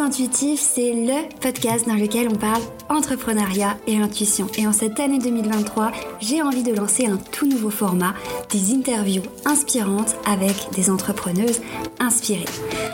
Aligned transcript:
Intuitif, 0.00 0.58
c'est 0.58 0.92
le 0.92 1.28
podcast 1.40 1.86
dans 1.86 1.94
lequel 1.94 2.28
on 2.28 2.34
parle 2.34 2.62
entrepreneuriat 2.88 3.76
et 3.86 3.98
intuition. 3.98 4.46
Et 4.56 4.66
en 4.66 4.72
cette 4.72 4.98
année 4.98 5.18
2023, 5.18 5.92
j'ai 6.20 6.40
envie 6.40 6.62
de 6.62 6.74
lancer 6.74 7.06
un 7.06 7.18
tout 7.18 7.46
nouveau 7.46 7.70
format, 7.70 8.14
des 8.50 8.72
interviews 8.74 9.22
inspirantes 9.44 10.16
avec 10.24 10.70
des 10.74 10.88
entrepreneuses 10.88 11.60
inspirées. 12.00 12.46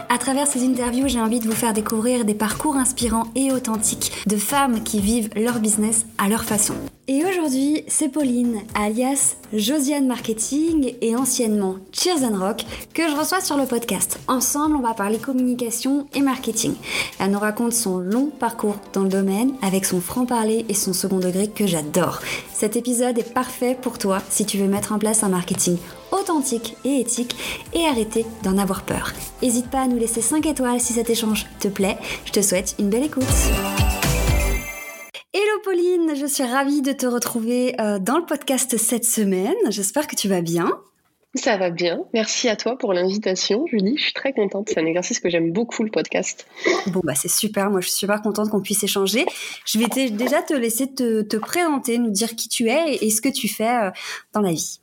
À 0.08 0.18
travers 0.18 0.48
ces 0.48 0.66
interviews, 0.66 1.08
j'ai 1.08 1.20
envie 1.20 1.40
de 1.40 1.46
vous 1.46 1.54
faire 1.54 1.72
découvrir 1.72 2.24
des 2.24 2.34
parcours 2.34 2.76
inspirants 2.76 3.28
et 3.36 3.52
authentiques 3.52 4.12
de 4.26 4.36
femmes 4.36 4.82
qui 4.82 5.00
vivent 5.00 5.30
leur 5.36 5.60
business 5.60 6.04
à 6.18 6.28
leur 6.28 6.44
façon. 6.44 6.74
Et 7.10 7.24
aujourd'hui, 7.24 7.84
c'est 7.88 8.10
Pauline, 8.10 8.60
alias 8.74 9.36
Josiane 9.54 10.06
Marketing 10.06 10.92
et 11.00 11.16
anciennement 11.16 11.76
Cheers 11.90 12.22
and 12.22 12.38
Rock, 12.38 12.66
que 12.92 13.08
je 13.08 13.16
reçois 13.16 13.40
sur 13.40 13.56
le 13.56 13.64
podcast. 13.64 14.18
Ensemble, 14.28 14.76
on 14.76 14.82
va 14.82 14.92
parler 14.92 15.16
communication 15.16 16.06
et 16.14 16.20
marketing. 16.20 16.74
Elle 17.18 17.30
nous 17.30 17.38
raconte 17.38 17.72
son 17.72 17.96
long 17.96 18.26
parcours 18.26 18.76
dans 18.92 19.04
le 19.04 19.08
domaine 19.08 19.54
avec 19.62 19.86
son 19.86 20.02
franc-parler 20.02 20.66
et 20.68 20.74
son 20.74 20.92
second 20.92 21.18
degré 21.18 21.48
que 21.48 21.66
j'adore. 21.66 22.20
Cet 22.52 22.76
épisode 22.76 23.18
est 23.18 23.32
parfait 23.32 23.74
pour 23.80 23.96
toi 23.96 24.20
si 24.28 24.44
tu 24.44 24.58
veux 24.58 24.68
mettre 24.68 24.92
en 24.92 24.98
place 24.98 25.22
un 25.22 25.30
marketing 25.30 25.78
authentique 26.12 26.76
et 26.84 27.00
éthique 27.00 27.34
et 27.72 27.86
arrêter 27.86 28.26
d'en 28.42 28.58
avoir 28.58 28.82
peur. 28.82 29.14
N'hésite 29.42 29.70
pas 29.70 29.80
à 29.80 29.86
nous 29.86 29.98
laisser 29.98 30.20
5 30.20 30.44
étoiles 30.44 30.80
si 30.80 30.92
cet 30.92 31.08
échange 31.08 31.46
te 31.58 31.68
plaît. 31.68 31.96
Je 32.26 32.32
te 32.32 32.42
souhaite 32.42 32.74
une 32.78 32.90
belle 32.90 33.04
écoute. 33.04 33.24
Hello 35.34 35.60
Pauline, 35.62 36.14
je 36.14 36.24
suis 36.24 36.42
ravie 36.42 36.80
de 36.80 36.92
te 36.92 37.04
retrouver 37.04 37.78
euh, 37.82 37.98
dans 37.98 38.16
le 38.16 38.24
podcast 38.24 38.78
cette 38.78 39.04
semaine. 39.04 39.56
J'espère 39.68 40.06
que 40.06 40.16
tu 40.16 40.26
vas 40.26 40.40
bien. 40.40 40.70
Ça 41.34 41.58
va 41.58 41.68
bien. 41.68 42.00
Merci 42.14 42.48
à 42.48 42.56
toi 42.56 42.78
pour 42.78 42.94
l'invitation, 42.94 43.66
Julie. 43.66 43.98
Je 43.98 44.04
suis 44.04 44.12
très 44.14 44.32
contente. 44.32 44.70
C'est 44.70 44.80
un 44.80 44.86
exercice 44.86 45.20
que 45.20 45.28
j'aime 45.28 45.52
beaucoup, 45.52 45.82
le 45.84 45.90
podcast. 45.90 46.46
Bon, 46.86 47.02
bah, 47.04 47.14
c'est 47.14 47.28
super. 47.28 47.68
Moi, 47.68 47.82
je 47.82 47.88
suis 47.88 47.98
super 47.98 48.22
contente 48.22 48.48
qu'on 48.48 48.62
puisse 48.62 48.82
échanger. 48.82 49.26
Je 49.66 49.78
vais 49.78 50.08
déjà 50.08 50.40
te 50.40 50.54
laisser 50.54 50.94
te, 50.94 51.20
te, 51.20 51.36
présenter, 51.36 51.98
nous 51.98 52.10
dire 52.10 52.34
qui 52.34 52.48
tu 52.48 52.70
es 52.70 52.94
et 52.94 53.10
ce 53.10 53.20
que 53.20 53.28
tu 53.28 53.48
fais 53.48 53.68
euh, 53.68 53.90
dans 54.32 54.40
la 54.40 54.52
vie. 54.52 54.80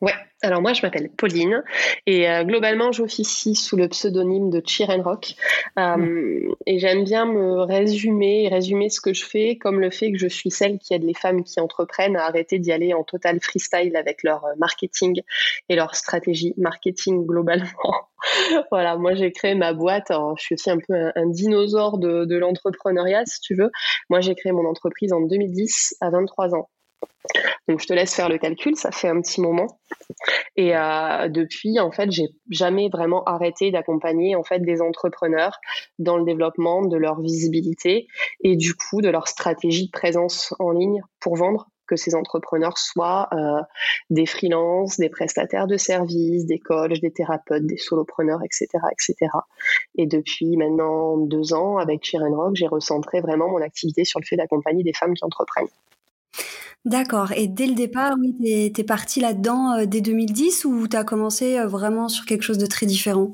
Ouais, 0.00 0.12
alors 0.42 0.62
moi 0.62 0.74
je 0.74 0.82
m'appelle 0.82 1.10
Pauline 1.10 1.64
et 2.06 2.30
euh, 2.30 2.44
globalement 2.44 2.92
j'officie 2.92 3.56
sous 3.56 3.76
le 3.76 3.88
pseudonyme 3.88 4.48
de 4.48 4.62
Chiren 4.64 5.02
Rock 5.02 5.34
euh, 5.76 5.96
mm. 5.96 6.54
et 6.66 6.78
j'aime 6.78 7.02
bien 7.02 7.26
me 7.26 7.62
résumer 7.62 8.46
résumer 8.48 8.90
ce 8.90 9.00
que 9.00 9.12
je 9.12 9.24
fais 9.24 9.56
comme 9.56 9.80
le 9.80 9.90
fait 9.90 10.12
que 10.12 10.18
je 10.18 10.28
suis 10.28 10.52
celle 10.52 10.78
qui 10.78 10.94
aide 10.94 11.02
les 11.02 11.14
femmes 11.14 11.42
qui 11.42 11.58
entreprennent 11.58 12.16
à 12.16 12.26
arrêter 12.26 12.60
d'y 12.60 12.70
aller 12.70 12.94
en 12.94 13.02
total 13.02 13.40
freestyle 13.40 13.96
avec 13.96 14.22
leur 14.22 14.44
euh, 14.44 14.54
marketing 14.58 15.20
et 15.68 15.74
leur 15.74 15.96
stratégie 15.96 16.54
marketing 16.56 17.26
globalement. 17.26 17.66
voilà, 18.70 18.96
moi 18.96 19.14
j'ai 19.14 19.32
créé 19.32 19.56
ma 19.56 19.72
boîte, 19.72 20.12
je 20.36 20.42
suis 20.42 20.54
aussi 20.54 20.70
un 20.70 20.78
peu 20.78 20.94
un, 20.94 21.26
dinosaure 21.26 21.98
de, 21.98 22.24
de 22.24 22.36
l'entrepreneuriat 22.36 23.24
si 23.26 23.40
tu 23.40 23.56
veux. 23.56 23.72
Moi 24.10 24.20
j'ai 24.20 24.36
créé 24.36 24.52
mon 24.52 24.64
entreprise 24.64 25.12
en 25.12 25.20
2010 25.22 25.96
à 26.00 26.10
23 26.10 26.54
ans. 26.54 26.68
Donc 27.68 27.80
je 27.80 27.86
te 27.86 27.92
laisse 27.92 28.14
faire 28.14 28.28
le 28.28 28.38
calcul, 28.38 28.76
ça 28.76 28.90
fait 28.90 29.08
un 29.08 29.20
petit 29.20 29.40
moment. 29.40 29.78
Et 30.56 30.74
euh, 30.74 31.28
depuis, 31.28 31.78
en 31.78 31.90
fait, 31.90 32.10
j'ai 32.10 32.28
jamais 32.50 32.88
vraiment 32.88 33.22
arrêté 33.24 33.70
d'accompagner 33.70 34.34
en 34.34 34.42
fait 34.42 34.60
des 34.60 34.80
entrepreneurs 34.80 35.58
dans 35.98 36.16
le 36.16 36.24
développement 36.24 36.82
de 36.82 36.96
leur 36.96 37.20
visibilité 37.20 38.08
et 38.42 38.56
du 38.56 38.74
coup 38.74 39.02
de 39.02 39.10
leur 39.10 39.28
stratégie 39.28 39.86
de 39.86 39.90
présence 39.90 40.54
en 40.58 40.70
ligne 40.70 41.02
pour 41.20 41.36
vendre 41.36 41.68
que 41.86 41.96
ces 41.96 42.14
entrepreneurs 42.14 42.78
soient 42.78 43.28
euh, 43.32 43.62
des 44.10 44.26
freelances, 44.26 44.98
des 44.98 45.08
prestataires 45.08 45.66
de 45.66 45.76
services, 45.76 46.46
des 46.46 46.58
coachs, 46.58 47.00
des 47.00 47.10
thérapeutes, 47.10 47.66
des 47.66 47.78
solopreneurs, 47.78 48.40
etc., 48.44 48.68
etc. 48.92 49.30
Et 49.96 50.06
depuis 50.06 50.56
maintenant 50.56 51.16
deux 51.16 51.54
ans, 51.54 51.78
avec 51.78 52.02
Chiren 52.02 52.34
Rock, 52.34 52.54
j'ai 52.56 52.66
recentré 52.68 53.20
vraiment 53.20 53.48
mon 53.48 53.62
activité 53.62 54.04
sur 54.04 54.20
le 54.20 54.26
fait 54.26 54.36
d'accompagner 54.36 54.84
des 54.84 54.92
femmes 54.92 55.14
qui 55.14 55.24
entreprennent. 55.24 55.68
D'accord. 56.84 57.32
Et 57.32 57.48
dès 57.48 57.66
le 57.66 57.74
départ, 57.74 58.14
oui, 58.18 58.72
tu 58.72 58.80
es, 58.80 58.84
parti 58.84 59.20
là-dedans 59.20 59.78
euh, 59.78 59.84
dès 59.84 60.00
2010 60.00 60.64
ou 60.64 60.86
tu 60.86 60.96
as 60.96 61.04
commencé 61.04 61.58
euh, 61.58 61.66
vraiment 61.66 62.08
sur 62.08 62.24
quelque 62.24 62.42
chose 62.42 62.56
de 62.56 62.66
très 62.66 62.86
différent? 62.86 63.32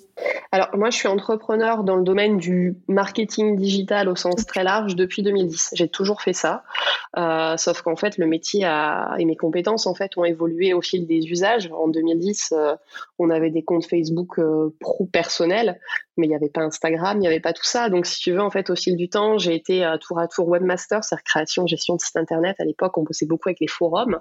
Alors, 0.50 0.68
moi, 0.74 0.90
je 0.90 0.96
suis 0.96 1.08
entrepreneur 1.08 1.84
dans 1.84 1.96
le 1.96 2.04
domaine 2.04 2.38
du 2.38 2.76
marketing 2.88 3.56
digital 3.56 4.08
au 4.08 4.16
sens 4.16 4.46
très 4.46 4.64
large 4.64 4.96
depuis 4.96 5.22
2010. 5.22 5.70
J'ai 5.74 5.88
toujours 5.88 6.22
fait 6.22 6.32
ça. 6.32 6.64
Euh, 7.16 7.56
sauf 7.56 7.82
qu'en 7.82 7.96
fait, 7.96 8.16
le 8.18 8.26
métier 8.26 8.64
a, 8.64 9.14
et 9.18 9.24
mes 9.24 9.36
compétences 9.36 9.86
en 9.86 9.94
fait 9.94 10.16
ont 10.16 10.24
évolué 10.24 10.72
au 10.72 10.80
fil 10.80 11.06
des 11.06 11.26
usages. 11.26 11.70
En 11.72 11.88
2010, 11.88 12.54
on 13.18 13.30
avait 13.30 13.50
des 13.50 13.62
comptes 13.62 13.86
Facebook 13.86 14.40
pro 14.80 15.06
personnels 15.06 15.78
mais 16.16 16.26
il 16.26 16.28
n'y 16.28 16.36
avait 16.36 16.48
pas 16.48 16.60
Instagram, 16.60 17.16
il 17.16 17.22
n'y 17.22 17.26
avait 17.26 17.40
pas 17.40 17.52
tout 17.52 17.64
ça. 17.64 17.88
Donc, 17.88 18.06
si 18.06 18.20
tu 18.20 18.30
veux, 18.30 18.40
en 18.40 18.50
fait, 18.50 18.70
au 18.70 18.76
fil 18.76 18.96
du 18.96 19.08
temps, 19.08 19.36
j'ai 19.36 19.52
été 19.52 19.84
tour 20.00 20.20
à 20.20 20.28
tour 20.28 20.46
webmaster, 20.46 21.02
c'est-à-dire 21.02 21.24
création, 21.24 21.66
gestion 21.66 21.96
de 21.96 22.00
site 22.00 22.16
internet. 22.16 22.54
À 22.60 22.64
l'époque, 22.64 22.96
on 22.96 23.02
bossait 23.02 23.26
beaucoup 23.26 23.33
avec 23.44 23.60
les 23.60 23.66
forums. 23.66 24.20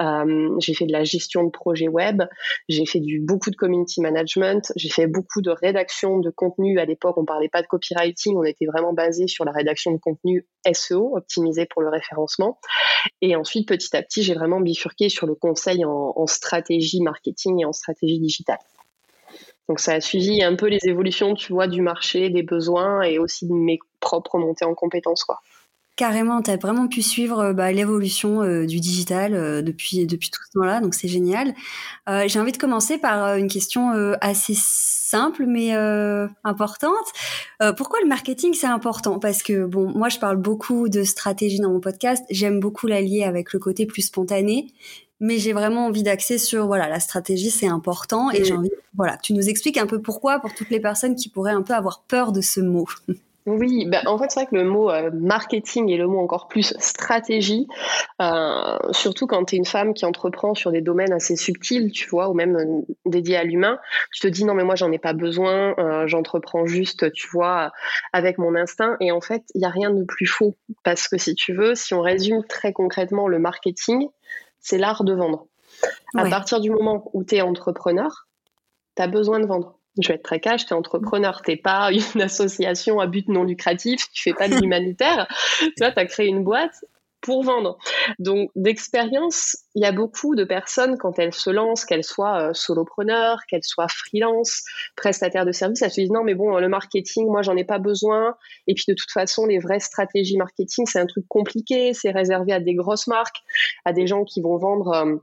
Euh, 0.00 0.56
j'ai 0.58 0.74
fait 0.74 0.86
de 0.86 0.92
la 0.92 1.04
gestion 1.04 1.44
de 1.44 1.50
projets 1.50 1.88
web, 1.88 2.22
j'ai 2.68 2.86
fait 2.86 3.00
beaucoup 3.20 3.50
de 3.50 3.56
community 3.56 4.00
management, 4.00 4.72
j'ai 4.76 4.88
fait 4.88 5.06
beaucoup 5.06 5.42
de 5.42 5.50
rédaction 5.50 6.18
de 6.18 6.30
contenu. 6.30 6.78
À 6.78 6.84
l'époque, 6.84 7.18
on 7.18 7.24
parlait 7.24 7.48
pas 7.48 7.62
de 7.62 7.66
copywriting, 7.66 8.36
on 8.36 8.44
était 8.44 8.66
vraiment 8.66 8.92
basé 8.92 9.26
sur 9.26 9.44
la 9.44 9.52
rédaction 9.52 9.92
de 9.92 9.98
contenu 9.98 10.46
SEO, 10.72 11.16
optimisé 11.16 11.66
pour 11.66 11.82
le 11.82 11.88
référencement. 11.88 12.58
Et 13.20 13.36
ensuite, 13.36 13.68
petit 13.68 13.94
à 13.96 14.02
petit, 14.02 14.22
j'ai 14.22 14.34
vraiment 14.34 14.60
bifurqué 14.60 15.08
sur 15.08 15.26
le 15.26 15.34
conseil 15.34 15.84
en, 15.84 16.12
en 16.16 16.26
stratégie 16.26 17.02
marketing 17.02 17.60
et 17.60 17.64
en 17.64 17.72
stratégie 17.72 18.18
digitale. 18.18 18.58
Donc 19.70 19.78
ça 19.78 19.92
a 19.92 20.00
suivi 20.00 20.42
un 20.42 20.56
peu 20.56 20.66
les 20.66 20.80
évolutions, 20.88 21.34
tu 21.34 21.52
vois, 21.52 21.68
du 21.68 21.80
marché, 21.80 22.28
des 22.28 22.42
besoins 22.42 23.02
et 23.02 23.20
aussi 23.20 23.46
de 23.46 23.52
mes 23.52 23.78
propres 24.00 24.36
montées 24.36 24.64
en 24.64 24.74
compétences, 24.74 25.22
quoi. 25.22 25.38
Carrément, 26.00 26.40
tu 26.40 26.50
as 26.50 26.56
vraiment 26.56 26.88
pu 26.88 27.02
suivre 27.02 27.40
euh, 27.40 27.52
bah, 27.52 27.72
l'évolution 27.72 28.42
euh, 28.42 28.64
du 28.64 28.80
digital 28.80 29.34
euh, 29.34 29.60
depuis, 29.60 30.06
depuis 30.06 30.30
tout 30.30 30.40
ce 30.46 30.58
temps-là, 30.58 30.80
donc 30.80 30.94
c'est 30.94 31.08
génial. 31.08 31.52
J'ai 32.26 32.40
envie 32.40 32.52
de 32.52 32.56
commencer 32.56 32.96
par 32.96 33.36
une 33.36 33.48
question 33.48 33.92
assez 34.20 34.54
simple 34.56 35.44
mais 35.46 35.72
importante. 36.42 37.06
pourquoi 37.76 38.00
le 38.02 38.08
marketing 38.08 38.52
c'est 38.54 38.66
important? 38.66 39.20
Parce 39.20 39.44
que 39.44 39.64
bon, 39.64 39.92
moi 39.96 40.08
je 40.08 40.18
parle 40.18 40.38
beaucoup 40.38 40.88
de 40.88 41.04
stratégie 41.04 41.60
dans 41.60 41.70
mon 41.70 41.78
podcast, 41.78 42.24
j'aime 42.30 42.58
beaucoup 42.58 42.88
l'allier 42.88 43.22
avec 43.22 43.52
le 43.52 43.60
côté 43.60 43.86
plus 43.86 44.02
spontané, 44.02 44.72
mais 45.20 45.38
j'ai 45.38 45.52
vraiment 45.52 45.86
envie 45.86 46.02
d'axer 46.02 46.38
sur 46.38 46.66
voilà 46.66 46.88
la 46.88 46.98
stratégie 46.98 47.52
c'est 47.52 47.68
important 47.68 48.32
et 48.32 48.44
j'ai 48.44 48.54
envie 48.54 48.70
voilà 48.96 49.18
tu 49.18 49.34
nous 49.34 49.48
expliques 49.48 49.78
un 49.78 49.86
peu 49.86 50.02
pourquoi 50.02 50.40
pour 50.40 50.52
toutes 50.52 50.70
les 50.70 50.80
personnes 50.80 51.14
qui 51.14 51.28
pourraient 51.28 51.52
un 51.52 51.62
peu 51.62 51.74
avoir 51.74 52.02
peur 52.08 52.32
de 52.32 52.40
ce 52.40 52.60
mot? 52.60 52.88
Oui, 53.46 53.86
bah 53.86 54.02
en 54.06 54.18
fait 54.18 54.30
c'est 54.30 54.40
vrai 54.40 54.46
que 54.46 54.54
le 54.54 54.64
mot 54.64 54.90
euh, 54.90 55.10
marketing 55.12 55.88
et 55.88 55.96
le 55.96 56.06
mot 56.06 56.20
encore 56.20 56.46
plus 56.46 56.74
stratégie, 56.78 57.66
euh, 58.20 58.76
surtout 58.92 59.26
quand 59.26 59.44
tu 59.46 59.54
es 59.54 59.58
une 59.58 59.64
femme 59.64 59.94
qui 59.94 60.04
entreprend 60.04 60.54
sur 60.54 60.70
des 60.70 60.82
domaines 60.82 61.12
assez 61.12 61.36
subtils, 61.36 61.90
tu 61.90 62.06
vois, 62.10 62.28
ou 62.28 62.34
même 62.34 62.56
euh, 62.56 62.82
dédiés 63.06 63.38
à 63.38 63.44
l'humain, 63.44 63.78
tu 64.12 64.20
te 64.20 64.28
dis 64.28 64.44
non 64.44 64.52
mais 64.52 64.62
moi 64.62 64.74
j'en 64.74 64.92
ai 64.92 64.98
pas 64.98 65.14
besoin, 65.14 65.74
j'entreprends 66.06 66.66
juste, 66.66 67.12
tu 67.12 67.28
vois, 67.28 67.72
avec 68.12 68.36
mon 68.36 68.54
instinct. 68.54 68.96
Et 69.00 69.10
en 69.10 69.22
fait 69.22 69.42
il 69.54 69.62
y 69.62 69.64
a 69.64 69.70
rien 69.70 69.90
de 69.90 70.04
plus 70.04 70.26
faux 70.26 70.54
parce 70.84 71.08
que 71.08 71.16
si 71.16 71.34
tu 71.34 71.54
veux, 71.54 71.74
si 71.74 71.94
on 71.94 72.02
résume 72.02 72.44
très 72.44 72.74
concrètement 72.74 73.26
le 73.26 73.38
marketing, 73.38 74.08
c'est 74.60 74.76
l'art 74.76 75.02
de 75.02 75.14
vendre. 75.14 75.46
À 76.14 76.28
partir 76.28 76.60
du 76.60 76.70
moment 76.70 77.10
où 77.14 77.24
tu 77.24 77.36
es 77.36 77.40
entrepreneur, 77.40 78.28
tu 78.96 79.02
as 79.02 79.06
besoin 79.06 79.40
de 79.40 79.46
vendre. 79.46 79.79
Je 80.00 80.08
vais 80.08 80.14
être 80.14 80.22
très 80.22 80.40
cash, 80.40 80.66
tu 80.66 80.72
es 80.72 80.76
entrepreneur, 80.76 81.42
tu 81.42 81.56
pas 81.56 81.90
une 81.90 82.20
association 82.22 83.00
à 83.00 83.06
but 83.06 83.28
non 83.28 83.44
lucratif, 83.44 84.06
tu 84.12 84.22
fais 84.22 84.34
pas 84.34 84.48
de 84.48 84.56
l'humanitaire. 84.56 85.26
tu 85.58 85.72
vois, 85.78 85.92
as 85.94 86.06
créé 86.06 86.26
une 86.26 86.44
boîte 86.44 86.74
pour 87.20 87.42
vendre. 87.42 87.78
Donc, 88.18 88.50
d'expérience, 88.56 89.56
il 89.74 89.82
y 89.82 89.86
a 89.86 89.92
beaucoup 89.92 90.34
de 90.34 90.44
personnes, 90.44 90.96
quand 90.98 91.18
elles 91.18 91.34
se 91.34 91.50
lancent, 91.50 91.84
qu'elles 91.84 92.04
soient 92.04 92.48
euh, 92.48 92.54
solopreneurs, 92.54 93.40
qu'elles 93.48 93.64
soient 93.64 93.88
freelance, 93.88 94.62
prestataires 94.96 95.44
de 95.44 95.52
services, 95.52 95.82
elles 95.82 95.90
se 95.90 96.00
disent 96.00 96.10
non, 96.10 96.24
mais 96.24 96.34
bon, 96.34 96.56
le 96.58 96.68
marketing, 96.68 97.26
moi, 97.26 97.42
j'en 97.42 97.56
ai 97.56 97.64
pas 97.64 97.78
besoin. 97.78 98.36
Et 98.66 98.74
puis, 98.74 98.84
de 98.88 98.94
toute 98.94 99.10
façon, 99.10 99.46
les 99.46 99.58
vraies 99.58 99.80
stratégies 99.80 100.36
marketing, 100.36 100.86
c'est 100.86 101.00
un 101.00 101.06
truc 101.06 101.26
compliqué, 101.28 101.92
c'est 101.94 102.10
réservé 102.10 102.52
à 102.52 102.60
des 102.60 102.74
grosses 102.74 103.06
marques, 103.06 103.42
à 103.84 103.92
des 103.92 104.06
gens 104.06 104.24
qui 104.24 104.40
vont 104.40 104.56
vendre. 104.56 104.88
Euh, 104.92 105.16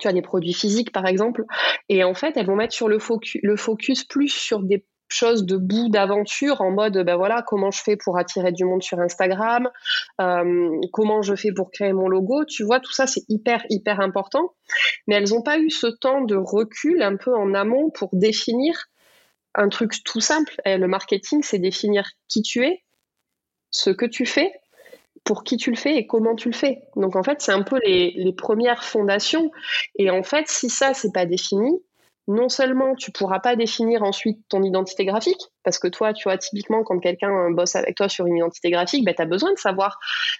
tu 0.00 0.08
as 0.08 0.12
des 0.12 0.22
produits 0.22 0.54
physiques 0.54 0.92
par 0.92 1.06
exemple, 1.06 1.44
et 1.88 2.04
en 2.04 2.14
fait 2.14 2.36
elles 2.36 2.46
vont 2.46 2.56
mettre 2.56 2.74
sur 2.74 2.88
le 2.88 2.98
focus, 2.98 3.40
le 3.42 3.56
focus 3.56 4.04
plus 4.04 4.28
sur 4.28 4.62
des 4.62 4.84
chose 5.08 5.44
de 5.44 5.56
bout 5.56 5.88
d'aventure 5.88 6.60
en 6.60 6.70
mode 6.70 6.98
ben 7.04 7.16
voilà 7.16 7.42
comment 7.42 7.70
je 7.70 7.80
fais 7.80 7.96
pour 7.96 8.18
attirer 8.18 8.52
du 8.52 8.64
monde 8.64 8.82
sur 8.82 8.98
Instagram 8.98 9.68
euh, 10.20 10.80
comment 10.92 11.22
je 11.22 11.34
fais 11.34 11.52
pour 11.52 11.70
créer 11.70 11.92
mon 11.92 12.08
logo. 12.08 12.44
Tu 12.44 12.64
vois 12.64 12.80
tout 12.80 12.92
ça 12.92 13.06
c'est 13.06 13.22
hyper 13.28 13.64
hyper 13.70 14.00
important. 14.00 14.54
Mais 15.06 15.16
elles 15.16 15.30
n'ont 15.30 15.42
pas 15.42 15.58
eu 15.58 15.70
ce 15.70 15.86
temps 15.86 16.22
de 16.22 16.36
recul 16.36 17.02
un 17.02 17.16
peu 17.16 17.34
en 17.34 17.54
amont 17.54 17.90
pour 17.90 18.10
définir 18.12 18.86
un 19.54 19.68
truc 19.68 19.92
tout 20.04 20.20
simple. 20.20 20.60
Et 20.64 20.76
le 20.76 20.88
marketing 20.88 21.42
c'est 21.42 21.58
définir 21.58 22.08
qui 22.28 22.42
tu 22.42 22.64
es 22.64 22.82
ce 23.70 23.90
que 23.90 24.06
tu 24.06 24.26
fais 24.26 24.52
pour 25.26 25.44
qui 25.44 25.58
tu 25.58 25.70
le 25.70 25.76
fais 25.76 25.96
et 25.96 26.06
comment 26.06 26.34
tu 26.34 26.48
le 26.48 26.54
fais. 26.54 26.82
Donc 26.96 27.16
en 27.16 27.22
fait 27.22 27.42
c'est 27.42 27.52
un 27.52 27.62
peu 27.62 27.78
les, 27.84 28.12
les 28.16 28.32
premières 28.32 28.84
fondations. 28.84 29.50
Et 29.96 30.10
en 30.10 30.22
fait 30.22 30.48
si 30.48 30.70
ça 30.70 30.94
c'est 30.94 31.12
pas 31.12 31.26
défini 31.26 31.78
non 32.28 32.48
seulement 32.48 32.94
tu 32.94 33.12
pourras 33.12 33.38
pas 33.38 33.54
définir 33.54 34.02
ensuite 34.02 34.40
ton 34.48 34.62
identité 34.62 35.04
graphique, 35.04 35.40
parce 35.62 35.78
que 35.78 35.86
toi, 35.86 36.12
tu 36.12 36.24
vois, 36.24 36.36
typiquement, 36.36 36.82
quand 36.82 36.98
quelqu'un 36.98 37.50
bosse 37.52 37.76
avec 37.76 37.96
toi 37.96 38.08
sur 38.08 38.26
une 38.26 38.36
identité 38.36 38.70
graphique, 38.70 39.04
ben, 39.04 39.14
tu 39.14 39.22
as 39.22 39.26
besoin 39.26 39.52
de 39.52 39.58
savoir 39.58 39.98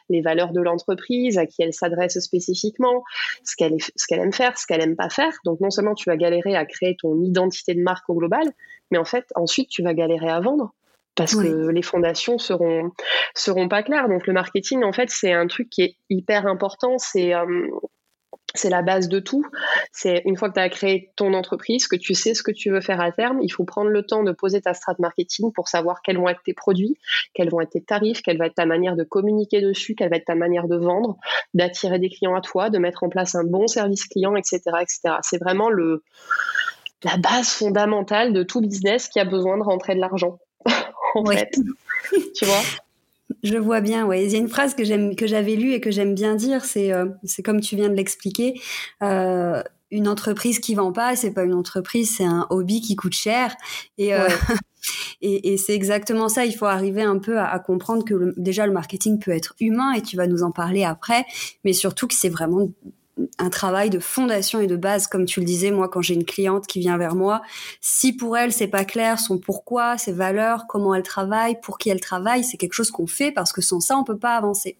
les 0.08 0.20
valeurs 0.20 0.52
de 0.52 0.60
l'entreprise, 0.60 1.38
à 1.38 1.46
qui 1.46 1.62
elle 1.62 1.72
s'adresse 1.72 2.18
spécifiquement, 2.18 3.04
ce 3.44 3.54
qu'elle 3.56 3.76
ce 3.80 4.06
qu'elle 4.08 4.20
aime 4.20 4.32
faire, 4.32 4.58
ce 4.58 4.66
qu'elle 4.66 4.80
aime 4.80 4.96
pas 4.96 5.10
faire. 5.10 5.32
Donc, 5.44 5.60
non 5.60 5.70
seulement 5.70 5.94
tu 5.94 6.10
vas 6.10 6.16
galérer 6.16 6.56
à 6.56 6.64
créer 6.64 6.96
ton 7.00 7.22
identité 7.22 7.74
de 7.74 7.82
marque 7.82 8.08
au 8.10 8.14
global, 8.14 8.46
mais 8.90 8.98
en 8.98 9.04
fait, 9.04 9.26
ensuite, 9.36 9.68
tu 9.68 9.82
vas 9.82 9.94
galérer 9.94 10.28
à 10.28 10.40
vendre 10.40 10.72
parce 11.16 11.34
que 11.34 11.68
les 11.70 11.82
fondations 11.82 12.38
seront 12.38 12.92
seront 13.34 13.68
pas 13.68 13.82
claires. 13.82 14.08
Donc 14.08 14.26
le 14.26 14.32
marketing, 14.32 14.84
en 14.84 14.92
fait, 14.92 15.10
c'est 15.10 15.32
un 15.32 15.46
truc 15.46 15.70
qui 15.70 15.82
est 15.82 15.96
hyper 16.10 16.46
important. 16.46 16.98
C'est 16.98 17.34
euh, 17.34 17.68
c'est 18.54 18.70
la 18.70 18.82
base 18.82 19.08
de 19.08 19.18
tout. 19.18 19.44
C'est 19.92 20.22
une 20.24 20.36
fois 20.36 20.48
que 20.48 20.54
tu 20.54 20.60
as 20.60 20.68
créé 20.68 21.12
ton 21.16 21.34
entreprise, 21.34 21.88
que 21.88 21.96
tu 21.96 22.14
sais 22.14 22.34
ce 22.34 22.42
que 22.42 22.50
tu 22.50 22.70
veux 22.70 22.80
faire 22.80 23.00
à 23.00 23.12
terme, 23.12 23.38
il 23.42 23.50
faut 23.50 23.64
prendre 23.64 23.90
le 23.90 24.04
temps 24.04 24.22
de 24.22 24.32
poser 24.32 24.60
ta 24.60 24.74
strat 24.74 24.94
marketing 24.98 25.52
pour 25.52 25.68
savoir 25.68 26.00
quels 26.02 26.18
vont 26.18 26.28
être 26.28 26.42
tes 26.44 26.54
produits, 26.54 26.96
quels 27.34 27.50
vont 27.50 27.60
être 27.60 27.70
tes 27.70 27.82
tarifs, 27.82 28.22
quelle 28.22 28.38
va 28.38 28.46
être 28.46 28.54
ta 28.54 28.66
manière 28.66 28.96
de 28.96 29.04
communiquer 29.04 29.60
dessus, 29.60 29.94
quelle 29.94 30.10
va 30.10 30.16
être 30.16 30.26
ta 30.26 30.34
manière 30.34 30.68
de 30.68 30.76
vendre, 30.76 31.16
d'attirer 31.54 31.98
des 31.98 32.08
clients 32.08 32.34
à 32.34 32.40
toi, 32.40 32.70
de 32.70 32.78
mettre 32.78 33.04
en 33.04 33.08
place 33.08 33.34
un 33.34 33.44
bon 33.44 33.66
service 33.66 34.06
client, 34.06 34.36
etc., 34.36 34.60
etc. 34.80 35.16
C'est 35.22 35.38
vraiment 35.38 35.70
le 35.70 36.02
la 37.04 37.18
base 37.18 37.50
fondamentale 37.50 38.32
de 38.32 38.42
tout 38.42 38.60
business 38.60 39.08
qui 39.08 39.20
a 39.20 39.24
besoin 39.24 39.58
de 39.58 39.62
rentrer 39.62 39.94
de 39.94 40.00
l'argent. 40.00 40.38
en 41.16 41.26
fait. 41.26 41.56
tu 42.34 42.44
vois 42.44 42.62
je 43.42 43.56
vois 43.56 43.80
bien, 43.80 44.06
ouais. 44.06 44.24
Il 44.24 44.32
y 44.32 44.34
a 44.36 44.38
une 44.38 44.48
phrase 44.48 44.74
que 44.74 44.84
j'aime, 44.84 45.16
que 45.16 45.26
j'avais 45.26 45.56
lue 45.56 45.72
et 45.72 45.80
que 45.80 45.90
j'aime 45.90 46.14
bien 46.14 46.34
dire, 46.34 46.64
c'est, 46.64 46.92
euh, 46.92 47.06
c'est 47.24 47.42
comme 47.42 47.60
tu 47.60 47.76
viens 47.76 47.88
de 47.88 47.94
l'expliquer. 47.94 48.60
Euh, 49.02 49.62
une 49.92 50.08
entreprise 50.08 50.58
qui 50.58 50.74
vend 50.74 50.92
pas, 50.92 51.14
c'est 51.14 51.32
pas 51.32 51.44
une 51.44 51.54
entreprise, 51.54 52.16
c'est 52.16 52.24
un 52.24 52.46
hobby 52.50 52.80
qui 52.80 52.96
coûte 52.96 53.14
cher. 53.14 53.54
Et, 53.98 54.14
euh, 54.14 54.28
et, 55.20 55.52
et, 55.52 55.56
c'est 55.56 55.74
exactement 55.74 56.28
ça. 56.28 56.44
Il 56.44 56.54
faut 56.54 56.66
arriver 56.66 57.02
un 57.02 57.18
peu 57.18 57.38
à, 57.38 57.58
comprendre 57.58 58.04
que 58.04 58.34
déjà 58.36 58.66
le 58.66 58.72
marketing 58.72 59.18
peut 59.18 59.32
être 59.32 59.54
humain 59.60 59.92
et 59.92 60.02
tu 60.02 60.16
vas 60.16 60.26
nous 60.26 60.42
en 60.42 60.50
parler 60.50 60.84
après, 60.84 61.24
mais 61.64 61.72
surtout 61.72 62.06
que 62.06 62.14
c'est 62.14 62.28
vraiment 62.28 62.68
un 63.38 63.50
travail 63.50 63.90
de 63.90 63.98
fondation 63.98 64.60
et 64.60 64.66
de 64.66 64.76
base, 64.76 65.06
comme 65.06 65.24
tu 65.24 65.40
le 65.40 65.46
disais, 65.46 65.70
moi, 65.70 65.88
quand 65.88 66.02
j'ai 66.02 66.14
une 66.14 66.24
cliente 66.24 66.66
qui 66.66 66.80
vient 66.80 66.98
vers 66.98 67.14
moi, 67.14 67.42
si 67.80 68.14
pour 68.14 68.36
elle 68.36 68.52
c'est 68.52 68.66
pas 68.66 68.84
clair 68.84 69.18
son 69.18 69.38
pourquoi, 69.38 69.96
ses 69.96 70.12
valeurs, 70.12 70.66
comment 70.68 70.94
elle 70.94 71.02
travaille, 71.02 71.58
pour 71.60 71.78
qui 71.78 71.88
elle 71.88 72.00
travaille, 72.00 72.44
c'est 72.44 72.56
quelque 72.56 72.74
chose 72.74 72.90
qu'on 72.90 73.06
fait 73.06 73.32
parce 73.32 73.52
que 73.52 73.62
sans 73.62 73.80
ça 73.80 73.96
on 73.96 74.04
peut 74.04 74.18
pas 74.18 74.36
avancer. 74.36 74.76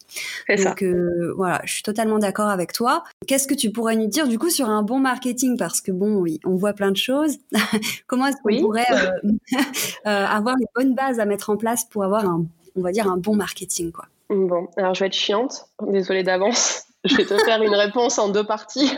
Donc 0.49 0.83
euh, 0.83 1.33
voilà, 1.37 1.61
je 1.65 1.73
suis 1.75 1.83
totalement 1.83 2.19
d'accord 2.19 2.49
avec 2.49 2.73
toi. 2.73 3.05
Qu'est-ce 3.27 3.47
que 3.47 3.55
tu 3.55 3.71
pourrais 3.71 3.97
nous 3.97 4.07
dire 4.07 4.29
du 4.29 4.39
coup 4.39 4.51
sur 4.51 4.69
un 4.69 4.83
bon 4.83 4.99
marketing? 4.99 5.57
Parce 5.57 5.81
que 5.81 5.93
bon, 5.93 6.17
oui, 6.17 6.41
on 6.45 6.57
voit 6.57 6.75
plein 6.75 6.91
de 6.91 6.97
choses. 6.97 7.39
comment 8.07 8.27
est-ce 8.27 8.37
qu'on 8.43 8.61
pourrait 8.61 8.87
euh, 8.93 9.33
euh, 10.07 10.27
avoir 10.27 10.57
les 10.59 10.67
bonnes 10.75 10.95
bases 10.95 11.21
à 11.21 11.25
mettre 11.25 11.51
en 11.51 11.57
place 11.57 11.85
pour 11.85 12.05
avoir 12.05 12.27
un, 12.27 12.45
on 12.77 12.83
va 12.83 12.93
dire 12.93 13.11
un 13.11 13.17
bon 13.17 13.35
marketing 13.35 13.93
quoi? 13.93 14.07
Bon, 14.29 14.69
alors 14.77 14.93
je 14.95 15.01
vais 15.01 15.07
être 15.07 15.15
chiante, 15.15 15.69
désolée 15.87 16.25
d'avance. 16.25 16.87
Je 17.05 17.17
vais 17.17 17.25
te 17.25 17.37
faire 17.39 17.63
une 17.63 17.75
réponse 17.75 18.19
en 18.19 18.29
deux 18.29 18.45
parties. 18.45 18.91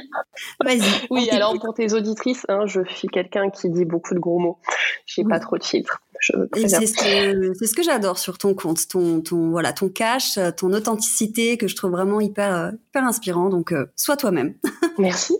Vas-y. 0.64 0.80
Oui, 1.10 1.28
alors 1.30 1.58
pour 1.58 1.74
tes 1.74 1.92
auditrices, 1.92 2.44
hein, 2.48 2.66
je 2.66 2.80
suis 2.88 3.08
quelqu'un 3.08 3.50
qui 3.50 3.68
dit 3.68 3.84
beaucoup 3.84 4.14
de 4.14 4.18
gros 4.18 4.38
mots. 4.38 4.58
J'ai 5.06 5.24
pas 5.24 5.40
trop 5.40 5.58
de 5.58 5.64
filtres. 5.64 6.00
C'est 6.20 6.86
ce 6.86 7.74
que, 7.74 7.82
j'adore 7.82 8.18
sur 8.18 8.38
ton 8.38 8.54
compte, 8.54 8.88
ton, 8.88 9.20
ton, 9.20 9.50
voilà, 9.50 9.72
ton 9.72 9.88
cash, 9.88 10.38
ton 10.56 10.72
authenticité 10.72 11.56
que 11.56 11.68
je 11.68 11.76
trouve 11.76 11.92
vraiment 11.92 12.20
hyper, 12.20 12.72
hyper 12.88 13.04
inspirant. 13.04 13.48
Donc, 13.48 13.72
euh, 13.72 13.86
sois 13.96 14.16
toi-même. 14.16 14.54
Merci. 14.98 15.36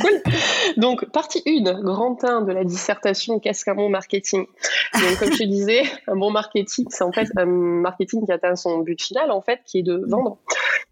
Cool. 0.00 0.22
Donc, 0.76 1.10
partie 1.12 1.42
1, 1.46 1.80
grand 1.80 2.22
1 2.22 2.42
de 2.42 2.52
la 2.52 2.64
dissertation, 2.64 3.40
qu'est-ce 3.40 3.64
qu'un 3.64 3.74
bon 3.74 3.88
marketing? 3.88 4.46
Donc, 4.94 5.18
comme 5.18 5.32
je 5.32 5.44
disais, 5.44 5.82
un 6.06 6.16
bon 6.16 6.30
marketing, 6.30 6.86
c'est 6.90 7.04
en 7.04 7.12
fait 7.12 7.28
un 7.36 7.46
marketing 7.46 8.26
qui 8.26 8.32
atteint 8.32 8.56
son 8.56 8.78
but 8.78 9.00
final, 9.00 9.30
en 9.30 9.40
fait, 9.40 9.60
qui 9.64 9.78
est 9.78 9.82
de 9.82 10.04
vendre. 10.06 10.38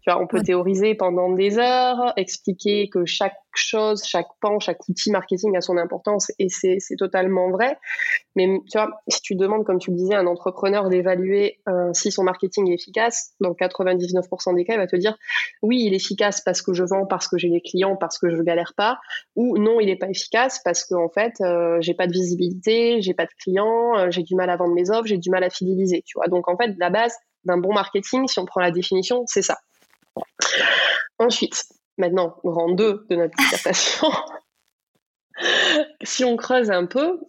Tu 0.07 0.13
vois, 0.13 0.23
on 0.23 0.27
peut 0.27 0.41
théoriser 0.41 0.95
pendant 0.95 1.33
des 1.33 1.57
heures, 1.57 2.13
expliquer 2.15 2.87
que 2.87 3.03
chaque 3.05 3.35
chose, 3.53 4.05
chaque 4.05 4.29
pan, 4.39 4.57
chaque 4.57 4.87
outil 4.87 5.11
marketing 5.11 5.57
a 5.57 5.61
son 5.61 5.75
importance 5.75 6.31
et 6.39 6.47
c'est 6.47 6.79
totalement 6.97 7.51
vrai. 7.51 7.77
Mais 8.37 8.47
tu 8.71 8.77
vois, 8.77 8.89
si 9.09 9.21
tu 9.21 9.35
demandes, 9.35 9.65
comme 9.65 9.79
tu 9.79 9.91
le 9.91 9.97
disais, 9.97 10.13
à 10.13 10.19
un 10.19 10.27
entrepreneur 10.27 10.87
d'évaluer 10.87 11.59
euh, 11.67 11.91
si 11.91 12.11
son 12.11 12.23
marketing 12.23 12.71
est 12.71 12.75
efficace, 12.75 13.33
dans 13.41 13.51
99% 13.51 14.55
des 14.55 14.63
cas, 14.63 14.75
il 14.75 14.77
va 14.77 14.87
te 14.87 14.95
dire 14.95 15.17
oui, 15.61 15.83
il 15.85 15.91
est 15.91 15.97
efficace 15.97 16.39
parce 16.39 16.61
que 16.61 16.71
je 16.71 16.85
vends, 16.85 17.05
parce 17.05 17.27
que 17.27 17.37
j'ai 17.37 17.49
des 17.49 17.59
clients, 17.59 17.97
parce 17.97 18.17
que 18.17 18.29
je 18.29 18.41
galère 18.43 18.75
pas, 18.77 18.99
ou 19.35 19.57
non, 19.57 19.81
il 19.81 19.87
n'est 19.87 19.97
pas 19.97 20.09
efficace 20.09 20.61
parce 20.63 20.85
qu'en 20.85 21.03
en 21.03 21.09
fait, 21.09 21.33
euh, 21.41 21.79
j'ai 21.81 21.95
pas 21.95 22.07
de 22.07 22.13
visibilité, 22.13 23.01
j'ai 23.01 23.13
pas 23.13 23.25
de 23.25 23.33
clients, 23.43 23.97
euh, 23.97 24.07
j'ai 24.09 24.23
du 24.23 24.35
mal 24.35 24.49
à 24.49 24.55
vendre 24.55 24.73
mes 24.73 24.89
offres, 24.89 25.07
j'ai 25.07 25.17
du 25.17 25.29
mal 25.31 25.43
à 25.43 25.49
fidéliser. 25.49 26.01
Tu 26.05 26.13
vois, 26.15 26.29
donc 26.29 26.47
en 26.47 26.55
fait, 26.55 26.75
la 26.77 26.89
base 26.89 27.13
d'un 27.43 27.57
bon 27.57 27.73
marketing, 27.73 28.25
si 28.29 28.39
on 28.39 28.45
prend 28.45 28.61
la 28.61 28.71
définition, 28.71 29.23
c'est 29.25 29.41
ça. 29.41 29.57
Ensuite, 31.19 31.65
maintenant, 31.97 32.37
grand 32.43 32.71
2 32.71 33.07
de 33.09 33.15
notre 33.15 33.35
dissertation, 33.37 34.11
si 36.03 36.23
on 36.23 36.35
creuse 36.37 36.71
un 36.71 36.85
peu, 36.85 37.19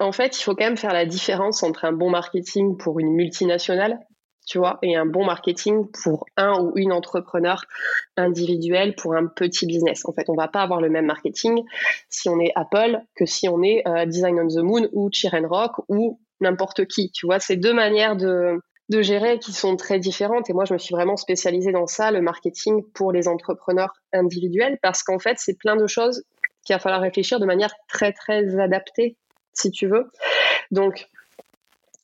en 0.00 0.12
fait, 0.12 0.38
il 0.38 0.42
faut 0.42 0.54
quand 0.54 0.64
même 0.64 0.76
faire 0.76 0.92
la 0.92 1.06
différence 1.06 1.62
entre 1.62 1.84
un 1.84 1.92
bon 1.92 2.10
marketing 2.10 2.76
pour 2.76 2.98
une 2.98 3.12
multinationale, 3.12 4.00
tu 4.46 4.58
vois, 4.58 4.78
et 4.82 4.96
un 4.96 5.06
bon 5.06 5.24
marketing 5.24 5.86
pour 6.02 6.26
un 6.36 6.60
ou 6.60 6.72
une 6.76 6.92
entrepreneur 6.92 7.62
individuel 8.16 8.94
pour 8.94 9.14
un 9.14 9.26
petit 9.26 9.66
business. 9.66 10.04
En 10.04 10.12
fait, 10.12 10.28
on 10.28 10.34
va 10.34 10.48
pas 10.48 10.62
avoir 10.62 10.80
le 10.80 10.90
même 10.90 11.06
marketing 11.06 11.62
si 12.10 12.28
on 12.28 12.38
est 12.40 12.52
Apple 12.54 13.00
que 13.16 13.24
si 13.24 13.48
on 13.48 13.62
est 13.62 13.86
euh, 13.86 14.04
Design 14.04 14.38
on 14.40 14.48
the 14.48 14.62
Moon 14.62 14.88
ou 14.92 15.08
Chiren 15.10 15.46
Rock 15.46 15.72
ou 15.88 16.20
n'importe 16.40 16.84
qui. 16.86 17.10
Tu 17.12 17.26
vois, 17.26 17.38
c'est 17.38 17.56
deux 17.56 17.72
manières 17.72 18.16
de, 18.16 18.60
de 18.90 19.02
gérer 19.02 19.38
qui 19.38 19.52
sont 19.52 19.76
très 19.76 19.98
différentes. 19.98 20.50
Et 20.50 20.52
moi, 20.52 20.64
je 20.64 20.74
me 20.74 20.78
suis 20.78 20.94
vraiment 20.94 21.16
spécialisée 21.16 21.72
dans 21.72 21.86
ça, 21.86 22.10
le 22.10 22.20
marketing 22.20 22.84
pour 22.92 23.12
les 23.12 23.28
entrepreneurs 23.28 23.94
individuels, 24.12 24.78
parce 24.82 25.02
qu'en 25.02 25.18
fait, 25.18 25.36
c'est 25.38 25.58
plein 25.58 25.76
de 25.76 25.86
choses 25.86 26.24
qu'il 26.64 26.74
va 26.74 26.80
falloir 26.80 27.00
réfléchir 27.00 27.40
de 27.40 27.46
manière 27.46 27.74
très, 27.88 28.12
très 28.12 28.58
adaptée, 28.58 29.16
si 29.52 29.70
tu 29.70 29.86
veux. 29.86 30.10
Donc, 30.70 31.08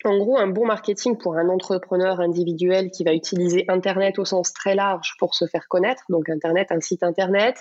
en 0.05 0.17
gros, 0.17 0.39
un 0.39 0.47
bon 0.47 0.65
marketing 0.65 1.19
pour 1.19 1.37
un 1.37 1.51
entrepreneur 1.51 2.21
individuel 2.21 2.91
qui 2.91 3.05
va 3.05 3.13
utiliser 3.13 3.67
Internet 3.69 4.19
au 4.19 4.25
sens 4.25 4.53
très 4.55 4.75
large 4.75 5.15
pour 5.19 5.35
se 5.35 5.47
faire 5.47 5.69
connaître, 5.69 6.05
donc 6.09 6.31
Internet, 6.31 6.73
un 6.73 6.81
site 6.81 7.03
Internet, 7.03 7.59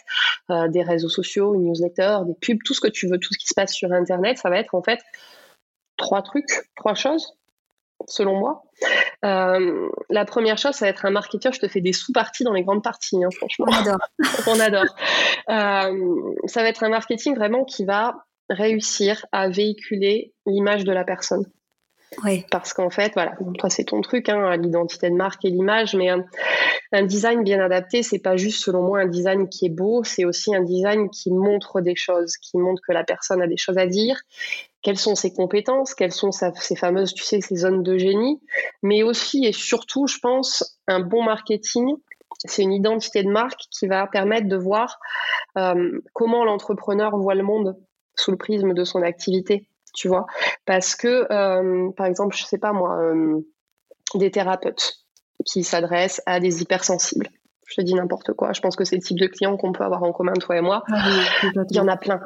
euh, 0.50 0.70
des 0.70 0.82
réseaux 0.82 1.10
sociaux, 1.10 1.54
une 1.54 1.66
newsletter, 1.66 2.20
des 2.26 2.36
pubs, 2.36 2.64
tout 2.64 2.74
ce 2.74 2.80
que 2.80 2.88
tu 2.88 3.08
veux, 3.08 3.18
tout 3.18 3.34
ce 3.34 3.38
qui 3.38 3.48
se 3.48 3.54
passe 3.54 3.74
sur 3.74 3.92
Internet, 3.92 4.38
ça 4.38 4.50
va 4.50 4.58
être 4.58 4.74
en 4.74 4.82
fait 4.82 5.00
trois 5.98 6.22
trucs, 6.22 6.70
trois 6.78 6.96
choses 6.96 7.34
selon 8.08 8.38
moi. 8.38 8.64
Euh, 9.26 9.90
la 10.10 10.26
première 10.26 10.58
chose, 10.58 10.74
ça 10.76 10.86
va 10.86 10.90
être 10.90 11.06
un 11.06 11.12
marketeur. 11.12 11.54
Je 11.54 11.60
te 11.60 11.68
fais 11.68 11.82
des 11.82 11.94
sous-parties 11.94 12.44
dans 12.44 12.54
les 12.54 12.64
grandes 12.64 12.84
parties, 12.84 13.24
hein, 13.24 13.30
franchement. 13.36 13.68
On 13.70 13.74
adore. 13.74 14.08
On 14.48 14.60
adore. 14.60 14.96
Euh, 15.50 16.34
ça 16.46 16.62
va 16.62 16.70
être 16.70 16.84
un 16.84 16.90
marketing 16.90 17.36
vraiment 17.36 17.66
qui 17.66 17.86
va 17.86 18.26
réussir 18.50 19.26
à 19.32 19.50
véhiculer 19.50 20.34
l'image 20.46 20.84
de 20.84 20.92
la 20.92 21.04
personne. 21.04 21.46
Oui. 22.24 22.44
Parce 22.50 22.74
qu'en 22.74 22.90
fait, 22.90 23.14
voilà, 23.14 23.34
toi 23.60 23.70
c'est 23.70 23.84
ton 23.84 24.02
truc, 24.02 24.30
hein, 24.30 24.58
l'identité 24.58 25.12
de 25.12 25.16
marque 25.16 25.46
et 25.46 25.50
l'image, 25.50 25.94
mais 25.94 26.10
un, 26.10 26.26
un, 26.92 27.04
design 27.04 27.44
bien 27.44 27.64
adapté, 27.64 28.02
c'est 28.02 28.18
pas 28.18 28.36
juste 28.36 28.64
selon 28.64 28.82
moi 28.82 29.02
un 29.02 29.06
design 29.06 29.48
qui 29.48 29.68
est 29.68 29.70
beau, 29.70 30.04
c'est 30.04 30.26
aussi 30.26 30.56
un 30.56 30.64
design 30.64 31.12
qui 31.12 31.32
montre 31.32 31.82
des 31.82 31.96
choses, 31.96 32.38
qui 32.38 32.58
montre 32.58 32.82
que 32.88 32.94
la 32.94 33.04
personne 33.04 33.44
a 33.44 33.48
des 33.48 33.58
choses 33.58 33.78
à 33.78 33.86
dire, 33.86 34.20
quelles 34.82 34.98
sont 34.98 35.16
ses 35.16 35.34
compétences, 35.34 35.94
quelles 35.94 36.12
sont 36.12 36.32
ses 36.32 36.76
fameuses, 36.76 37.14
tu 37.14 37.24
sais, 37.24 37.42
ses 37.42 37.56
zones 37.58 37.84
de 37.84 37.98
génie, 37.98 38.42
mais 38.82 39.04
aussi 39.04 39.46
et 39.46 39.52
surtout, 39.52 40.08
je 40.08 40.18
pense, 40.20 40.80
un 40.88 41.00
bon 41.00 41.24
marketing. 41.24 41.96
C'est 42.46 42.64
une 42.64 42.72
identité 42.72 43.24
de 43.24 43.30
marque 43.30 43.62
qui 43.72 43.88
va 43.88 44.08
permettre 44.08 44.48
de 44.48 44.56
voir 44.56 45.00
euh, 45.58 46.00
comment 46.14 46.46
l'entrepreneur 46.46 47.18
voit 47.18 47.36
le 47.36 47.44
monde 47.44 47.78
sous 48.16 48.32
le 48.32 48.38
prisme 48.38 48.74
de 48.74 48.84
son 48.86 49.02
activité, 49.02 49.68
tu 49.94 50.08
vois. 50.08 50.26
Parce 50.66 50.96
que, 50.96 51.28
euh, 51.32 51.92
par 51.98 52.06
exemple, 52.06 52.36
je 52.36 52.44
sais 52.44 52.58
pas 52.58 52.72
moi, 52.72 52.98
euh, 53.00 53.46
des 54.16 54.32
thérapeutes 54.32 55.00
qui 55.46 55.64
s'adressent 55.64 56.22
à 56.26 56.40
des 56.40 56.62
hypersensibles. 56.62 57.30
Je 57.66 57.76
te 57.76 57.82
dis 57.82 57.94
n'importe 57.94 58.34
quoi. 58.34 58.54
Je 58.54 58.62
pense 58.62 58.76
que 58.76 58.84
c'est 58.84 58.96
le 58.96 59.02
type 59.02 59.20
de 59.20 59.28
client 59.28 59.56
qu'on 59.58 59.74
peut 59.74 59.84
avoir 59.84 60.04
en 60.04 60.12
commun, 60.12 60.34
toi 60.34 60.58
et 60.58 60.62
moi. 60.62 60.84
Il 61.44 61.76
y 61.76 61.80
en 61.80 61.88
a 61.88 61.98
plein. 61.98 62.20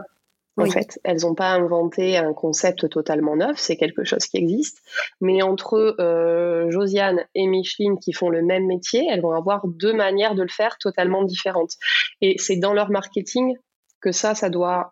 En 0.55 0.65
fait, 0.65 0.99
elles 1.03 1.21
n'ont 1.21 1.33
pas 1.33 1.49
inventé 1.49 2.17
un 2.17 2.33
concept 2.33 2.87
totalement 2.89 3.35
neuf, 3.35 3.57
c'est 3.57 3.75
quelque 3.75 4.03
chose 4.03 4.25
qui 4.25 4.37
existe. 4.37 4.83
Mais 5.19 5.41
entre 5.41 5.95
euh, 5.99 6.69
Josiane 6.69 7.25
et 7.33 7.47
Micheline 7.47 7.97
qui 7.97 8.13
font 8.13 8.29
le 8.29 8.43
même 8.43 8.67
métier, 8.67 9.07
elles 9.09 9.21
vont 9.21 9.31
avoir 9.31 9.67
deux 9.67 9.93
manières 9.93 10.35
de 10.35 10.43
le 10.43 10.49
faire 10.49 10.77
totalement 10.77 11.23
différentes. 11.23 11.73
Et 12.21 12.35
c'est 12.37 12.57
dans 12.57 12.73
leur 12.73 12.91
marketing 12.91 13.55
que 13.99 14.11
ça, 14.11 14.35
ça 14.35 14.49
doit 14.49 14.91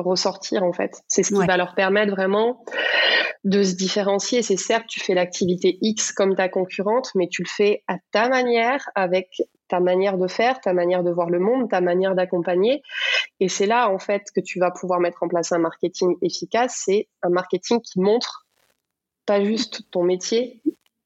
ressortir 0.00 0.62
en 0.62 0.72
fait. 0.72 1.02
C'est 1.08 1.22
ce 1.22 1.34
qui 1.34 1.46
va 1.46 1.56
leur 1.56 1.74
permettre 1.74 2.12
vraiment 2.12 2.64
de 3.44 3.62
se 3.62 3.74
différencier. 3.74 4.42
C'est 4.42 4.56
certes, 4.56 4.86
tu 4.86 5.00
fais 5.00 5.14
l'activité 5.14 5.78
X 5.80 6.12
comme 6.12 6.34
ta 6.34 6.48
concurrente, 6.48 7.10
mais 7.14 7.28
tu 7.28 7.42
le 7.42 7.48
fais 7.48 7.82
à 7.86 7.96
ta 8.12 8.28
manière, 8.28 8.88
avec 8.94 9.42
ta 9.68 9.80
manière 9.80 10.18
de 10.18 10.26
faire, 10.26 10.60
ta 10.60 10.72
manière 10.72 11.02
de 11.02 11.10
voir 11.10 11.30
le 11.30 11.38
monde, 11.38 11.70
ta 11.70 11.80
manière 11.80 12.14
d'accompagner. 12.14 12.82
Et 13.38 13.48
c'est 13.48 13.66
là 13.66 13.88
en 13.88 13.98
fait 13.98 14.24
que 14.34 14.40
tu 14.40 14.58
vas 14.58 14.70
pouvoir 14.70 15.00
mettre 15.00 15.22
en 15.22 15.28
place 15.28 15.52
un 15.52 15.58
marketing 15.58 16.16
efficace. 16.22 16.82
C'est 16.84 17.08
un 17.22 17.30
marketing 17.30 17.80
qui 17.80 18.00
montre 18.00 18.46
pas 19.26 19.42
juste 19.42 19.90
ton 19.90 20.02
métier, 20.02 20.60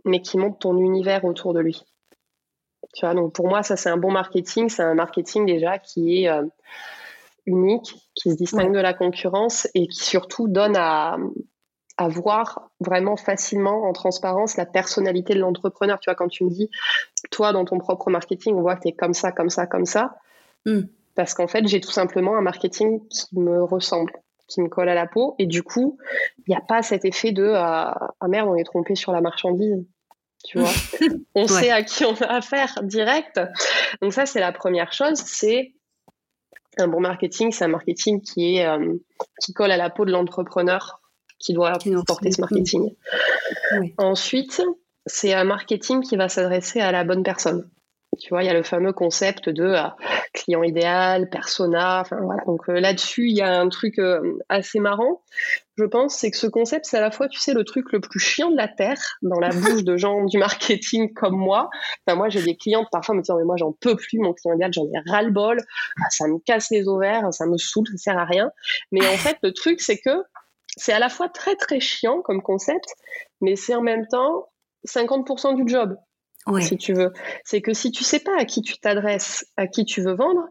mais 0.04 0.20
qui 0.20 0.38
montre 0.38 0.58
ton 0.58 0.78
univers 0.78 1.24
autour 1.24 1.52
de 1.54 1.60
lui. 1.60 1.84
Tu 2.94 3.04
vois, 3.04 3.14
donc 3.14 3.32
pour 3.34 3.48
moi, 3.48 3.62
ça 3.62 3.76
c'est 3.76 3.90
un 3.90 3.96
bon 3.96 4.10
marketing. 4.10 4.68
C'est 4.68 4.82
un 4.82 4.94
marketing 4.94 5.46
déjà 5.46 5.78
qui 5.78 6.24
est 6.24 6.28
euh, 6.28 6.44
unique, 7.46 7.94
qui 8.14 8.30
se 8.30 8.36
distingue 8.36 8.74
de 8.74 8.80
la 8.80 8.94
concurrence 8.94 9.68
et 9.74 9.86
qui 9.86 10.04
surtout 10.04 10.48
donne 10.48 10.76
à, 10.76 11.16
à 11.96 12.08
voir 12.08 12.70
vraiment 12.80 13.16
facilement 13.16 13.84
en 13.84 13.92
transparence 13.92 14.56
la 14.56 14.66
personnalité 14.66 15.34
de 15.34 15.40
l'entrepreneur. 15.40 16.00
Tu 16.00 16.10
vois, 16.10 16.14
quand 16.14 16.28
tu 16.28 16.44
me 16.44 16.50
dis, 16.50 16.70
toi, 17.30 17.52
dans 17.52 17.64
ton 17.64 17.78
propre 17.78 18.10
marketing, 18.10 18.54
on 18.54 18.62
voit 18.62 18.76
que 18.76 18.82
tu 18.82 18.88
es 18.88 18.92
comme 18.92 19.14
ça, 19.14 19.32
comme 19.32 19.50
ça, 19.50 19.66
comme 19.66 19.86
ça. 19.86 20.16
Hmm. 20.66 20.82
Parce 21.14 21.34
qu'en 21.34 21.46
fait, 21.46 21.66
j'ai 21.68 21.80
tout 21.80 21.92
simplement 21.92 22.36
un 22.36 22.40
marketing 22.40 23.06
qui 23.08 23.38
me 23.38 23.62
ressemble, 23.62 24.12
qui 24.48 24.60
me 24.60 24.68
colle 24.68 24.88
à 24.88 24.94
la 24.94 25.06
peau. 25.06 25.36
Et 25.38 25.46
du 25.46 25.62
coup, 25.62 25.98
il 26.38 26.44
n'y 26.50 26.56
a 26.56 26.60
pas 26.60 26.82
cet 26.82 27.04
effet 27.04 27.30
de 27.30 27.52
ah, 27.54 28.10
ah, 28.20 28.28
merde, 28.28 28.48
on 28.48 28.56
est 28.56 28.64
trompé 28.64 28.96
sur 28.96 29.12
la 29.12 29.20
marchandise. 29.20 29.84
Tu 30.44 30.58
vois, 30.58 30.70
on 31.34 31.46
sait 31.46 31.70
à 31.70 31.82
qui 31.84 32.04
on 32.04 32.14
a 32.14 32.26
affaire 32.26 32.80
direct. 32.82 33.40
Donc, 34.02 34.12
ça, 34.12 34.26
c'est 34.26 34.40
la 34.40 34.52
première 34.52 34.92
chose. 34.92 35.18
C'est 35.18 35.74
un 36.80 36.88
bon 36.88 37.00
marketing, 37.00 37.52
c'est 37.52 37.64
un 37.64 37.68
marketing 37.68 38.20
qui 38.20 38.56
est 38.56 38.66
euh, 38.66 38.94
qui 39.40 39.52
colle 39.52 39.70
à 39.70 39.76
la 39.76 39.90
peau 39.90 40.04
de 40.04 40.12
l'entrepreneur 40.12 41.00
qui 41.38 41.52
doit 41.52 41.72
porter 42.06 42.32
ce 42.32 42.40
marketing. 42.40 42.94
Ensuite, 43.98 44.62
c'est 45.06 45.34
un 45.34 45.44
marketing 45.44 46.02
qui 46.02 46.16
va 46.16 46.28
s'adresser 46.28 46.80
à 46.80 46.92
la 46.92 47.04
bonne 47.04 47.22
personne. 47.22 47.68
Tu 48.18 48.28
vois, 48.30 48.42
il 48.42 48.46
y 48.46 48.48
a 48.48 48.54
le 48.54 48.62
fameux 48.62 48.92
concept 48.92 49.48
de 49.48 49.64
euh, 49.64 49.82
client 50.32 50.62
idéal, 50.62 51.28
persona. 51.30 52.00
Enfin, 52.00 52.18
voilà. 52.22 52.42
Donc 52.44 52.68
euh, 52.68 52.80
là-dessus, 52.80 53.28
il 53.28 53.36
y 53.36 53.42
a 53.42 53.60
un 53.60 53.68
truc 53.68 53.98
euh, 53.98 54.38
assez 54.48 54.80
marrant. 54.80 55.22
Je 55.76 55.84
pense, 55.84 56.16
c'est 56.16 56.30
que 56.30 56.36
ce 56.36 56.46
concept, 56.46 56.84
c'est 56.86 56.98
à 56.98 57.00
la 57.00 57.10
fois, 57.10 57.28
tu 57.28 57.40
sais, 57.40 57.52
le 57.52 57.64
truc 57.64 57.92
le 57.92 58.00
plus 58.00 58.20
chiant 58.20 58.50
de 58.50 58.56
la 58.56 58.68
terre 58.68 59.00
dans 59.22 59.40
la 59.40 59.48
bouche 59.50 59.84
de 59.84 59.96
gens 59.96 60.24
du 60.24 60.38
marketing 60.38 61.12
comme 61.12 61.36
moi. 61.36 61.70
Enfin, 62.06 62.16
moi, 62.16 62.28
j'ai 62.28 62.42
des 62.42 62.56
clientes 62.56 62.88
parfois 62.92 63.14
me 63.14 63.22
disent, 63.22 63.34
mais 63.36 63.44
moi, 63.44 63.56
j'en 63.56 63.72
peux 63.72 63.96
plus, 63.96 64.18
mon 64.18 64.32
client 64.32 64.54
idéal, 64.54 64.72
j'en 64.72 64.84
ai 64.84 65.10
ras 65.10 65.22
le 65.22 65.30
bol. 65.30 65.60
Ah, 66.00 66.10
ça 66.10 66.28
me 66.28 66.38
casse 66.38 66.70
les 66.70 66.86
ovaires, 66.88 67.32
ça 67.32 67.46
me 67.46 67.56
saoule, 67.56 67.86
ça 67.88 67.96
sert 67.96 68.18
à 68.18 68.24
rien. 68.24 68.50
Mais 68.92 69.06
en 69.06 69.16
fait, 69.16 69.38
le 69.42 69.52
truc, 69.52 69.80
c'est 69.80 69.98
que 69.98 70.22
c'est 70.76 70.92
à 70.92 70.98
la 70.98 71.08
fois 71.08 71.28
très 71.28 71.56
très 71.56 71.80
chiant 71.80 72.20
comme 72.22 72.42
concept, 72.42 72.88
mais 73.40 73.56
c'est 73.56 73.74
en 73.74 73.82
même 73.82 74.06
temps 74.06 74.48
50% 74.86 75.56
du 75.56 75.68
job. 75.70 75.96
Si 76.60 76.76
tu 76.76 76.92
veux, 76.92 77.12
c'est 77.44 77.62
que 77.62 77.72
si 77.72 77.90
tu 77.90 78.04
sais 78.04 78.20
pas 78.20 78.36
à 78.38 78.44
qui 78.44 78.60
tu 78.60 78.78
t'adresses, 78.78 79.46
à 79.56 79.66
qui 79.66 79.84
tu 79.84 80.02
veux 80.02 80.14
vendre, 80.14 80.46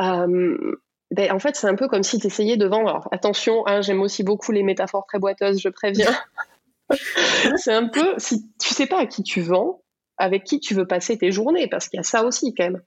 euh, 0.00 0.76
ben, 1.10 1.32
en 1.32 1.38
fait, 1.38 1.56
c'est 1.56 1.66
un 1.66 1.74
peu 1.74 1.88
comme 1.88 2.02
si 2.02 2.18
tu 2.18 2.26
essayais 2.26 2.56
de 2.56 2.66
vendre. 2.66 3.08
attention, 3.12 3.66
hein, 3.66 3.80
j'aime 3.80 4.02
aussi 4.02 4.22
beaucoup 4.22 4.52
les 4.52 4.62
métaphores 4.62 5.06
très 5.06 5.18
boiteuses, 5.18 5.60
je 5.60 5.68
préviens. 5.68 6.14
c'est 7.56 7.72
un 7.72 7.88
peu, 7.88 8.14
si 8.18 8.46
tu 8.60 8.74
sais 8.74 8.86
pas 8.86 9.00
à 9.00 9.06
qui 9.06 9.22
tu 9.22 9.40
vends, 9.40 9.80
avec 10.18 10.44
qui 10.44 10.60
tu 10.60 10.74
veux 10.74 10.86
passer 10.86 11.16
tes 11.16 11.32
journées, 11.32 11.68
parce 11.68 11.88
qu'il 11.88 11.96
y 11.98 12.00
a 12.00 12.04
ça 12.04 12.24
aussi 12.24 12.52
quand 12.54 12.64
même. 12.64 12.82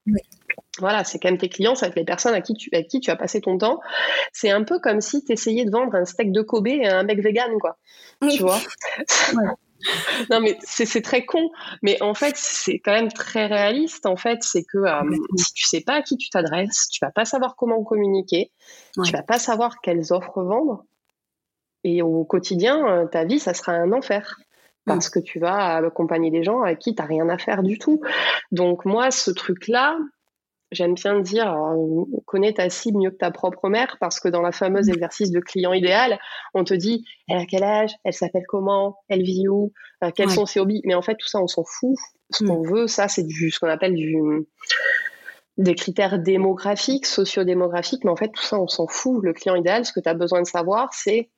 Voilà, 0.79 1.03
c'est 1.03 1.17
quand 1.17 1.29
même 1.29 1.37
tes 1.37 1.49
clients, 1.49 1.75
c'est 1.75 1.85
avec 1.85 1.97
les 1.97 2.05
personnes 2.05 2.33
à 2.33 2.41
qui 2.41 2.53
tu, 2.53 2.69
avec 2.73 2.87
qui 2.87 2.99
tu 2.99 3.09
as 3.09 3.15
passé 3.15 3.41
ton 3.41 3.57
temps. 3.57 3.79
C'est 4.33 4.51
un 4.51 4.63
peu 4.63 4.79
comme 4.79 5.01
si 5.01 5.23
tu 5.23 5.31
essayais 5.31 5.65
de 5.65 5.71
vendre 5.71 5.95
un 5.95 6.05
steak 6.05 6.31
de 6.31 6.41
Kobe 6.41 6.67
à 6.83 6.99
un 6.99 7.03
mec 7.03 7.21
vegan, 7.21 7.51
quoi. 7.59 7.77
Tu 8.29 8.41
vois? 8.41 8.59
Non, 10.29 10.39
mais 10.39 10.57
c'est 10.61 11.01
très 11.01 11.25
con. 11.25 11.49
Mais 11.81 12.01
en 12.01 12.13
fait, 12.13 12.35
c'est 12.35 12.79
quand 12.79 12.91
même 12.91 13.11
très 13.11 13.47
réaliste. 13.47 14.05
En 14.05 14.15
fait, 14.15 14.39
c'est 14.41 14.63
que 14.63 14.77
euh, 14.77 15.15
si 15.37 15.53
tu 15.53 15.65
sais 15.65 15.81
pas 15.81 15.95
à 15.95 16.01
qui 16.01 16.17
tu 16.17 16.29
t'adresses, 16.29 16.89
tu 16.89 16.99
vas 17.03 17.11
pas 17.11 17.25
savoir 17.25 17.55
comment 17.55 17.83
communiquer, 17.83 18.51
tu 19.03 19.11
vas 19.11 19.23
pas 19.23 19.39
savoir 19.39 19.81
quelles 19.81 20.13
offres 20.13 20.41
vendre. 20.41 20.85
Et 21.83 22.01
au 22.01 22.23
quotidien, 22.23 22.85
euh, 22.87 23.05
ta 23.05 23.25
vie, 23.25 23.39
ça 23.39 23.53
sera 23.53 23.73
un 23.73 23.91
enfer 23.91 24.37
parce 24.85 25.09
que 25.09 25.19
tu 25.19 25.39
vas 25.39 25.75
accompagner 25.77 26.31
des 26.31 26.43
gens 26.43 26.61
avec 26.61 26.79
qui 26.79 26.95
tu 26.95 27.01
n'as 27.01 27.07
rien 27.07 27.29
à 27.29 27.37
faire 27.37 27.63
du 27.63 27.77
tout. 27.77 28.01
Donc 28.51 28.85
moi, 28.85 29.11
ce 29.11 29.31
truc-là, 29.31 29.97
j'aime 30.71 30.93
bien 30.93 31.19
dire, 31.19 31.55
connais 32.25 32.53
ta 32.53 32.69
cible 32.69 32.99
mieux 32.99 33.11
que 33.11 33.17
ta 33.17 33.31
propre 33.31 33.69
mère, 33.69 33.97
parce 33.99 34.19
que 34.19 34.29
dans 34.29 34.41
la 34.41 34.51
fameuse 34.51 34.87
mmh. 34.87 34.93
exercice 34.93 35.31
de 35.31 35.39
client 35.39 35.73
idéal, 35.73 36.19
on 36.53 36.63
te 36.63 36.73
dit, 36.73 37.05
elle 37.27 37.37
a 37.37 37.45
quel 37.45 37.63
âge, 37.63 37.91
elle 38.03 38.13
s'appelle 38.13 38.45
comment, 38.47 38.97
elle 39.09 39.23
vit 39.23 39.47
où, 39.47 39.73
euh, 40.03 40.11
quels 40.15 40.29
sont 40.29 40.45
ses 40.45 40.59
hobbies. 40.59 40.81
Mais 40.85 40.95
en 40.95 41.01
fait, 41.01 41.15
tout 41.15 41.27
ça, 41.27 41.39
on 41.39 41.47
s'en 41.47 41.63
fout. 41.63 41.95
Ce 42.31 42.43
qu'on 42.43 42.63
mmh. 42.63 42.69
veut, 42.69 42.87
ça, 42.87 43.07
c'est 43.07 43.27
ce 43.27 43.59
qu'on 43.59 43.67
appelle 43.67 43.95
du, 43.95 44.15
des 45.57 45.75
critères 45.75 46.19
démographiques, 46.19 47.05
sociodémographiques, 47.05 48.03
mais 48.05 48.11
en 48.11 48.15
fait, 48.15 48.29
tout 48.29 48.43
ça, 48.43 48.59
on 48.59 48.67
s'en 48.67 48.87
fout. 48.87 49.21
Le 49.23 49.33
client 49.33 49.55
idéal, 49.55 49.85
ce 49.85 49.91
que 49.91 49.99
tu 49.99 50.09
as 50.09 50.13
besoin 50.13 50.41
de 50.41 50.47
savoir, 50.47 50.89
c'est 50.93 51.29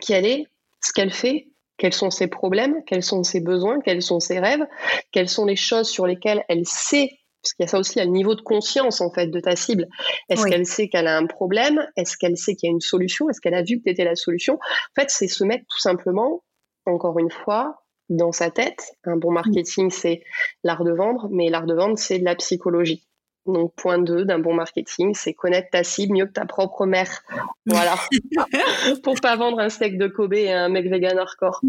qui 0.00 0.12
elle 0.12 0.26
est, 0.26 0.46
ce 0.80 0.92
qu'elle 0.92 1.12
fait, 1.12 1.48
quels 1.78 1.92
sont 1.92 2.10
ses 2.10 2.26
problèmes, 2.26 2.82
quels 2.86 3.02
sont 3.02 3.22
ses 3.22 3.40
besoins, 3.40 3.80
quels 3.80 4.02
sont 4.02 4.18
ses 4.18 4.40
rêves, 4.40 4.66
quelles 5.12 5.28
sont 5.28 5.44
les 5.44 5.56
choses 5.56 5.88
sur 5.88 6.06
lesquelles 6.06 6.44
elle 6.48 6.66
sait 6.66 7.10
parce 7.46 7.54
qu'il 7.54 7.64
y 7.64 7.68
a 7.68 7.70
ça 7.70 7.78
aussi, 7.78 7.92
il 7.94 7.98
y 7.98 8.02
a 8.02 8.04
le 8.04 8.10
niveau 8.10 8.34
de 8.34 8.40
conscience 8.40 9.00
en 9.00 9.10
fait 9.10 9.28
de 9.28 9.38
ta 9.38 9.54
cible. 9.54 9.86
Est-ce 10.28 10.46
qu'elle 10.46 10.66
sait 10.66 10.88
qu'elle 10.88 11.06
a 11.06 11.16
un 11.16 11.26
problème? 11.26 11.86
Est-ce 11.96 12.16
qu'elle 12.16 12.36
sait 12.36 12.56
qu'il 12.56 12.68
y 12.68 12.70
a 12.70 12.74
une 12.74 12.80
solution? 12.80 13.30
Est-ce 13.30 13.40
qu'elle 13.40 13.54
a 13.54 13.62
vu 13.62 13.78
que 13.78 13.84
tu 13.84 13.90
étais 13.90 14.04
la 14.04 14.16
solution? 14.16 14.54
En 14.54 15.00
fait, 15.00 15.10
c'est 15.10 15.28
se 15.28 15.44
mettre 15.44 15.64
tout 15.68 15.78
simplement, 15.78 16.42
encore 16.86 17.18
une 17.20 17.30
fois, 17.30 17.82
dans 18.08 18.32
sa 18.32 18.50
tête. 18.50 18.96
Un 19.04 19.16
bon 19.16 19.30
marketing, 19.30 19.90
c'est 19.90 20.22
l'art 20.64 20.82
de 20.82 20.92
vendre, 20.92 21.28
mais 21.30 21.50
l'art 21.50 21.66
de 21.66 21.74
vendre, 21.74 21.98
c'est 21.98 22.18
de 22.18 22.24
la 22.24 22.34
psychologie. 22.34 23.06
Donc, 23.46 23.72
point 23.76 23.98
2 23.98 24.24
d'un 24.24 24.40
bon 24.40 24.54
marketing, 24.54 25.14
c'est 25.14 25.32
connaître 25.32 25.68
ta 25.70 25.84
cible 25.84 26.14
mieux 26.14 26.26
que 26.26 26.32
ta 26.32 26.46
propre 26.46 26.84
mère. 26.84 27.22
Voilà. 27.64 27.94
Pour 29.04 29.20
pas 29.20 29.36
vendre 29.36 29.60
un 29.60 29.68
steak 29.68 29.98
de 29.98 30.08
Kobe 30.08 30.34
et 30.34 30.50
un 30.50 30.68
mec 30.68 30.88
vegan 30.88 31.16
hardcore. 31.16 31.60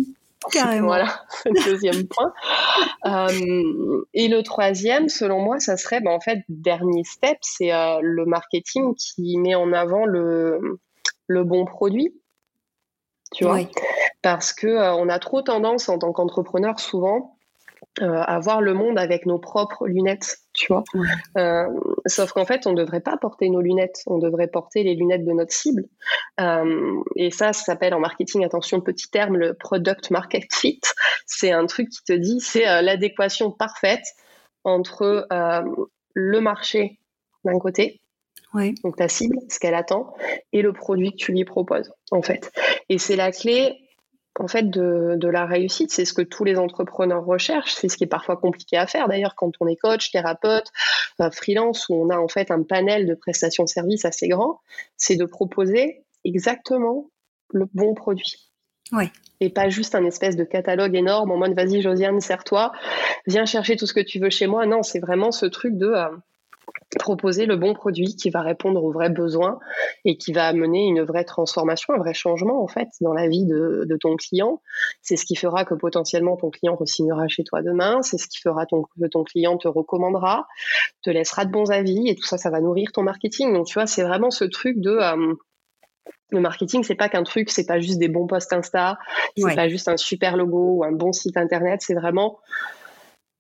Carrément. 0.52 0.88
Voilà, 0.88 1.26
le 1.46 1.66
deuxième 1.66 2.08
point. 2.08 2.34
Euh, 3.06 4.04
et 4.14 4.28
le 4.28 4.44
troisième, 4.44 5.10
selon 5.10 5.42
moi, 5.42 5.60
ça 5.60 5.78
serait, 5.78 6.00
ben, 6.00 6.12
en 6.12 6.20
fait, 6.20 6.40
dernier 6.48 7.04
step, 7.04 7.38
c'est 7.42 7.74
euh, 7.74 8.00
le 8.02 8.26
marketing 8.26 8.96
qui 8.96 9.38
met 9.38 9.56
en 9.56 9.74
avant 9.74 10.06
le, 10.06 10.80
le 11.28 11.44
bon 11.44 11.66
produit. 11.66 12.14
Tu 13.34 13.44
vois? 13.44 13.60
Parce 14.22 14.54
que 14.54 14.68
euh, 14.68 14.94
on 14.94 15.10
a 15.10 15.20
trop 15.20 15.42
tendance 15.42 15.90
en 15.90 16.00
tant 16.00 16.14
qu'entrepreneur 16.14 16.80
souvent 16.80 17.38
euh, 18.02 18.22
à 18.26 18.40
voir 18.40 18.62
le 18.62 18.74
monde 18.74 18.98
avec 18.98 19.26
nos 19.26 19.40
propres 19.40 19.88
lunettes, 19.88 20.38
tu 20.58 20.74
vois. 20.74 20.84
Euh, 21.38 21.68
sauf 22.08 22.34
qu'en 22.34 22.46
fait, 22.46 22.68
on 22.68 22.72
ne 22.72 22.78
devrait 22.78 23.00
pas 23.00 23.16
porter 23.16 23.50
nos 23.50 23.62
lunettes, 23.62 24.04
on 24.08 24.18
devrait 24.18 24.48
porter 24.48 24.84
les 24.84 24.96
lunettes 24.96 25.24
de 25.24 25.32
notre 25.32 25.54
cible. 25.54 25.86
Euh, 26.42 27.02
et 27.16 27.32
ça, 27.32 27.54
ça 27.54 27.64
s'appelle 27.64 27.94
en 27.94 28.00
marketing, 28.00 28.44
attention, 28.44 28.82
petit 28.82 29.10
terme, 29.10 29.38
le 29.38 29.54
product 29.54 30.12
market 30.12 30.54
fit. 30.54 30.82
C'est 31.26 31.52
un 31.52 31.66
truc 31.68 31.90
qui 31.90 32.04
te 32.04 32.14
dit, 32.14 32.42
c'est 32.42 32.66
l'adéquation 32.82 33.52
parfaite 33.52 34.06
entre 34.64 35.28
le 36.14 36.42
marché 36.42 37.00
d'un 37.46 37.60
côté, 37.60 38.02
donc 38.84 38.96
ta 38.98 39.08
cible, 39.08 39.38
ce 39.50 39.60
qu'elle 39.60 39.76
attend, 39.76 40.16
et 40.52 40.62
le 40.62 40.74
produit 40.74 41.12
que 41.12 41.18
tu 41.18 41.32
lui 41.32 41.46
proposes, 41.46 41.94
en 42.12 42.22
fait. 42.22 42.52
Et 42.90 42.98
c'est 42.98 43.16
la 43.16 43.32
clé 43.32 43.87
en 44.40 44.48
fait 44.48 44.70
de, 44.70 45.28
la 45.28 45.46
réussite. 45.46 45.92
C'est 45.92 46.06
ce 46.06 46.14
que 46.14 46.22
tous 46.22 46.44
les 46.44 46.58
entrepreneurs 46.58 47.26
recherchent. 47.26 47.74
C'est 47.74 47.90
ce 47.90 47.98
qui 47.98 48.04
est 48.04 48.08
parfois 48.08 48.38
compliqué 48.38 48.78
à 48.78 48.88
faire. 48.88 49.08
D'ailleurs, 49.08 49.36
quand 49.36 49.52
on 49.60 49.68
est 49.68 49.76
coach, 49.76 50.12
thérapeute, 50.12 50.72
euh, 51.22 51.30
freelance, 51.32 51.90
où 51.90 51.96
on 51.96 52.10
a 52.10 52.18
en 52.18 52.28
fait 52.28 52.52
un 52.52 52.64
panel 52.64 53.08
de 53.08 53.14
prestations 53.14 53.64
de 53.64 53.70
services 53.70 54.06
assez 54.06 54.28
grand, 54.28 54.62
c'est 54.96 55.16
de 55.16 55.26
proposer 55.26 56.04
exactement 56.24 57.10
le 57.50 57.66
bon 57.74 57.94
produit. 57.94 58.52
Oui. 58.92 59.10
Et 59.40 59.50
pas 59.50 59.70
juste 59.70 59.96
un 59.96 60.06
espèce 60.06 60.36
de 60.36 60.44
catalogue 60.44 60.96
énorme 60.96 61.32
en 61.32 61.38
mode 61.38 61.54
vas-y 61.54 61.82
Josiane, 61.82 62.22
sers-toi, 62.22 62.72
viens 63.28 63.46
chercher 63.46 63.76
tout 63.76 63.86
ce 63.86 63.94
que 63.94 64.00
tu 64.00 64.20
veux 64.20 64.30
chez 64.30 64.48
moi. 64.48 64.66
Non, 64.66 64.82
c'est 64.82 65.00
vraiment 65.00 65.32
ce 65.32 65.46
truc 65.46 65.78
de 65.78 65.88
euh, 65.88 66.08
proposer 67.00 67.46
le 67.46 67.58
bon 67.58 67.74
produit 67.74 68.16
qui 68.16 68.30
va 68.30 68.42
répondre 68.42 68.84
aux 68.84 68.92
vrais 68.92 69.10
besoins 69.10 69.60
et 70.06 70.18
qui 70.18 70.32
va 70.32 70.48
amener 70.48 70.86
une 70.86 71.04
vraie 71.04 71.26
transformation, 71.26 71.94
un 71.94 71.98
vrai 71.98 72.14
changement 72.14 72.64
en 72.64 72.68
fait 72.68 72.88
dans 73.02 73.14
la 73.14 73.28
vie 73.28 73.46
de, 73.46 73.98
ton 74.00 74.16
client. 74.16 74.62
C'est 75.02 75.18
ce 75.18 75.26
qui 75.26 75.36
fera 75.36 75.66
que 75.66 75.74
potentiellement 75.74 76.38
ton 76.38 76.50
client 76.50 76.76
re-signera 76.76 77.28
chez 77.28 77.44
toi 77.44 77.62
demain, 77.62 78.02
c'est 78.04 78.18
ce 78.18 78.28
qui 78.28 78.40
fera 78.40 78.66
ton, 78.66 78.84
que 78.84 79.08
ton 79.08 79.24
client 79.24 79.58
te 79.58 79.68
recommandera, 79.68 80.48
te 81.02 81.10
laissera 81.10 81.46
de 81.46 81.52
bons 81.52 81.72
avis 81.72 82.08
et 82.08 82.16
tout 82.16 82.26
ça, 82.26 82.38
ça 82.38 82.50
va 82.50 82.62
nourrir 82.62 82.92
ton 82.94 83.04
marketing. 83.04 83.54
Donc 83.54 83.66
tu 83.66 83.74
vois, 83.74 83.88
c'est 83.88 84.04
vraiment 84.04 84.32
ce 84.32 84.46
truc 84.46 84.80
de... 84.80 84.92
Euh, 84.92 85.34
le 86.30 86.42
marketing, 86.42 86.84
c'est 86.84 86.96
pas 86.96 87.08
qu'un 87.08 87.24
truc, 87.24 87.50
c'est 87.50 87.66
pas 87.66 87.80
juste 87.80 88.00
des 88.00 88.10
bons 88.10 88.28
posts 88.28 88.52
Insta, 88.52 88.98
c'est 89.38 89.56
pas 89.56 89.70
juste 89.70 89.88
un 89.88 89.96
super 89.96 90.36
logo 90.36 90.76
ou 90.78 90.84
un 90.84 90.92
bon 90.92 91.14
site 91.14 91.38
internet, 91.38 91.82
c'est 91.82 91.94
vraiment 91.94 92.40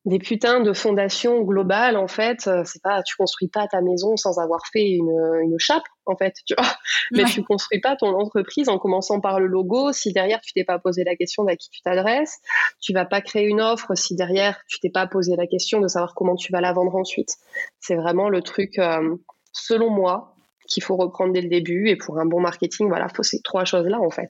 des 0.07 0.19
putains 0.19 0.61
de 0.61 0.71
fondations 0.71 1.41
globales 1.41 1.97
en 1.97 2.07
fait 2.07 2.47
euh, 2.47 2.63
c'est 2.63 2.81
pas 2.81 3.03
tu 3.03 3.17
construis 3.17 3.49
pas 3.49 3.67
ta 3.67 3.81
maison 3.81 4.15
sans 4.15 4.39
avoir 4.39 4.61
fait 4.71 4.89
une, 4.89 5.13
une 5.43 5.59
chape 5.59 5.83
en 6.05 6.15
fait 6.15 6.33
tu 6.45 6.55
vois. 6.57 6.65
Mais 7.11 7.25
tu 7.25 7.43
construis 7.43 7.81
pas 7.81 7.97
ton 7.97 8.17
entreprise 8.17 8.69
en 8.69 8.79
commençant 8.79 9.19
par 9.19 9.41
le 9.41 9.47
logo. 9.47 9.91
Si 9.91 10.13
derrière 10.13 10.39
tu 10.39 10.53
t'es 10.53 10.63
pas 10.63 10.79
posé 10.79 11.03
la 11.03 11.17
question 11.17 11.43
d'à 11.43 11.57
qui 11.57 11.69
tu 11.69 11.81
t'adresses 11.81 12.39
tu 12.79 12.93
vas 12.93 13.03
pas 13.03 13.19
créer 13.19 13.47
une 13.47 13.59
offre. 13.59 13.95
Si 13.95 14.15
derrière 14.15 14.57
tu 14.69 14.79
t'es 14.79 14.89
pas 14.89 15.07
posé 15.07 15.35
la 15.35 15.45
question 15.45 15.81
de 15.81 15.89
savoir 15.89 16.15
comment 16.15 16.35
tu 16.35 16.53
vas 16.53 16.61
la 16.61 16.71
vendre 16.71 16.95
ensuite. 16.95 17.35
C'est 17.81 17.95
vraiment 17.95 18.29
le 18.29 18.41
truc 18.41 18.79
euh, 18.79 19.17
selon 19.51 19.89
moi 19.89 20.35
qu'il 20.69 20.83
faut 20.83 20.95
reprendre 20.95 21.33
dès 21.33 21.41
le 21.41 21.49
début. 21.49 21.89
Et 21.89 21.97
pour 21.97 22.17
un 22.17 22.25
bon 22.25 22.39
marketing 22.39 22.87
voilà 22.87 23.09
faut 23.09 23.23
ces 23.23 23.41
trois 23.41 23.65
choses 23.65 23.87
là 23.87 23.99
en 23.99 24.09
fait. 24.09 24.29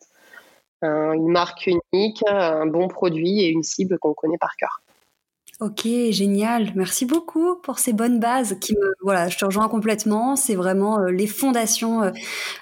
Une 0.82 1.30
marque 1.30 1.68
unique 1.68 2.24
un 2.28 2.66
bon 2.66 2.88
produit 2.88 3.42
et 3.42 3.50
une 3.50 3.64
cible 3.64 4.00
qu'on 4.00 4.16
connaît 4.16 4.38
par 4.40 4.56
cœur 4.56 4.82
Ok, 5.60 5.88
génial. 6.12 6.72
Merci 6.76 7.06
beaucoup 7.06 7.56
pour 7.56 7.80
ces 7.80 7.92
bonnes 7.92 8.20
bases 8.20 8.58
qui 8.62 8.74
me, 8.74 8.94
voilà, 9.02 9.28
je 9.28 9.40
te 9.40 9.46
rejoins 9.46 9.68
complètement. 9.70 10.36
C'est 10.36 10.54
vraiment 10.54 11.00
euh, 11.00 11.10
les 11.10 11.26
fondations 11.26 12.04
euh, 12.04 12.12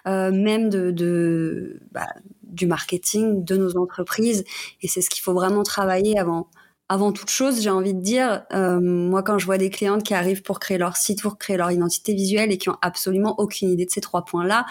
euh, 0.07 0.31
même 0.31 0.69
de, 0.69 0.91
de 0.91 1.81
bah, 1.91 2.07
du 2.43 2.67
marketing 2.67 3.43
de 3.43 3.57
nos 3.57 3.77
entreprises 3.77 4.45
et 4.81 4.87
c'est 4.87 5.01
ce 5.01 5.09
qu'il 5.09 5.21
faut 5.21 5.33
vraiment 5.33 5.63
travailler 5.63 6.17
avant. 6.17 6.47
Avant 6.87 7.11
toute 7.11 7.29
chose, 7.29 7.61
j'ai 7.61 7.71
envie 7.71 7.95
de 7.95 7.99
dire, 7.99 8.43
moi 8.53 9.23
quand 9.23 9.39
je 9.39 9.45
vois 9.47 9.57
des 9.57 9.71
clientes 9.71 10.03
qui 10.03 10.13
arrivent 10.13 10.43
pour 10.43 10.59
créer 10.59 10.77
leur 10.77 10.95
site, 10.97 11.23
pour 11.23 11.39
créer 11.39 11.57
leur 11.57 11.71
identité 11.71 12.13
visuelle 12.13 12.51
et 12.51 12.59
qui 12.59 12.69
ont 12.69 12.77
absolument 12.83 13.39
aucune 13.39 13.71
idée 13.71 13.87
de 13.87 13.91
ces 13.91 14.01
trois 14.01 14.23
points-là, 14.23 14.67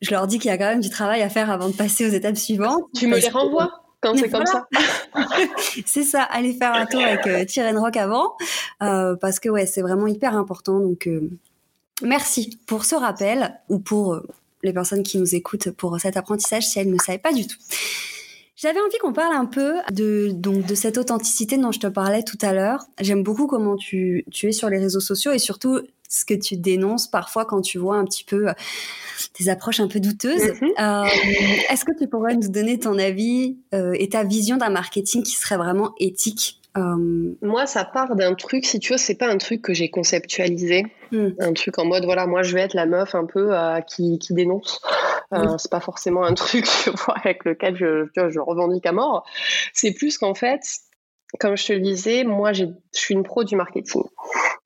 je 0.00 0.10
leur 0.10 0.26
dis 0.26 0.38
qu'il 0.38 0.48
y 0.50 0.54
a 0.54 0.56
quand 0.56 0.64
même 0.64 0.80
du 0.80 0.88
travail 0.88 1.20
à 1.22 1.28
faire 1.28 1.50
avant 1.50 1.68
de 1.68 1.74
passer 1.74 2.06
aux 2.06 2.12
étapes 2.12 2.38
suivantes. 2.38 2.84
Tu 2.94 3.06
me 3.06 3.18
les 3.18 3.28
renvoies? 3.28 3.70
Quand 4.00 4.16
c'est 4.16 4.30
comme 4.30 4.46
ça. 4.46 4.68
c'est 5.86 6.04
ça, 6.04 6.22
allez 6.22 6.52
faire 6.52 6.74
un 6.74 6.86
tour 6.86 7.00
avec 7.00 7.26
euh, 7.26 7.78
Rock 7.80 7.96
avant, 7.96 8.36
euh, 8.82 9.16
parce 9.16 9.40
que 9.40 9.48
ouais, 9.48 9.66
c'est 9.66 9.82
vraiment 9.82 10.06
hyper 10.06 10.36
important. 10.36 10.78
Donc, 10.80 11.06
euh, 11.06 11.30
merci 12.02 12.58
pour 12.66 12.84
ce 12.84 12.94
rappel 12.94 13.58
ou 13.68 13.78
pour 13.78 14.14
euh, 14.14 14.26
les 14.62 14.72
personnes 14.72 15.02
qui 15.02 15.18
nous 15.18 15.34
écoutent 15.34 15.70
pour 15.70 15.98
cet 16.00 16.16
apprentissage 16.16 16.64
si 16.66 16.78
elles 16.78 16.90
ne 16.90 16.98
savaient 16.98 17.18
pas 17.18 17.32
du 17.32 17.46
tout. 17.46 17.58
J'avais 18.60 18.80
envie 18.80 18.98
qu'on 18.98 19.12
parle 19.12 19.34
un 19.34 19.46
peu 19.46 19.74
de 19.92 20.30
donc 20.32 20.66
de 20.66 20.74
cette 20.74 20.98
authenticité 20.98 21.58
dont 21.58 21.70
je 21.70 21.78
te 21.78 21.86
parlais 21.86 22.24
tout 22.24 22.38
à 22.42 22.52
l'heure. 22.52 22.86
J'aime 23.00 23.22
beaucoup 23.22 23.46
comment 23.46 23.76
tu, 23.76 24.24
tu 24.32 24.48
es 24.48 24.52
sur 24.52 24.68
les 24.68 24.78
réseaux 24.78 24.98
sociaux 24.98 25.30
et 25.30 25.38
surtout 25.38 25.80
ce 26.08 26.24
que 26.24 26.34
tu 26.34 26.56
dénonces 26.56 27.06
parfois 27.06 27.44
quand 27.44 27.60
tu 27.60 27.78
vois 27.78 27.96
un 27.96 28.04
petit 28.04 28.24
peu 28.24 28.48
des 29.38 29.48
approches 29.48 29.78
un 29.78 29.86
peu 29.86 30.00
douteuses. 30.00 30.52
Mhm. 30.60 30.70
Euh, 30.80 31.04
est-ce 31.70 31.84
que 31.84 31.96
tu 31.96 32.08
pourrais 32.08 32.34
nous 32.34 32.48
donner 32.48 32.78
ton 32.78 32.98
avis 32.98 33.58
euh, 33.74 33.92
et 33.96 34.08
ta 34.08 34.24
vision 34.24 34.56
d'un 34.56 34.70
marketing 34.70 35.22
qui 35.22 35.36
serait 35.36 35.56
vraiment 35.56 35.94
éthique 35.98 36.60
euh, 36.76 37.36
Moi, 37.42 37.66
ça 37.66 37.84
part 37.84 38.16
d'un 38.16 38.34
truc, 38.34 38.66
si 38.66 38.80
tu 38.80 38.92
veux, 38.92 38.98
c'est 38.98 39.14
pas 39.14 39.28
un 39.28 39.38
truc 39.38 39.62
que 39.62 39.74
j'ai 39.74 39.88
conceptualisé. 39.88 40.84
Hmm. 41.12 41.28
Un 41.38 41.52
truc 41.52 41.78
en 41.78 41.84
mode, 41.84 42.04
voilà, 42.04 42.26
moi 42.26 42.42
je 42.42 42.54
vais 42.54 42.62
être 42.62 42.74
la 42.74 42.86
meuf 42.86 43.14
un 43.14 43.24
peu 43.24 43.52
qui, 43.86 44.18
qui, 44.18 44.34
dénonce. 44.34 44.80
C'est 45.30 45.70
pas 45.70 45.80
forcément 45.80 46.24
un 46.24 46.34
truc, 46.34 46.66
avec 47.14 47.44
lequel 47.44 47.76
je, 47.76 48.08
je 48.14 48.40
revendique 48.40 48.86
à 48.86 48.92
mort. 48.92 49.24
C'est 49.72 49.92
plus 49.92 50.18
qu'en 50.18 50.34
fait, 50.34 50.60
comme 51.38 51.56
je 51.56 51.66
te 51.66 51.72
le 51.72 51.80
disais, 51.80 52.24
moi 52.24 52.52
je 52.52 52.64
suis 52.92 53.14
une 53.14 53.22
pro 53.22 53.44
du 53.44 53.56
marketing. 53.56 54.02